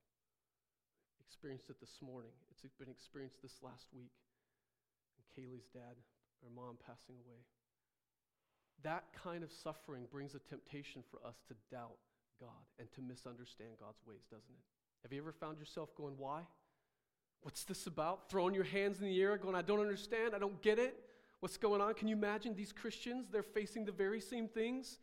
experienced 1.20 1.70
it 1.70 1.80
this 1.80 2.00
morning. 2.02 2.32
It's 2.50 2.64
been 2.80 2.90
experienced 2.90 3.42
this 3.42 3.60
last 3.62 3.86
week. 3.94 4.16
And 5.20 5.24
Kaylee's 5.36 5.68
dad, 5.74 6.00
or 6.42 6.50
mom, 6.50 6.78
passing 6.82 7.16
away. 7.20 7.42
That 8.84 9.06
kind 9.12 9.44
of 9.44 9.52
suffering 9.52 10.06
brings 10.12 10.34
a 10.34 10.42
temptation 10.50 11.04
for 11.10 11.20
us 11.28 11.36
to 11.50 11.54
doubt 11.70 11.98
God 12.40 12.66
and 12.80 12.88
to 12.94 13.02
misunderstand 13.02 13.78
God's 13.82 14.02
ways, 14.06 14.26
doesn't 14.30 14.54
it? 14.54 14.66
Have 15.04 15.14
you 15.14 15.22
ever 15.22 15.34
found 15.34 15.58
yourself 15.58 15.94
going, 15.96 16.14
why? 16.18 16.46
What's 17.42 17.64
this 17.64 17.88
about? 17.88 18.30
Throwing 18.30 18.54
your 18.54 18.64
hands 18.64 19.00
in 19.00 19.06
the 19.06 19.22
air, 19.22 19.38
going, 19.38 19.56
I 19.56 19.62
don't 19.62 19.80
understand, 19.80 20.34
I 20.36 20.40
don't 20.40 20.62
get 20.62 20.80
it. 20.80 20.98
What's 21.40 21.58
going 21.58 21.82
on? 21.82 21.94
Can 21.94 22.08
you 22.08 22.16
imagine 22.16 22.56
these 22.56 22.74
Christians? 22.74 23.28
They're 23.32 23.44
facing 23.44 23.86
the 23.86 23.92
very 23.92 24.20
same 24.20 24.48
things. 24.48 25.00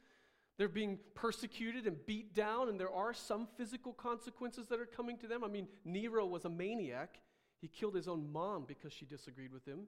They're 0.57 0.69
being 0.69 0.99
persecuted 1.15 1.87
and 1.87 2.05
beat 2.07 2.35
down, 2.35 2.69
and 2.69 2.79
there 2.79 2.93
are 2.93 3.13
some 3.13 3.49
physical 3.57 3.93
consequences 3.93 4.69
that 4.69 4.81
are 4.81 4.87
coming 4.87 5.17
to 5.19 5.27
them. 5.27 5.43
I 5.43 5.49
mean, 5.49 5.69
Nero 5.85 6.27
was 6.27 6.45
a 6.45 6.49
maniac. 6.49 7.21
He 7.61 7.69
killed 7.69 7.95
his 7.95 8.09
own 8.09 8.31
mom 8.33 8.65
because 8.67 8.93
she 8.93 9.05
disagreed 9.05 9.53
with 9.53 9.65
him. 9.65 9.87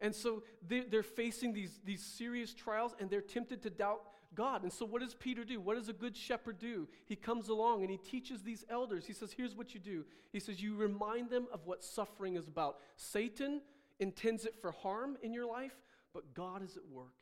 And 0.00 0.14
so 0.14 0.42
they're 0.66 1.02
facing 1.02 1.52
these, 1.52 1.80
these 1.84 2.02
serious 2.04 2.52
trials 2.52 2.94
and 2.98 3.08
they're 3.08 3.20
tempted 3.20 3.62
to 3.62 3.70
doubt 3.70 4.02
God. 4.34 4.62
And 4.62 4.72
so, 4.72 4.84
what 4.84 5.02
does 5.02 5.14
Peter 5.14 5.44
do? 5.44 5.60
What 5.60 5.76
does 5.76 5.88
a 5.88 5.92
good 5.92 6.16
shepherd 6.16 6.58
do? 6.58 6.88
He 7.06 7.16
comes 7.16 7.48
along 7.48 7.82
and 7.82 7.90
he 7.90 7.96
teaches 7.96 8.42
these 8.42 8.64
elders. 8.68 9.06
He 9.06 9.12
says, 9.12 9.32
Here's 9.32 9.54
what 9.54 9.74
you 9.74 9.80
do. 9.80 10.04
He 10.32 10.40
says, 10.40 10.62
You 10.62 10.76
remind 10.76 11.30
them 11.30 11.46
of 11.52 11.66
what 11.66 11.82
suffering 11.84 12.36
is 12.36 12.48
about. 12.48 12.78
Satan 12.96 13.60
intends 14.00 14.44
it 14.44 14.54
for 14.60 14.72
harm 14.72 15.16
in 15.22 15.32
your 15.32 15.46
life, 15.46 15.74
but 16.12 16.34
God 16.34 16.62
is 16.62 16.76
at 16.76 16.86
work. 16.90 17.14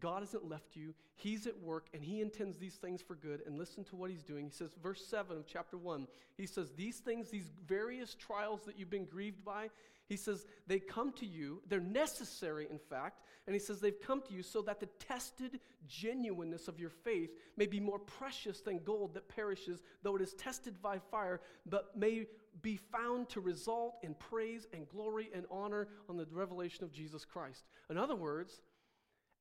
God 0.00 0.22
hasn't 0.22 0.48
left 0.48 0.76
you. 0.76 0.94
He's 1.14 1.46
at 1.46 1.60
work 1.60 1.88
and 1.92 2.02
he 2.02 2.20
intends 2.20 2.58
these 2.58 2.74
things 2.74 3.02
for 3.02 3.14
good. 3.14 3.42
And 3.46 3.58
listen 3.58 3.84
to 3.84 3.96
what 3.96 4.10
he's 4.10 4.22
doing. 4.22 4.44
He 4.44 4.50
says, 4.50 4.70
verse 4.82 5.04
7 5.04 5.36
of 5.36 5.46
chapter 5.46 5.76
1, 5.76 6.06
he 6.36 6.46
says, 6.46 6.70
These 6.76 6.98
things, 6.98 7.30
these 7.30 7.50
various 7.66 8.14
trials 8.14 8.60
that 8.66 8.78
you've 8.78 8.90
been 8.90 9.04
grieved 9.04 9.44
by, 9.44 9.70
he 10.08 10.16
says, 10.16 10.46
they 10.66 10.78
come 10.78 11.12
to 11.12 11.26
you. 11.26 11.60
They're 11.68 11.80
necessary, 11.80 12.66
in 12.70 12.78
fact. 12.78 13.22
And 13.46 13.54
he 13.54 13.60
says, 13.60 13.80
they've 13.80 14.00
come 14.00 14.22
to 14.22 14.32
you 14.34 14.42
so 14.42 14.62
that 14.62 14.80
the 14.80 14.88
tested 14.98 15.60
genuineness 15.86 16.66
of 16.66 16.80
your 16.80 16.90
faith 16.90 17.30
may 17.56 17.66
be 17.66 17.78
more 17.78 17.98
precious 17.98 18.60
than 18.60 18.78
gold 18.78 19.14
that 19.14 19.28
perishes, 19.28 19.82
though 20.02 20.16
it 20.16 20.22
is 20.22 20.34
tested 20.34 20.80
by 20.80 20.98
fire, 20.98 21.40
but 21.66 21.96
may 21.96 22.26
be 22.62 22.76
found 22.76 23.28
to 23.30 23.40
result 23.40 23.96
in 24.02 24.14
praise 24.14 24.66
and 24.72 24.88
glory 24.88 25.28
and 25.34 25.44
honor 25.50 25.88
on 26.08 26.16
the 26.16 26.26
revelation 26.32 26.84
of 26.84 26.92
Jesus 26.92 27.24
Christ. 27.24 27.64
In 27.90 27.98
other 27.98 28.16
words, 28.16 28.60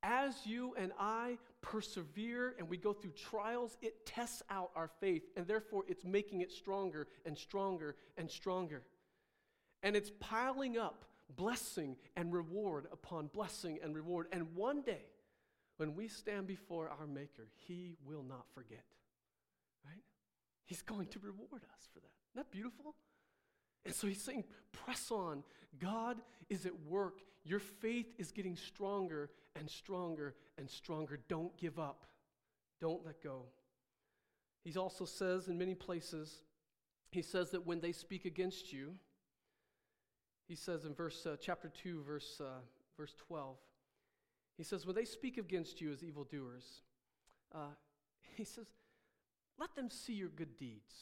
as 0.04 0.36
you 0.46 0.76
and 0.78 0.92
I 1.00 1.38
persevere 1.62 2.56
and 2.60 2.70
we 2.70 2.78
go 2.78 2.94
through 2.94 3.12
trials, 3.12 3.78
it 3.82 4.06
tests 4.06 4.44
out 4.50 4.72
our 4.76 4.90
faith, 5.00 5.24
and 5.36 5.48
therefore 5.48 5.84
it's 5.88 6.04
making 6.04 6.42
it 6.42 6.52
stronger 6.52 7.08
and 7.26 7.38
stronger 7.38 7.96
and 8.18 8.30
stronger. 8.30 8.84
And 9.84 9.96
it's 9.96 10.12
piling 10.20 10.78
up 10.78 11.06
blessing 11.36 11.96
and 12.16 12.34
reward 12.34 12.88
upon 12.92 13.28
blessing 13.28 13.80
and 13.84 13.96
reward. 13.96 14.28
And 14.32 14.56
one 14.56 14.82
day, 14.82 15.06
when 15.78 15.96
we 15.96 16.08
stand 16.08 16.48
before 16.48 16.90
our 16.90 17.08
Maker, 17.08 17.48
He 17.68 17.96
will 18.06 18.24
not 18.24 18.46
forget. 18.54 18.86
Right? 19.86 20.04
He's 20.66 20.82
going 20.82 21.08
to 21.08 21.20
reward 21.20 21.64
us 21.64 21.88
for 21.94 22.00
that. 22.00 22.12
Isn't 22.34 22.36
that 22.36 22.52
beautiful? 22.52 22.96
And 23.86 23.96
so 23.96 24.08
he's 24.08 24.22
saying, 24.22 24.44
press 24.74 25.12
on. 25.12 25.44
God 25.80 26.18
is 26.50 26.66
at 26.66 26.74
work. 26.88 27.22
Your 27.46 27.60
faith 27.60 28.14
is 28.18 28.32
getting 28.32 28.58
stronger 28.58 29.30
and 29.56 29.70
stronger 29.70 30.36
and 30.58 30.70
stronger. 30.70 31.20
Don't 31.30 31.56
give 31.58 31.80
up. 31.80 32.06
Don't 32.82 33.06
let 33.06 33.24
go. 33.24 33.44
He 34.64 34.78
also 34.78 35.06
says 35.06 35.48
in 35.48 35.58
many 35.58 35.74
places, 35.74 36.44
he 37.12 37.22
says 37.22 37.52
that 37.52 37.66
when 37.66 37.80
they 37.80 37.94
speak 37.94 38.26
against 38.26 38.74
you, 38.74 38.96
he 40.48 40.56
says 40.56 40.86
in 40.86 40.94
verse 40.94 41.26
uh, 41.26 41.36
chapter 41.40 41.70
2 41.70 42.04
verse 42.04 42.42
uh, 42.42 42.60
verse 42.98 43.14
12 43.28 43.58
he 44.58 44.64
says 44.64 44.86
when 44.86 44.96
they 44.96 45.06
speak 45.06 45.38
against 45.38 45.82
you 45.82 45.92
as 45.92 46.04
evildoers 46.04 46.82
uh, 47.54 47.74
he 48.36 48.44
says 48.44 48.68
let 49.60 49.76
them 49.76 49.90
see 49.90 50.14
your 50.14 50.30
good 50.30 50.56
deeds. 50.58 50.94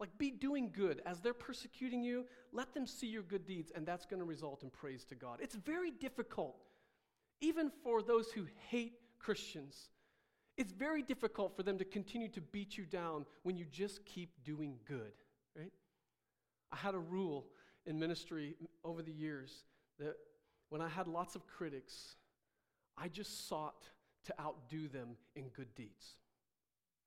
Like 0.00 0.16
be 0.18 0.30
doing 0.30 0.70
good. 0.74 1.02
As 1.06 1.20
they're 1.20 1.34
persecuting 1.34 2.02
you 2.02 2.24
let 2.52 2.72
them 2.72 2.86
see 2.86 3.06
your 3.06 3.22
good 3.22 3.46
deeds 3.46 3.72
and 3.74 3.84
that's 3.86 4.06
going 4.06 4.20
to 4.20 4.26
result 4.26 4.62
in 4.62 4.70
praise 4.70 5.04
to 5.06 5.14
god. 5.14 5.40
It's 5.42 5.54
very 5.54 5.90
difficult 5.90 6.56
even 7.40 7.70
for 7.82 8.00
those 8.02 8.30
who 8.30 8.46
hate 8.68 8.94
christians 9.18 9.88
it's 10.56 10.70
very 10.70 11.02
difficult 11.02 11.56
for 11.56 11.62
them 11.62 11.78
to 11.78 11.84
continue 11.84 12.28
to 12.28 12.40
beat 12.40 12.76
you 12.76 12.84
down 12.84 13.26
when 13.42 13.56
you 13.56 13.64
just 13.70 14.04
keep 14.04 14.30
doing 14.44 14.76
good 14.86 15.12
right? 15.56 15.72
I 16.70 16.76
had 16.76 16.94
a 16.94 16.98
rule 16.98 17.46
in 17.86 17.98
ministry 17.98 18.56
over 18.84 19.02
the 19.02 19.12
years 19.12 19.64
that 19.98 20.16
when 20.70 20.80
I 20.80 20.88
had 20.88 21.06
lots 21.06 21.34
of 21.34 21.46
critics, 21.46 22.16
I 22.96 23.08
just 23.08 23.48
sought 23.48 23.88
to 24.26 24.34
outdo 24.40 24.88
them 24.88 25.16
in 25.36 25.48
good 25.48 25.74
deeds. 25.74 26.16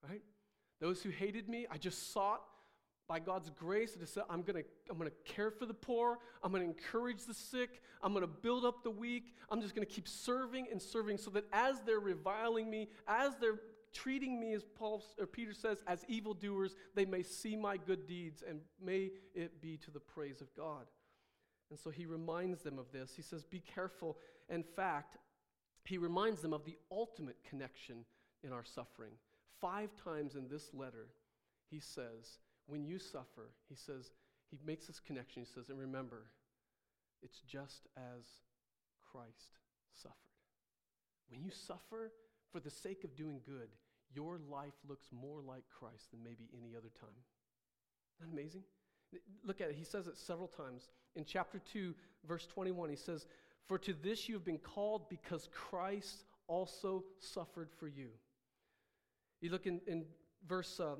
Right? 0.08 0.22
Those 0.80 1.02
who 1.02 1.10
hated 1.10 1.50
me, 1.50 1.66
I 1.70 1.78
just 1.78 2.14
sought 2.14 2.42
by 3.08 3.20
God's 3.20 3.50
grace 3.50 3.94
to 3.94 4.06
say, 4.06 4.22
I'm 4.30 4.44
to 4.58 4.66
I'm 4.90 5.00
to 5.00 5.12
care 5.26 5.50
for 5.50 5.66
the 5.66 5.74
poor. 5.74 6.20
I'm 6.44 6.52
to 6.52 6.60
encourage 6.60 7.24
the 7.26 7.34
sick. 7.34 7.82
I'm 8.04 8.14
to 8.24 8.28
build 8.28 8.66
up 8.66 8.84
the 8.84 8.92
weak. 8.92 9.34
I'm 9.50 9.62
just 9.62 9.74
to 9.88 9.94
keep 9.94 10.08
serving 10.08 10.68
and 10.72 10.82
serving 10.82 11.18
so 11.18 11.32
that 11.32 11.46
as 11.54 11.82
they're 11.86 12.00
reviling 12.00 12.70
me, 12.70 12.90
as 13.08 13.32
they're 13.40 13.60
treating 13.98 14.40
me 14.40 14.54
as 14.54 14.64
Paul 14.64 15.04
or 15.20 15.26
Peter 15.26 15.54
says 15.54 15.82
as 15.88 16.06
evildoers, 16.08 16.76
they 16.96 17.06
may 17.06 17.24
see 17.24 17.56
my 17.56 17.78
good 17.78 18.06
deeds 18.06 18.44
and 18.48 18.62
may 18.84 19.12
it 19.34 19.62
be 19.62 19.78
to 19.78 19.92
the 19.92 20.00
praise 20.00 20.42
of 20.42 20.54
God. 20.56 20.86
And 21.70 21.80
so 21.80 21.90
he 21.90 22.06
reminds 22.06 22.62
them 22.62 22.80
of 22.80 22.92
this. 22.92 23.14
He 23.16 23.22
says, 23.22 23.44
Be 23.44 23.60
careful. 23.60 24.18
In 24.50 24.64
fact, 24.64 25.18
he 25.84 25.98
reminds 25.98 26.42
them 26.42 26.54
of 26.54 26.64
the 26.66 26.78
ultimate 26.92 27.38
connection 27.50 28.06
in 28.44 28.54
our 28.54 28.64
suffering. 28.64 29.14
Five 29.60 29.90
times 30.02 30.36
in 30.36 30.48
this 30.48 30.74
letter, 30.74 31.08
he 31.70 31.80
says, 31.80 32.40
When 32.68 32.86
you 32.86 33.00
suffer, 33.00 33.50
he 33.68 33.76
says, 33.76 34.12
he 34.50 34.58
makes 34.66 34.88
this 34.88 35.00
connection. 35.00 35.42
He 35.42 35.50
says, 35.54 35.70
And 35.70 35.80
remember, 35.80 36.28
it's 37.22 37.42
just 37.42 37.88
as 37.98 38.26
Christ 39.12 39.60
suffered. 39.92 40.16
When 41.30 41.42
you 41.42 41.52
suffer 41.52 42.12
for 42.52 42.60
the 42.60 42.70
sake 42.70 43.04
of 43.04 43.16
doing 43.16 43.42
good, 43.46 43.70
your 44.14 44.40
life 44.50 44.74
looks 44.88 45.08
more 45.12 45.42
like 45.42 45.64
Christ 45.70 46.12
than 46.12 46.24
maybe 46.24 46.50
any 46.58 46.76
other 46.76 46.92
time. 47.00 47.10
Isn't 48.20 48.32
that 48.32 48.40
amazing? 48.40 48.64
Look 49.46 49.62
at 49.62 49.70
it. 49.70 49.76
He 49.76 49.84
says 49.84 50.08
it 50.08 50.18
several 50.18 50.48
times. 50.48 50.90
In 51.16 51.24
chapter 51.24 51.62
2, 51.72 51.94
verse 52.28 52.46
21, 52.48 52.90
he 52.90 52.96
says, 52.96 53.26
For 53.68 53.78
to 53.80 53.94
this 53.94 54.28
you 54.28 54.36
have 54.36 54.46
been 54.46 54.58
called 54.58 55.10
because 55.10 55.50
Christ 55.54 56.26
also 56.48 57.04
suffered 57.20 57.70
for 57.78 57.88
you. 57.88 58.10
You 59.42 59.52
look 59.52 59.68
in, 59.68 59.82
in 59.88 60.06
verse, 60.48 60.80
uh, 60.80 60.96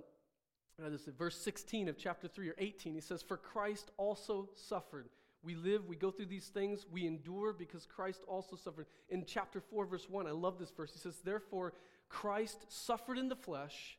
verse 1.18 1.38
16 1.38 1.90
of 1.90 1.98
chapter 1.98 2.28
3 2.28 2.50
or 2.50 2.56
18, 2.58 2.94
he 2.94 3.02
says, 3.02 3.22
For 3.22 3.38
Christ 3.38 3.92
also 3.98 4.50
suffered. 4.56 5.10
We 5.44 5.56
live, 5.56 5.86
we 5.88 5.96
go 5.96 6.12
through 6.12 6.26
these 6.28 6.48
things, 6.48 6.86
we 6.92 7.06
endure 7.06 7.54
because 7.54 7.86
Christ 7.86 8.22
also 8.28 8.56
suffered. 8.56 8.88
In 9.10 9.24
chapter 9.26 9.62
4, 9.62 9.86
verse 9.86 10.10
1, 10.10 10.28
I 10.28 10.32
love 10.32 10.60
this 10.60 10.72
verse. 10.72 10.92
He 10.92 11.00
says, 11.00 11.20
Therefore, 11.24 11.74
Christ 12.10 12.66
suffered 12.70 13.18
in 13.18 13.30
the 13.30 13.36
flesh, 13.36 13.98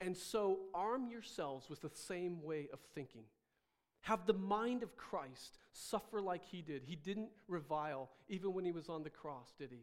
and 0.00 0.16
so 0.16 0.60
arm 0.74 1.08
yourselves 1.08 1.68
with 1.68 1.80
the 1.80 1.90
same 1.90 2.42
way 2.42 2.68
of 2.72 2.80
thinking. 2.94 3.24
Have 4.02 4.26
the 4.26 4.32
mind 4.32 4.82
of 4.82 4.96
Christ, 4.96 5.58
suffer 5.72 6.20
like 6.20 6.44
he 6.44 6.62
did. 6.62 6.82
He 6.84 6.96
didn't 6.96 7.30
revile 7.48 8.10
even 8.28 8.54
when 8.54 8.64
he 8.64 8.72
was 8.72 8.88
on 8.88 9.02
the 9.02 9.10
cross, 9.10 9.52
did 9.58 9.70
he? 9.70 9.82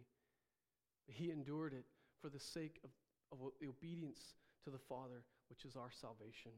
He 1.08 1.32
endured 1.32 1.74
it 1.74 1.86
for 2.22 2.30
the 2.30 2.40
sake 2.40 2.80
of, 2.84 2.90
of 3.32 3.40
obedience 3.68 4.20
to 4.64 4.70
the 4.72 4.80
Father, 4.80 5.24
which 5.50 5.66
is 5.66 5.76
our 5.76 5.92
salvation. 5.92 6.52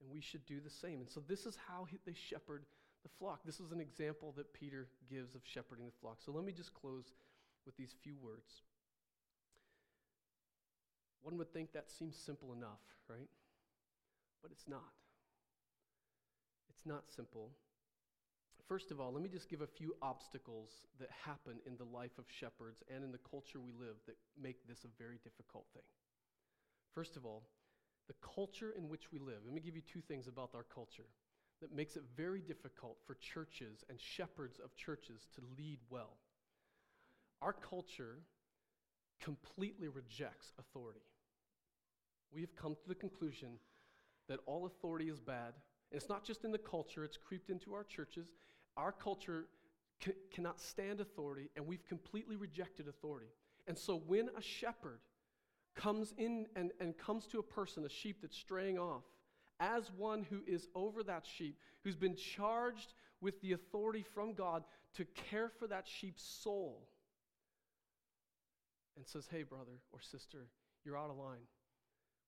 And 0.00 0.10
we 0.10 0.20
should 0.20 0.44
do 0.46 0.60
the 0.60 0.70
same. 0.70 1.00
And 1.00 1.08
so 1.08 1.20
this 1.26 1.46
is 1.46 1.56
how 1.68 1.84
he, 1.84 1.98
they 2.04 2.14
shepherd 2.14 2.64
the 3.02 3.08
flock. 3.18 3.40
This 3.44 3.60
is 3.60 3.72
an 3.72 3.80
example 3.80 4.34
that 4.36 4.52
Peter 4.52 4.88
gives 5.08 5.34
of 5.34 5.42
shepherding 5.44 5.86
the 5.86 5.98
flock. 6.00 6.18
So 6.24 6.32
let 6.32 6.44
me 6.44 6.52
just 6.52 6.74
close 6.74 7.14
with 7.64 7.76
these 7.76 7.94
few 8.02 8.16
words. 8.22 8.62
One 11.22 11.36
would 11.38 11.52
think 11.52 11.72
that 11.72 11.90
seems 11.90 12.16
simple 12.16 12.52
enough, 12.52 12.80
right? 13.08 13.28
But 14.42 14.52
it's 14.52 14.68
not. 14.68 14.92
It's 16.70 16.86
not 16.86 17.04
simple. 17.14 17.50
First 18.68 18.90
of 18.90 19.00
all, 19.00 19.12
let 19.12 19.22
me 19.22 19.28
just 19.28 19.50
give 19.50 19.60
a 19.60 19.66
few 19.66 19.94
obstacles 20.00 20.86
that 21.00 21.10
happen 21.24 21.58
in 21.66 21.76
the 21.76 21.84
life 21.84 22.16
of 22.18 22.24
shepherds 22.28 22.82
and 22.94 23.02
in 23.02 23.10
the 23.10 23.18
culture 23.28 23.58
we 23.58 23.72
live 23.72 23.96
that 24.06 24.16
make 24.40 24.66
this 24.68 24.84
a 24.84 25.02
very 25.02 25.18
difficult 25.24 25.66
thing. 25.74 25.82
First 26.94 27.16
of 27.16 27.26
all, 27.26 27.42
the 28.06 28.14
culture 28.34 28.72
in 28.76 28.88
which 28.88 29.12
we 29.12 29.18
live. 29.18 29.38
Let 29.44 29.54
me 29.54 29.60
give 29.60 29.76
you 29.76 29.82
two 29.82 30.00
things 30.00 30.26
about 30.26 30.50
our 30.54 30.64
culture 30.74 31.06
that 31.60 31.74
makes 31.74 31.96
it 31.96 32.02
very 32.16 32.40
difficult 32.40 32.96
for 33.06 33.14
churches 33.16 33.84
and 33.88 34.00
shepherds 34.00 34.58
of 34.58 34.74
churches 34.74 35.28
to 35.34 35.42
lead 35.58 35.78
well. 35.90 36.16
Our 37.42 37.52
culture 37.52 38.18
completely 39.20 39.88
rejects 39.88 40.52
authority. 40.58 41.00
We 42.32 42.40
have 42.40 42.54
come 42.54 42.74
to 42.74 42.88
the 42.88 42.94
conclusion 42.94 43.58
that 44.28 44.40
all 44.46 44.66
authority 44.66 45.08
is 45.08 45.20
bad. 45.20 45.54
And 45.90 46.00
it's 46.00 46.08
not 46.08 46.24
just 46.24 46.44
in 46.44 46.52
the 46.52 46.58
culture, 46.58 47.04
it's 47.04 47.16
creeped 47.16 47.50
into 47.50 47.74
our 47.74 47.84
churches. 47.84 48.28
Our 48.76 48.92
culture 48.92 49.46
c- 50.04 50.12
cannot 50.32 50.60
stand 50.60 51.00
authority, 51.00 51.50
and 51.56 51.66
we've 51.66 51.84
completely 51.86 52.36
rejected 52.36 52.86
authority. 52.88 53.26
And 53.66 53.76
so 53.76 54.02
when 54.06 54.28
a 54.36 54.42
shepherd 54.42 55.00
comes 55.74 56.14
in 56.16 56.46
and, 56.56 56.70
and 56.80 56.96
comes 56.96 57.26
to 57.28 57.38
a 57.38 57.42
person, 57.42 57.84
a 57.84 57.88
sheep 57.88 58.18
that's 58.22 58.36
straying 58.36 58.78
off, 58.78 59.02
as 59.58 59.90
one 59.96 60.24
who 60.30 60.40
is 60.46 60.68
over 60.74 61.02
that 61.02 61.26
sheep, 61.26 61.58
who's 61.84 61.96
been 61.96 62.16
charged 62.16 62.94
with 63.20 63.40
the 63.42 63.52
authority 63.52 64.04
from 64.14 64.32
God 64.32 64.64
to 64.94 65.04
care 65.30 65.50
for 65.58 65.66
that 65.66 65.86
sheep's 65.86 66.22
soul, 66.22 66.88
and 68.96 69.06
says, 69.06 69.28
Hey, 69.30 69.42
brother 69.42 69.80
or 69.92 70.00
sister, 70.00 70.48
you're 70.84 70.98
out 70.98 71.10
of 71.10 71.16
line. 71.16 71.46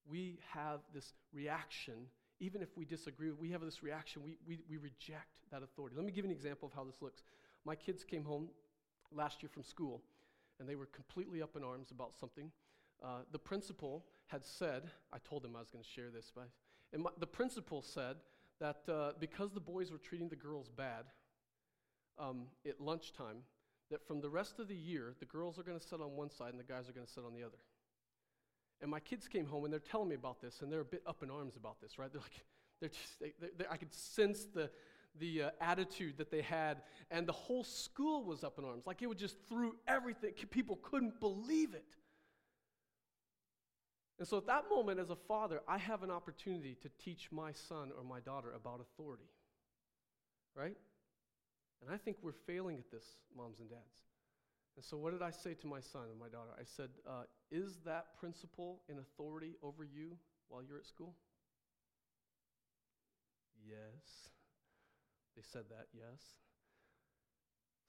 We 0.09 0.39
have 0.53 0.81
this 0.93 1.13
reaction 1.33 2.07
even 2.43 2.61
if 2.61 2.77
we 2.77 2.85
disagree, 2.85 3.31
we 3.31 3.53
have 3.53 3.61
this 3.61 3.85
reaction. 3.85 4.23
We, 4.25 4.37
we, 4.47 4.59
we 4.69 4.77
reject 4.77 5.29
that 5.53 5.63
authority. 5.63 5.95
Let 5.97 6.05
me 6.05 6.11
give 6.11 6.25
you 6.25 6.31
an 6.31 6.37
example 6.37 6.67
of 6.67 6.75
how 6.75 6.83
this 6.83 7.01
looks. 7.01 7.23
My 7.65 7.77
kids 7.77 8.03
came 8.03 8.25
home 8.25 8.49
last 9.13 9.43
year 9.43 9.49
from 9.49 9.63
school, 9.63 10.03
and 10.59 10.69
they 10.69 10.75
were 10.75 10.87
completely 10.87 11.41
up 11.41 11.57
in 11.57 11.63
arms 11.63 11.93
about 11.93 12.13
something. 12.19 12.51
Uh, 13.03 13.21
the 13.31 13.39
principal 13.39 14.05
had 14.27 14.45
said, 14.45 14.83
I 15.13 15.19
told 15.19 15.45
them 15.45 15.55
I 15.55 15.61
was 15.61 15.71
going 15.71 15.85
to 15.85 15.91
share 15.91 16.11
this, 16.11 16.33
but 16.35 16.49
and 16.93 17.05
my, 17.05 17.11
the 17.19 17.27
principal 17.27 17.81
said 17.81 18.17
that 18.61 18.83
uh, 18.89 19.13
because 19.21 19.53
the 19.53 19.61
boys 19.61 19.93
were 19.93 19.99
treating 19.99 20.29
the 20.29 20.37
girls 20.37 20.69
bad 20.69 21.05
um, 22.19 22.47
at 22.69 22.81
lunchtime, 22.81 23.39
that 23.93 24.07
from 24.07 24.21
the 24.21 24.29
rest 24.29 24.59
of 24.59 24.69
the 24.69 24.75
year, 24.75 25.15
the 25.21 25.27
girls 25.27 25.59
are 25.59 25.63
going 25.63 25.79
to 25.79 25.87
sit 25.87 26.01
on 26.01 26.17
one 26.17 26.31
side 26.31 26.51
and 26.51 26.59
the 26.59 26.65
guys 26.65 26.89
are 26.89 26.93
going 26.93 27.07
to 27.07 27.13
sit 27.13 27.25
on 27.25 27.35
the 27.35 27.43
other. 27.43 27.59
And 28.81 28.91
my 28.91 29.01
kids 29.01 29.29
came 29.29 29.47
home 29.47 29.65
and 29.65 29.73
they're 29.73 29.81
telling 29.81 30.09
me 30.09 30.17
about 30.17 30.41
this, 30.41 30.61
and 30.61 30.73
they're 30.73 30.81
a 30.81 30.85
bit 30.85 31.03
up 31.07 31.23
in 31.23 31.31
arms 31.31 31.57
about 31.57 31.81
this, 31.81 31.99
right? 31.99 32.13
They're 32.13 32.21
like, 32.21 32.45
they're 32.81 32.89
just, 32.89 33.21
they, 33.21 33.33
they, 33.57 33.65
I 33.71 33.77
could 33.77 33.95
sense 33.95 34.47
the, 34.53 34.71
the 35.21 35.43
uh, 35.43 35.51
attitude 35.61 36.19
that 36.19 36.31
they 36.31 36.43
had, 36.43 36.83
and 37.11 37.27
the 37.27 37.33
whole 37.33 37.63
school 37.63 38.25
was 38.25 38.43
up 38.43 38.59
in 38.59 38.65
arms. 38.65 38.87
Like 38.87 39.03
it 39.03 39.07
would 39.07 39.19
just 39.19 39.37
through 39.49 39.77
everything. 39.87 40.33
People 40.51 40.81
couldn't 40.83 41.21
believe 41.21 41.75
it. 41.75 41.95
And 44.19 44.27
so 44.27 44.37
at 44.37 44.47
that 44.47 44.65
moment, 44.71 45.01
as 45.01 45.11
a 45.11 45.17
father, 45.17 45.61
I 45.67 45.79
have 45.79 46.03
an 46.03 46.11
opportunity 46.11 46.77
to 46.83 46.89
teach 47.03 47.29
my 47.31 47.53
son 47.53 47.91
or 47.97 48.05
my 48.05 48.21
daughter 48.21 48.53
about 48.53 48.81
authority. 48.81 49.31
Right? 50.55 50.77
And 51.83 51.93
I 51.93 51.97
think 51.97 52.19
we're 52.23 52.33
failing 52.47 52.79
at 52.79 52.91
this, 52.91 53.05
moms 53.37 53.59
and 53.59 53.69
dads. 53.69 54.07
And 54.77 54.85
so, 54.85 54.97
what 54.97 55.13
did 55.13 55.21
I 55.21 55.31
say 55.31 55.55
to 55.55 55.67
my 55.67 55.81
son 55.81 56.03
and 56.11 56.19
my 56.19 56.29
daughter? 56.29 56.51
I 56.59 56.63
said, 56.65 56.91
uh, 57.07 57.25
Is 57.51 57.81
that 57.85 58.17
principal 58.19 58.83
in 58.89 58.99
authority 58.99 59.57
over 59.63 59.85
you 59.85 60.17
while 60.49 60.63
you're 60.63 60.79
at 60.79 60.87
school? 60.87 61.15
Yes. 63.67 64.31
They 65.37 65.43
said 65.43 65.65
that, 65.71 65.87
yes. 65.93 66.21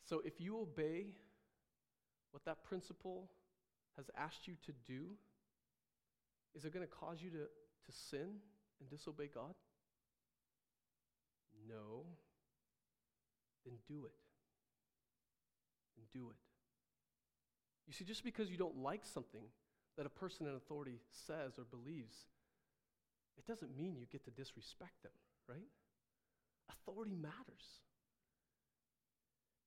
So, 0.03 0.21
if 0.25 0.41
you 0.41 0.59
obey 0.59 1.07
what 2.31 2.43
that 2.45 2.63
principal 2.63 3.29
has 3.95 4.09
asked 4.17 4.47
you 4.47 4.55
to 4.65 4.73
do, 4.85 5.11
is 6.55 6.65
it 6.65 6.73
going 6.73 6.85
to 6.85 6.91
cause 6.91 7.19
you 7.21 7.29
to, 7.29 7.37
to 7.37 7.91
sin 8.09 8.39
and 8.79 8.89
disobey 8.89 9.29
God? 9.33 9.53
No. 11.69 12.05
Then 13.65 13.75
do 13.87 14.05
it. 14.05 14.13
Then 15.97 16.05
do 16.13 16.29
it. 16.29 16.37
You 17.87 17.93
see, 17.93 18.05
just 18.05 18.23
because 18.23 18.49
you 18.49 18.57
don't 18.57 18.77
like 18.77 19.05
something 19.05 19.43
that 19.97 20.05
a 20.05 20.09
person 20.09 20.47
in 20.47 20.55
authority 20.55 20.99
says 21.11 21.53
or 21.57 21.65
believes, 21.65 22.15
it 23.37 23.45
doesn't 23.45 23.75
mean 23.77 23.95
you 23.95 24.05
get 24.11 24.23
to 24.25 24.31
disrespect 24.31 25.03
them, 25.03 25.11
right? 25.47 25.67
Authority 26.69 27.15
matters. 27.15 27.81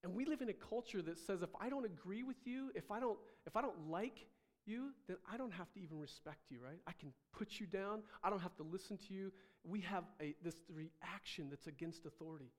And 0.03 0.15
we 0.15 0.25
live 0.25 0.41
in 0.41 0.49
a 0.49 0.55
culture 0.55 1.03
that 1.03 1.19
says 1.19 1.43
if 1.43 1.51
I 1.61 1.69
don't 1.69 1.85
agree 1.85 2.23
with 2.23 2.37
you, 2.45 2.71
if 2.75 2.91
I 2.91 3.01
don't, 3.01 3.19
if 3.47 3.57
I 3.57 3.61
don't 3.61 3.91
like 3.91 4.27
you, 4.65 4.91
then 5.09 5.17
I 5.31 5.37
don't 5.37 5.53
have 5.53 5.73
to 5.73 5.81
even 5.81 5.99
respect 5.99 6.51
you, 6.51 6.59
right? 6.65 6.79
I 6.87 6.93
can 6.93 7.13
put 7.37 7.59
you 7.61 7.67
down. 7.67 8.03
I 8.23 8.31
don't 8.31 8.41
have 8.41 8.57
to 8.57 8.63
listen 8.63 8.99
to 9.09 9.15
you. 9.15 9.33
We 9.65 9.81
have 9.83 10.05
a, 10.21 10.35
this 10.43 10.63
reaction 10.73 11.49
that's 11.51 11.67
against 11.67 12.07
authority. 12.07 12.51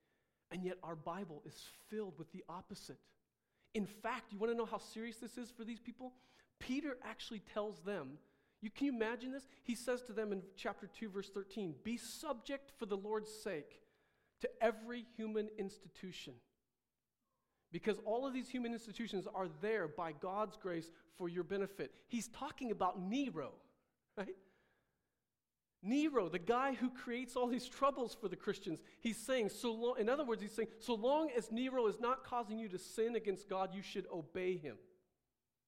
And 0.50 0.64
yet 0.64 0.78
our 0.82 0.96
Bible 0.96 1.42
is 1.46 1.62
filled 1.90 2.18
with 2.18 2.32
the 2.32 2.44
opposite. 2.48 2.98
In 3.74 3.86
fact, 3.86 4.32
you 4.32 4.38
want 4.38 4.52
to 4.52 4.56
know 4.56 4.64
how 4.64 4.78
serious 4.78 5.16
this 5.18 5.36
is 5.36 5.50
for 5.50 5.64
these 5.64 5.80
people? 5.80 6.14
Peter 6.58 6.96
actually 7.04 7.40
tells 7.40 7.80
them, 7.80 8.18
you 8.60 8.70
can 8.70 8.86
you 8.86 8.92
imagine 8.92 9.30
this? 9.30 9.46
He 9.62 9.74
says 9.74 10.02
to 10.02 10.12
them 10.12 10.32
in 10.32 10.42
chapter 10.56 10.88
2 10.88 11.10
verse 11.10 11.30
13, 11.30 11.74
"Be 11.84 11.96
subject 11.96 12.72
for 12.76 12.86
the 12.86 12.96
Lord's 12.96 13.32
sake 13.32 13.80
to 14.40 14.50
every 14.62 15.02
human 15.16 15.48
institution." 15.58 16.34
Because 17.70 17.98
all 18.00 18.26
of 18.26 18.32
these 18.32 18.48
human 18.48 18.72
institutions 18.72 19.26
are 19.26 19.48
there 19.60 19.86
by 19.86 20.12
God's 20.12 20.56
grace 20.56 20.90
for 21.16 21.28
your 21.28 21.44
benefit. 21.44 21.94
He's 22.08 22.28
talking 22.28 22.70
about 22.70 22.98
Nero, 22.98 23.54
right? 24.16 24.34
Nero, 25.82 26.28
the 26.28 26.38
guy 26.38 26.74
who 26.74 26.90
creates 26.90 27.36
all 27.36 27.46
these 27.46 27.68
troubles 27.68 28.16
for 28.20 28.28
the 28.28 28.36
Christians, 28.36 28.80
he's 29.00 29.16
saying, 29.16 29.50
so 29.50 29.72
long, 29.72 29.94
in 29.98 30.08
other 30.08 30.24
words, 30.24 30.42
he's 30.42 30.52
saying, 30.52 30.68
so 30.80 30.94
long 30.94 31.30
as 31.36 31.52
Nero 31.52 31.86
is 31.86 32.00
not 32.00 32.24
causing 32.24 32.58
you 32.58 32.68
to 32.70 32.78
sin 32.78 33.14
against 33.14 33.48
God, 33.48 33.70
you 33.72 33.82
should 33.82 34.06
obey 34.12 34.56
him. 34.56 34.76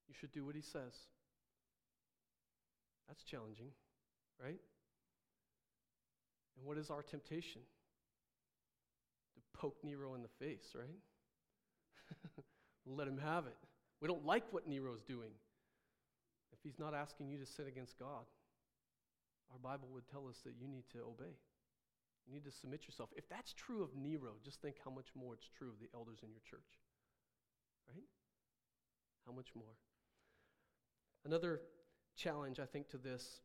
You 0.08 0.14
should 0.18 0.32
do 0.32 0.44
what 0.44 0.56
he 0.56 0.62
says. 0.62 0.94
That's 3.06 3.22
challenging, 3.22 3.70
right? 4.42 4.58
And 6.56 6.66
what 6.66 6.76
is 6.76 6.90
our 6.90 7.02
temptation? 7.02 7.62
To 9.34 9.58
poke 9.58 9.76
Nero 9.84 10.14
in 10.14 10.22
the 10.22 10.28
face, 10.44 10.74
right? 10.74 10.88
Let 12.86 13.06
him 13.06 13.18
have 13.18 13.46
it. 13.46 13.56
We 14.00 14.08
don't 14.08 14.26
like 14.26 14.44
what 14.52 14.66
Nero's 14.66 15.02
doing. 15.02 15.30
If 16.52 16.58
he's 16.64 16.78
not 16.80 16.94
asking 16.94 17.28
you 17.28 17.38
to 17.38 17.46
sin 17.46 17.66
against 17.68 17.98
God, 17.98 18.24
our 19.53 19.59
Bible 19.59 19.88
would 19.92 20.07
tell 20.09 20.28
us 20.28 20.38
that 20.44 20.55
you 20.59 20.68
need 20.68 20.84
to 20.92 20.98
obey. 20.98 21.34
You 22.26 22.34
need 22.34 22.44
to 22.44 22.51
submit 22.51 22.86
yourself. 22.86 23.11
If 23.16 23.28
that's 23.28 23.53
true 23.53 23.82
of 23.82 23.96
Nero, 23.96 24.38
just 24.44 24.62
think 24.62 24.76
how 24.84 24.90
much 24.90 25.09
more 25.14 25.34
it's 25.34 25.48
true 25.59 25.68
of 25.68 25.80
the 25.80 25.88
elders 25.94 26.20
in 26.22 26.30
your 26.30 26.42
church. 26.48 26.78
Right? 27.88 28.07
How 29.26 29.32
much 29.32 29.48
more? 29.55 29.74
Another 31.24 31.61
challenge, 32.16 32.61
I 32.61 32.66
think, 32.66 32.88
to 32.90 32.98
this, 32.98 33.40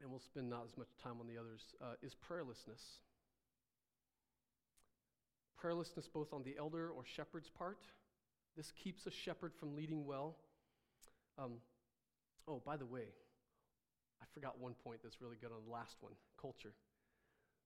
and 0.00 0.10
we'll 0.10 0.20
spend 0.20 0.50
not 0.50 0.64
as 0.66 0.76
much 0.76 0.88
time 1.02 1.20
on 1.20 1.26
the 1.26 1.38
others, 1.38 1.74
uh, 1.80 1.94
is 2.02 2.14
prayerlessness. 2.14 3.00
Prayerlessness, 5.62 6.12
both 6.12 6.32
on 6.32 6.42
the 6.42 6.56
elder 6.58 6.90
or 6.90 7.04
shepherd's 7.04 7.48
part. 7.48 7.78
This 8.56 8.72
keeps 8.72 9.06
a 9.06 9.10
shepherd 9.10 9.54
from 9.54 9.74
leading 9.74 10.04
well. 10.04 10.36
Um, 11.38 11.52
oh, 12.46 12.60
by 12.64 12.76
the 12.76 12.86
way, 12.86 13.06
I 14.22 14.24
forgot 14.32 14.60
one 14.60 14.74
point 14.84 15.00
that's 15.02 15.20
really 15.20 15.36
good 15.36 15.50
on 15.50 15.66
the 15.66 15.72
last 15.72 15.96
one 16.00 16.12
culture. 16.40 16.74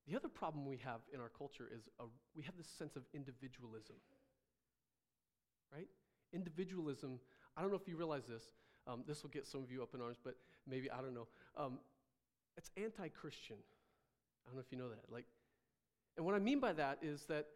The 0.08 0.16
other 0.16 0.28
problem 0.28 0.64
we 0.64 0.78
have 0.78 1.00
in 1.12 1.20
our 1.20 1.28
culture 1.28 1.68
is 1.70 1.88
a, 2.00 2.04
we 2.34 2.42
have 2.44 2.56
this 2.56 2.68
sense 2.68 2.96
of 2.96 3.02
individualism. 3.12 3.96
Right? 5.72 5.88
Individualism, 6.32 7.20
I 7.56 7.60
don't 7.60 7.70
know 7.70 7.76
if 7.76 7.88
you 7.88 7.96
realize 7.96 8.24
this. 8.26 8.42
Um, 8.86 9.02
this 9.06 9.22
will 9.22 9.30
get 9.30 9.46
some 9.46 9.62
of 9.62 9.70
you 9.70 9.82
up 9.82 9.94
in 9.94 10.00
arms, 10.00 10.18
but 10.22 10.36
maybe, 10.66 10.90
I 10.90 11.02
don't 11.02 11.14
know. 11.14 11.26
Um, 11.58 11.78
it's 12.56 12.70
anti 12.76 13.08
Christian. 13.08 13.56
I 13.58 14.48
don't 14.48 14.56
know 14.56 14.62
if 14.64 14.72
you 14.72 14.78
know 14.78 14.88
that. 14.88 15.12
Like, 15.12 15.26
and 16.16 16.24
what 16.24 16.34
I 16.34 16.38
mean 16.38 16.60
by 16.60 16.72
that 16.74 16.98
is 17.02 17.24
that 17.26 17.46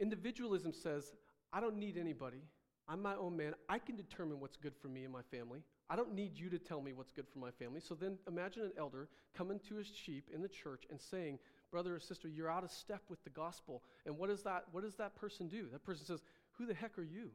individualism 0.00 0.72
says, 0.72 1.12
I 1.52 1.60
don't 1.60 1.76
need 1.78 1.96
anybody. 1.96 2.42
I'm 2.88 3.00
my 3.00 3.14
own 3.14 3.36
man. 3.36 3.54
I 3.68 3.78
can 3.78 3.96
determine 3.96 4.40
what's 4.40 4.56
good 4.56 4.74
for 4.76 4.88
me 4.88 5.04
and 5.04 5.12
my 5.12 5.22
family. 5.30 5.60
I 5.92 5.96
don't 5.96 6.14
need 6.14 6.38
you 6.38 6.48
to 6.48 6.58
tell 6.58 6.80
me 6.80 6.94
what's 6.94 7.12
good 7.12 7.28
for 7.28 7.38
my 7.38 7.50
family. 7.50 7.78
So 7.78 7.94
then 7.94 8.16
imagine 8.26 8.62
an 8.62 8.72
elder 8.78 9.10
coming 9.36 9.60
to 9.68 9.74
his 9.74 9.86
sheep 9.86 10.30
in 10.32 10.40
the 10.40 10.48
church 10.48 10.84
and 10.88 10.98
saying, 10.98 11.38
Brother 11.70 11.94
or 11.94 12.00
sister, 12.00 12.28
you're 12.28 12.50
out 12.50 12.64
of 12.64 12.70
step 12.70 13.02
with 13.10 13.22
the 13.24 13.30
gospel. 13.30 13.82
And 14.06 14.16
what 14.16 14.30
does 14.30 14.42
that, 14.44 14.64
what 14.72 14.84
does 14.84 14.94
that 14.94 15.14
person 15.16 15.48
do? 15.48 15.66
That 15.70 15.84
person 15.84 16.06
says, 16.06 16.22
Who 16.52 16.64
the 16.64 16.72
heck 16.72 16.98
are 16.98 17.04
you? 17.04 17.28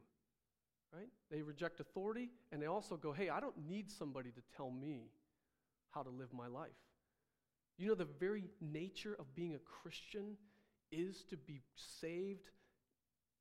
Right? 0.92 1.06
They 1.30 1.42
reject 1.42 1.78
authority 1.78 2.30
and 2.50 2.60
they 2.60 2.66
also 2.66 2.96
go, 2.96 3.12
Hey, 3.12 3.28
I 3.28 3.38
don't 3.38 3.56
need 3.68 3.92
somebody 3.92 4.30
to 4.30 4.40
tell 4.56 4.72
me 4.72 5.12
how 5.92 6.02
to 6.02 6.10
live 6.10 6.32
my 6.32 6.48
life. 6.48 6.70
You 7.76 7.86
know, 7.86 7.94
the 7.94 8.08
very 8.18 8.42
nature 8.60 9.14
of 9.20 9.32
being 9.36 9.54
a 9.54 9.58
Christian 9.58 10.36
is 10.90 11.22
to 11.30 11.36
be 11.36 11.62
saved 11.76 12.50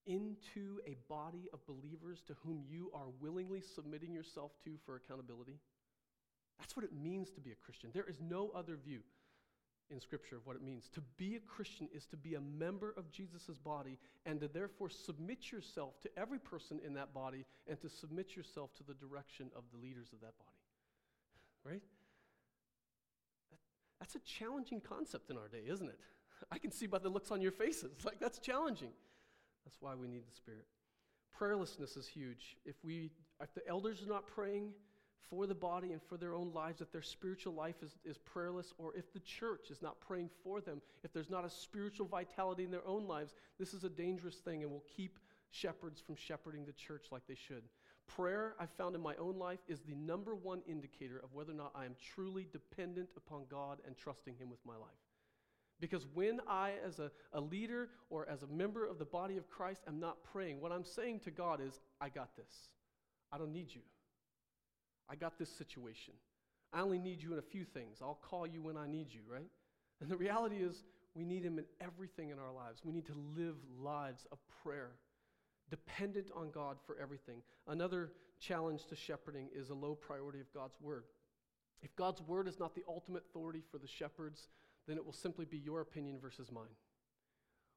into 0.08 0.80
a 0.88 0.96
body 1.08 1.50
of 1.54 1.60
believers 1.68 2.24
to 2.28 2.36
whom 2.44 2.64
you 2.68 2.90
are 2.94 3.10
willingly 3.22 3.62
submitting 3.62 4.14
yourself 4.14 4.52
to 4.64 4.72
for 4.86 4.96
accountability? 4.96 5.60
That's 6.58 6.76
what 6.76 6.86
it 6.86 6.94
means 6.94 7.30
to 7.32 7.42
be 7.42 7.52
a 7.52 7.56
Christian. 7.56 7.92
There 7.94 8.10
is 8.10 8.20
no 8.20 8.50
other 8.56 8.78
view 8.84 9.02
in 9.90 10.02
Scripture 10.02 10.36
of 10.36 10.46
what 10.46 10.56
it 10.56 10.64
means. 10.64 10.90
To 10.96 11.02
be 11.18 11.36
a 11.36 11.40
Christian 11.40 11.88
is 11.94 12.06
to 12.08 12.18
be 12.18 12.36
a 12.36 12.42
member 12.42 12.94
of 12.98 13.12
Jesus' 13.12 13.58
body 13.64 13.98
and 14.26 14.40
to 14.42 14.48
therefore 14.48 14.90
submit 14.90 15.52
yourself 15.52 16.02
to 16.02 16.10
every 16.18 16.40
person 16.40 16.80
in 16.86 16.94
that 16.96 17.14
body 17.14 17.46
and 17.68 17.80
to 17.82 17.90
submit 17.90 18.36
yourself 18.36 18.74
to 18.76 18.84
the 18.84 18.96
direction 18.96 19.50
of 19.56 19.64
the 19.72 19.78
leaders 19.78 20.08
of 20.14 20.22
that 20.22 20.38
body. 20.38 20.52
Right? 21.74 21.82
That's 24.00 24.16
a 24.16 24.20
challenging 24.20 24.80
concept 24.80 25.30
in 25.30 25.38
our 25.38 25.48
day, 25.48 25.64
isn't 25.68 25.88
it? 25.88 26.00
I 26.52 26.60
can 26.60 26.72
see 26.72 26.88
by 26.88 27.00
the 27.00 27.10
looks 27.10 27.32
on 27.32 27.42
your 27.42 27.52
faces. 27.52 27.92
Like, 28.06 28.20
that's 28.20 28.40
challenging. 28.40 28.92
That's 29.68 29.82
why 29.82 29.96
we 29.96 30.08
need 30.08 30.22
the 30.26 30.34
Spirit. 30.34 30.66
Prayerlessness 31.38 31.98
is 31.98 32.08
huge. 32.08 32.56
If, 32.64 32.76
we, 32.86 33.12
if 33.44 33.54
the 33.54 33.68
elders 33.68 34.02
are 34.02 34.08
not 34.08 34.26
praying 34.26 34.72
for 35.30 35.46
the 35.46 35.54
body 35.54 35.92
and 35.92 36.02
for 36.02 36.16
their 36.16 36.34
own 36.34 36.54
lives, 36.54 36.80
if 36.80 36.90
their 36.90 37.02
spiritual 37.02 37.54
life 37.54 37.76
is, 37.84 37.98
is 38.06 38.18
prayerless, 38.18 38.74
or 38.78 38.96
if 38.96 39.12
the 39.12 39.20
church 39.20 39.70
is 39.70 39.82
not 39.82 40.00
praying 40.00 40.30
for 40.42 40.62
them, 40.62 40.82
if 41.04 41.12
there's 41.12 41.30
not 41.30 41.44
a 41.44 41.50
spiritual 41.50 42.06
vitality 42.08 42.64
in 42.64 42.72
their 42.72 42.88
own 42.88 43.08
lives, 43.08 43.34
this 43.60 43.74
is 43.74 43.84
a 43.84 43.90
dangerous 43.90 44.36
thing 44.36 44.64
and 44.64 44.72
will 44.72 44.86
keep 44.96 45.20
shepherds 45.52 46.00
from 46.00 46.16
shepherding 46.16 46.66
the 46.66 46.72
church 46.72 47.08
like 47.12 47.24
they 47.28 47.36
should. 47.36 47.64
Prayer, 48.08 48.56
I've 48.62 48.72
found 48.78 48.96
in 48.96 49.02
my 49.02 49.16
own 49.18 49.38
life, 49.38 49.60
is 49.68 49.82
the 49.82 49.96
number 49.96 50.34
one 50.34 50.62
indicator 50.66 51.20
of 51.22 51.34
whether 51.34 51.52
or 51.52 51.56
not 51.56 51.74
I 51.76 51.84
am 51.84 51.98
truly 52.16 52.48
dependent 52.54 53.10
upon 53.18 53.44
God 53.52 53.80
and 53.86 53.98
trusting 53.98 54.36
Him 54.38 54.50
with 54.50 54.66
my 54.66 54.78
life. 54.78 55.07
Because 55.80 56.08
when 56.14 56.40
I, 56.48 56.74
as 56.86 57.00
a, 57.00 57.12
a 57.34 57.42
leader 57.42 57.90
or 58.10 58.28
as 58.28 58.42
a 58.42 58.48
member 58.48 58.86
of 58.86 58.98
the 58.98 59.06
body 59.06 59.38
of 59.38 59.50
Christ, 59.50 59.82
am 59.88 60.00
not 60.00 60.24
praying, 60.24 60.60
what 60.60 60.72
I'm 60.72 60.84
saying 60.84 61.20
to 61.22 61.32
God 61.32 61.62
is, 61.62 61.80
I 62.02 62.10
got 62.10 62.36
this. 62.36 62.52
I 63.32 63.38
don't 63.38 63.54
need 63.54 63.68
you. 63.74 63.82
I 65.10 65.16
got 65.16 65.38
this 65.38 65.50
situation. 65.50 66.14
I 66.74 66.82
only 66.82 66.98
need 66.98 67.22
you 67.22 67.32
in 67.34 67.40
a 67.40 67.44
few 67.44 67.64
things. 67.64 68.00
I'll 68.02 68.20
call 68.30 68.48
you 68.48 68.62
when 68.62 68.76
I 68.76 68.88
need 68.88 69.08
you, 69.14 69.22
right? 69.32 69.50
And 70.02 70.10
the 70.10 70.18
reality 70.18 70.58
is, 70.58 70.84
we 71.16 71.24
need 71.26 71.44
Him 71.44 71.58
in 71.58 71.66
everything 71.82 72.30
in 72.30 72.40
our 72.40 72.52
lives. 72.52 72.82
We 72.84 72.92
need 72.92 73.06
to 73.08 73.16
live 73.36 73.56
lives 73.80 74.28
of 74.32 74.38
prayer, 74.64 74.92
dependent 75.70 76.30
on 76.36 76.52
God 76.52 76.78
for 76.86 76.98
everything. 77.02 77.42
Another 77.68 78.12
challenge 78.40 78.86
to 78.88 78.96
shepherding 78.96 79.50
is 79.56 79.70
a 79.70 79.74
low 79.74 79.96
priority 79.96 80.40
of 80.40 80.54
God's 80.54 80.76
Word. 80.82 81.06
If 81.82 81.96
God's 81.96 82.22
Word 82.22 82.48
is 82.48 82.60
not 82.60 82.76
the 82.76 82.84
ultimate 82.88 83.24
authority 83.30 83.62
for 83.72 83.78
the 83.78 83.88
shepherds, 83.88 84.50
then 84.88 84.98
it 84.98 85.06
will 85.06 85.14
simply 85.14 85.46
be 85.46 85.58
your 85.58 85.82
opinion 85.82 86.18
versus 86.20 86.52
mine. 86.52 86.76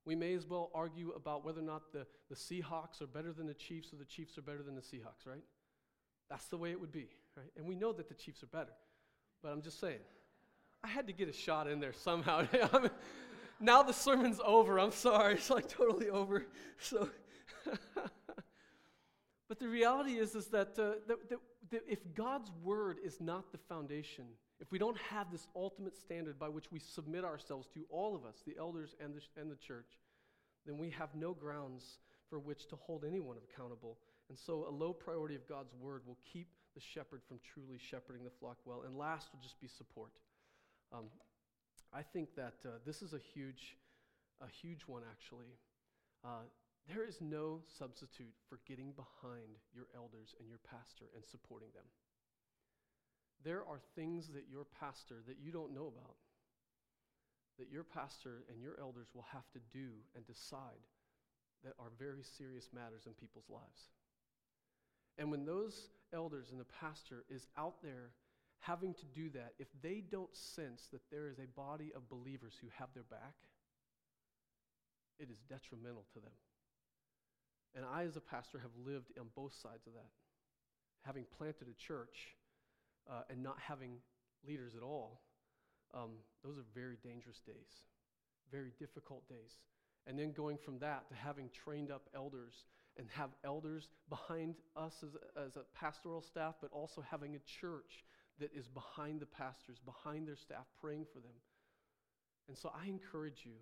We 0.04 0.14
may 0.14 0.34
as 0.34 0.46
well 0.46 0.70
argue 0.74 1.10
about 1.10 1.44
whether 1.44 1.60
or 1.60 1.64
not 1.64 1.92
the, 1.92 2.06
the 2.28 2.34
Seahawks 2.34 3.02
are 3.02 3.06
better 3.06 3.32
than 3.32 3.46
the 3.46 3.54
Chiefs 3.54 3.92
or 3.92 3.96
the 3.96 4.04
Chiefs 4.04 4.38
are 4.38 4.42
better 4.42 4.62
than 4.62 4.74
the 4.74 4.80
Seahawks, 4.80 5.26
right? 5.26 5.44
That's 6.30 6.46
the 6.46 6.56
way 6.56 6.70
it 6.70 6.80
would 6.80 6.92
be, 6.92 7.08
right? 7.36 7.50
And 7.56 7.66
we 7.66 7.74
know 7.74 7.92
that 7.92 8.08
the 8.08 8.14
Chiefs 8.14 8.42
are 8.42 8.46
better. 8.46 8.72
But 9.42 9.50
I'm 9.50 9.62
just 9.62 9.80
saying, 9.80 9.98
I 10.82 10.88
had 10.88 11.06
to 11.08 11.12
get 11.12 11.28
a 11.28 11.32
shot 11.32 11.66
in 11.66 11.80
there 11.80 11.92
somehow. 11.92 12.46
now 13.60 13.82
the 13.82 13.92
sermon's 13.92 14.40
over. 14.44 14.78
I'm 14.78 14.92
sorry. 14.92 15.34
It's 15.34 15.50
like 15.50 15.68
totally 15.68 16.08
over. 16.08 16.46
So, 16.78 17.08
but 19.48 19.58
the 19.58 19.68
reality 19.68 20.12
is, 20.12 20.34
is 20.34 20.46
that, 20.48 20.78
uh, 20.78 20.92
that, 21.08 21.28
that, 21.28 21.38
that 21.70 21.82
if 21.88 21.98
God's 22.14 22.50
word 22.62 22.98
is 23.04 23.20
not 23.20 23.52
the 23.52 23.58
foundation, 23.58 24.24
if 24.60 24.70
we 24.70 24.78
don't 24.78 24.98
have 24.98 25.30
this 25.30 25.46
ultimate 25.56 25.96
standard 25.96 26.38
by 26.38 26.48
which 26.48 26.70
we 26.70 26.78
submit 26.78 27.24
ourselves 27.24 27.66
to 27.74 27.84
all 27.88 28.14
of 28.14 28.24
us, 28.24 28.42
the 28.46 28.56
elders 28.58 28.94
and 29.02 29.14
the, 29.14 29.40
and 29.40 29.50
the 29.50 29.56
church, 29.56 29.98
then 30.66 30.76
we 30.76 30.90
have 30.90 31.14
no 31.14 31.32
grounds 31.32 31.98
for 32.28 32.38
which 32.38 32.68
to 32.68 32.76
hold 32.76 33.04
anyone 33.04 33.36
accountable. 33.38 33.96
And 34.28 34.38
so 34.38 34.66
a 34.68 34.70
low 34.70 34.92
priority 34.92 35.34
of 35.34 35.48
God's 35.48 35.74
word 35.80 36.02
will 36.06 36.18
keep 36.30 36.48
the 36.74 36.80
shepherd 36.80 37.22
from 37.26 37.40
truly 37.42 37.78
shepherding 37.78 38.22
the 38.22 38.30
flock 38.38 38.58
well. 38.64 38.82
And 38.86 38.96
last 38.96 39.30
will 39.32 39.40
just 39.40 39.60
be 39.60 39.66
support. 39.66 40.12
Um, 40.92 41.06
I 41.92 42.02
think 42.02 42.36
that 42.36 42.54
uh, 42.64 42.78
this 42.86 43.02
is 43.02 43.14
a 43.14 43.20
huge, 43.34 43.76
a 44.40 44.46
huge 44.46 44.82
one 44.86 45.02
actually. 45.10 45.56
Uh, 46.24 46.44
there 46.86 47.04
is 47.04 47.18
no 47.20 47.60
substitute 47.66 48.34
for 48.48 48.60
getting 48.66 48.92
behind 48.92 49.58
your 49.74 49.86
elders 49.94 50.34
and 50.38 50.48
your 50.48 50.58
pastor 50.70 51.06
and 51.14 51.24
supporting 51.24 51.68
them. 51.74 51.84
There 53.44 53.60
are 53.60 53.80
things 53.94 54.28
that 54.28 54.44
your 54.50 54.66
pastor 54.80 55.16
that 55.26 55.36
you 55.42 55.50
don't 55.52 55.74
know 55.74 55.86
about, 55.86 56.16
that 57.58 57.70
your 57.70 57.84
pastor 57.84 58.44
and 58.50 58.60
your 58.60 58.78
elders 58.80 59.08
will 59.14 59.26
have 59.32 59.48
to 59.52 59.60
do 59.72 59.88
and 60.14 60.26
decide 60.26 60.84
that 61.64 61.74
are 61.78 61.90
very 61.98 62.22
serious 62.22 62.68
matters 62.72 63.06
in 63.06 63.12
people's 63.12 63.48
lives. 63.48 63.90
And 65.18 65.30
when 65.30 65.44
those 65.44 65.88
elders 66.12 66.50
and 66.50 66.60
the 66.60 66.72
pastor 66.80 67.24
is 67.28 67.46
out 67.58 67.82
there 67.82 68.12
having 68.60 68.94
to 68.94 69.04
do 69.14 69.30
that, 69.30 69.52
if 69.58 69.68
they 69.82 70.02
don't 70.10 70.34
sense 70.34 70.88
that 70.92 71.02
there 71.10 71.28
is 71.28 71.38
a 71.38 71.46
body 71.56 71.92
of 71.94 72.08
believers 72.08 72.54
who 72.60 72.68
have 72.78 72.88
their 72.94 73.04
back, 73.04 73.34
it 75.18 75.30
is 75.30 75.38
detrimental 75.48 76.04
to 76.14 76.20
them. 76.20 76.32
And 77.74 77.84
I, 77.84 78.04
as 78.04 78.16
a 78.16 78.20
pastor, 78.20 78.58
have 78.58 78.86
lived 78.86 79.12
on 79.18 79.26
both 79.36 79.52
sides 79.52 79.86
of 79.86 79.92
that. 79.92 80.10
Having 81.02 81.24
planted 81.36 81.68
a 81.68 81.74
church 81.74 82.36
uh, 83.08 83.22
and 83.30 83.42
not 83.42 83.56
having 83.60 83.98
leaders 84.46 84.74
at 84.74 84.82
all, 84.82 85.20
um, 85.94 86.10
those 86.42 86.58
are 86.58 86.64
very 86.74 86.96
dangerous 87.02 87.40
days, 87.40 87.82
very 88.50 88.72
difficult 88.78 89.28
days. 89.28 89.58
And 90.06 90.18
then 90.18 90.32
going 90.32 90.56
from 90.56 90.78
that 90.78 91.08
to 91.08 91.14
having 91.14 91.50
trained 91.50 91.90
up 91.90 92.08
elders 92.14 92.64
and 92.96 93.06
have 93.10 93.30
elders 93.44 93.90
behind 94.08 94.56
us 94.76 95.04
as 95.04 95.16
as 95.36 95.56
a 95.56 95.62
pastoral 95.78 96.22
staff, 96.22 96.54
but 96.60 96.70
also 96.72 97.04
having 97.08 97.36
a 97.36 97.38
church 97.40 98.04
that 98.38 98.50
is 98.54 98.66
behind 98.66 99.20
the 99.20 99.26
pastors, 99.26 99.78
behind 99.84 100.26
their 100.26 100.36
staff, 100.36 100.66
praying 100.80 101.04
for 101.12 101.20
them. 101.20 101.36
And 102.48 102.56
so 102.56 102.72
I 102.74 102.88
encourage 102.88 103.42
you 103.44 103.52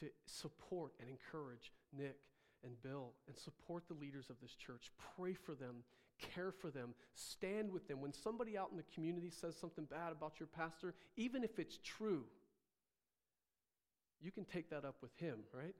to 0.00 0.06
support 0.24 0.94
and 1.00 1.08
encourage 1.08 1.72
Nick 1.92 2.16
and 2.64 2.80
Bill 2.82 3.12
and 3.26 3.36
support 3.36 3.84
the 3.88 3.94
leaders 3.94 4.30
of 4.30 4.36
this 4.40 4.54
church. 4.54 4.90
Pray 5.16 5.34
for 5.34 5.54
them, 5.54 5.84
care 6.34 6.52
for 6.52 6.70
them, 6.70 6.94
stand 7.14 7.70
with 7.70 7.88
them. 7.88 8.00
When 8.00 8.12
somebody 8.12 8.56
out 8.56 8.70
in 8.70 8.76
the 8.76 8.88
community 8.94 9.30
says 9.30 9.56
something 9.56 9.84
bad 9.84 10.12
about 10.12 10.40
your 10.40 10.46
pastor, 10.46 10.94
even 11.16 11.44
if 11.44 11.58
it's 11.58 11.78
true, 11.84 12.24
you 14.20 14.30
can 14.30 14.44
take 14.44 14.70
that 14.70 14.84
up 14.84 14.96
with 15.02 15.14
him, 15.16 15.40
right? 15.52 15.74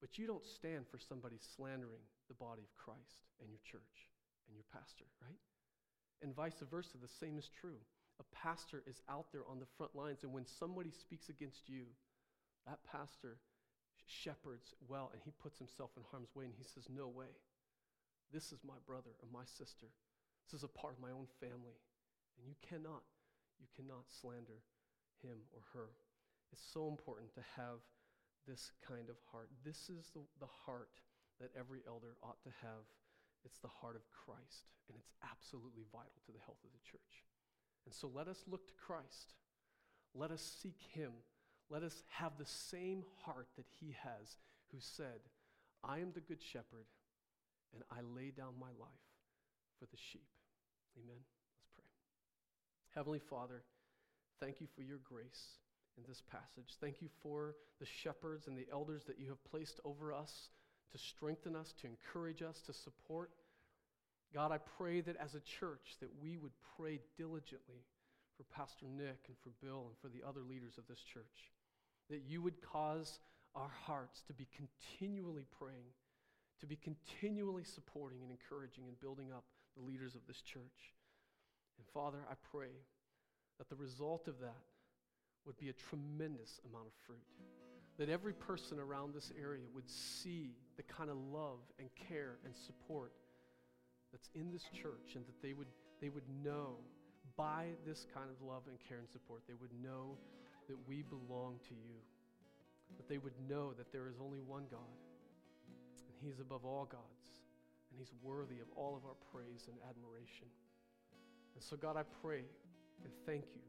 But 0.00 0.18
you 0.18 0.26
don't 0.26 0.44
stand 0.44 0.86
for 0.90 0.98
somebody 0.98 1.36
slandering 1.56 2.04
the 2.28 2.34
body 2.34 2.62
of 2.62 2.74
Christ 2.74 3.24
and 3.40 3.48
your 3.48 3.60
church 3.64 4.08
and 4.48 4.56
your 4.56 4.64
pastor, 4.72 5.04
right? 5.22 5.38
And 6.22 6.34
vice 6.34 6.62
versa, 6.70 6.96
the 7.00 7.08
same 7.08 7.38
is 7.38 7.48
true. 7.48 7.78
A 8.20 8.24
pastor 8.34 8.82
is 8.86 9.02
out 9.08 9.26
there 9.32 9.42
on 9.50 9.58
the 9.58 9.66
front 9.76 9.94
lines, 9.94 10.22
and 10.22 10.32
when 10.32 10.46
somebody 10.46 10.90
speaks 10.90 11.28
against 11.28 11.68
you, 11.68 11.84
that 12.66 12.78
pastor 12.90 13.36
shepherds 14.06 14.74
well 14.88 15.10
and 15.12 15.20
he 15.24 15.32
puts 15.42 15.58
himself 15.58 15.90
in 15.96 16.02
harm's 16.10 16.34
way 16.34 16.44
and 16.44 16.54
he 16.56 16.64
says, 16.64 16.84
No 16.88 17.08
way. 17.08 17.32
This 18.34 18.50
is 18.50 18.66
my 18.66 18.82
brother 18.82 19.14
and 19.22 19.30
my 19.30 19.46
sister. 19.46 19.86
This 20.42 20.58
is 20.58 20.66
a 20.66 20.74
part 20.74 20.98
of 20.98 21.00
my 21.00 21.14
own 21.14 21.30
family. 21.38 21.78
And 22.34 22.42
you 22.42 22.58
cannot, 22.58 23.06
you 23.62 23.70
cannot 23.78 24.10
slander 24.10 24.58
him 25.22 25.38
or 25.54 25.62
her. 25.70 25.94
It's 26.50 26.66
so 26.74 26.90
important 26.90 27.30
to 27.38 27.46
have 27.54 27.78
this 28.42 28.74
kind 28.82 29.06
of 29.06 29.14
heart. 29.30 29.54
This 29.62 29.86
is 29.86 30.10
the, 30.10 30.26
the 30.42 30.50
heart 30.66 30.98
that 31.38 31.54
every 31.54 31.86
elder 31.86 32.18
ought 32.26 32.42
to 32.42 32.50
have. 32.58 32.82
It's 33.46 33.62
the 33.62 33.70
heart 33.70 33.94
of 33.94 34.02
Christ, 34.10 34.66
and 34.88 34.98
it's 34.98 35.14
absolutely 35.22 35.86
vital 35.92 36.18
to 36.26 36.32
the 36.32 36.42
health 36.42 36.58
of 36.64 36.72
the 36.74 36.82
church. 36.82 37.22
And 37.86 37.94
so 37.94 38.10
let 38.10 38.26
us 38.26 38.42
look 38.50 38.66
to 38.66 38.74
Christ. 38.74 39.38
Let 40.14 40.30
us 40.30 40.42
seek 40.42 40.80
him. 40.90 41.12
Let 41.70 41.82
us 41.82 42.02
have 42.10 42.32
the 42.38 42.46
same 42.46 43.04
heart 43.22 43.48
that 43.56 43.66
he 43.78 43.94
has, 44.02 44.36
who 44.72 44.78
said, 44.80 45.22
I 45.84 45.98
am 45.98 46.10
the 46.12 46.20
good 46.20 46.42
shepherd, 46.42 46.86
and 47.74 47.82
I 47.90 48.00
lay 48.16 48.30
down 48.30 48.54
my 48.58 48.72
life 48.78 49.04
for 49.78 49.86
the 49.86 49.98
sheep. 50.12 50.26
Amen. 50.96 51.18
Let's 51.18 51.70
pray. 51.74 51.90
Heavenly 52.94 53.20
Father, 53.28 53.62
thank 54.40 54.60
you 54.60 54.68
for 54.74 54.82
your 54.82 54.98
grace 55.02 55.58
in 55.98 56.04
this 56.08 56.22
passage. 56.30 56.74
Thank 56.80 57.02
you 57.02 57.08
for 57.22 57.56
the 57.80 57.86
shepherds 58.02 58.46
and 58.46 58.56
the 58.56 58.66
elders 58.72 59.02
that 59.06 59.18
you 59.18 59.28
have 59.28 59.42
placed 59.44 59.80
over 59.84 60.12
us 60.12 60.50
to 60.92 60.98
strengthen 60.98 61.56
us, 61.56 61.74
to 61.82 61.86
encourage 61.86 62.42
us, 62.42 62.60
to 62.66 62.72
support. 62.72 63.30
God, 64.32 64.52
I 64.52 64.58
pray 64.78 65.00
that 65.00 65.16
as 65.16 65.34
a 65.34 65.42
church 65.60 65.96
that 66.00 66.10
we 66.22 66.36
would 66.36 66.52
pray 66.76 67.00
diligently 67.16 67.82
for 68.36 68.44
Pastor 68.54 68.86
Nick 68.86 69.26
and 69.28 69.36
for 69.42 69.50
Bill 69.64 69.86
and 69.86 69.96
for 70.02 70.08
the 70.08 70.26
other 70.26 70.42
leaders 70.42 70.74
of 70.78 70.86
this 70.88 71.02
church. 71.12 71.52
That 72.10 72.22
you 72.26 72.42
would 72.42 72.60
cause 72.60 73.20
our 73.54 73.70
hearts 73.86 74.22
to 74.26 74.32
be 74.34 74.48
continually 74.54 75.46
praying, 75.58 75.94
to 76.60 76.66
be 76.66 76.76
continually 76.76 77.64
supporting 77.64 78.22
and 78.22 78.30
encouraging 78.30 78.84
and 78.88 79.00
building 79.00 79.32
up 79.32 79.44
the 79.76 79.82
leaders 79.82 80.14
of 80.14 80.20
this 80.26 80.40
church. 80.40 80.94
And 81.78 81.86
Father, 81.92 82.18
I 82.30 82.34
pray 82.50 82.72
that 83.58 83.68
the 83.68 83.76
result 83.76 84.28
of 84.28 84.38
that 84.40 84.62
would 85.46 85.58
be 85.58 85.68
a 85.68 85.72
tremendous 85.72 86.60
amount 86.70 86.86
of 86.86 86.92
fruit. 87.06 87.26
That 87.98 88.08
every 88.08 88.32
person 88.32 88.78
around 88.78 89.14
this 89.14 89.30
area 89.40 89.64
would 89.74 89.88
see 89.88 90.56
the 90.76 90.82
kind 90.82 91.10
of 91.10 91.16
love 91.16 91.60
and 91.78 91.88
care 92.08 92.38
and 92.44 92.54
support 92.56 93.12
that's 94.10 94.30
in 94.34 94.52
this 94.52 94.64
church 94.72 95.14
and 95.14 95.26
that 95.26 95.42
they 95.42 95.52
would, 95.52 95.68
they 96.00 96.08
would 96.08 96.24
know 96.44 96.76
by 97.36 97.66
this 97.86 98.06
kind 98.14 98.30
of 98.30 98.46
love 98.46 98.62
and 98.68 98.78
care 98.88 98.98
and 98.98 99.08
support, 99.08 99.42
they 99.48 99.54
would 99.60 99.72
know 99.82 100.16
that 100.68 100.76
we 100.88 101.02
belong 101.02 101.58
to 101.68 101.74
you. 101.74 101.98
That 102.96 103.08
they 103.08 103.18
would 103.18 103.34
know 103.48 103.72
that 103.72 103.90
there 103.92 104.08
is 104.08 104.16
only 104.22 104.38
one 104.38 104.64
God, 104.70 104.94
He's 106.24 106.40
above 106.40 106.64
all 106.64 106.88
gods, 106.88 107.44
and 107.92 108.00
He's 108.00 108.10
worthy 108.24 108.64
of 108.64 108.68
all 108.74 108.96
of 108.96 109.04
our 109.04 109.18
praise 109.28 109.68
and 109.68 109.76
admiration. 109.84 110.48
And 111.54 111.62
so, 111.62 111.76
God, 111.76 112.00
I 112.00 112.02
pray 112.24 112.48
and 113.04 113.12
thank 113.28 113.44
you 113.52 113.62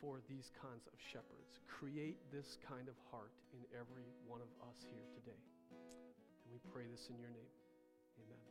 for 0.00 0.20
these 0.28 0.52
kinds 0.60 0.84
of 0.92 0.96
shepherds. 1.00 1.64
Create 1.66 2.20
this 2.30 2.60
kind 2.68 2.88
of 2.88 2.94
heart 3.10 3.32
in 3.56 3.60
every 3.72 4.04
one 4.28 4.40
of 4.44 4.52
us 4.68 4.84
here 4.84 5.08
today. 5.16 5.40
And 5.72 6.48
we 6.52 6.60
pray 6.72 6.84
this 6.90 7.08
in 7.08 7.16
your 7.16 7.32
name. 7.32 7.52
Amen. 8.20 8.49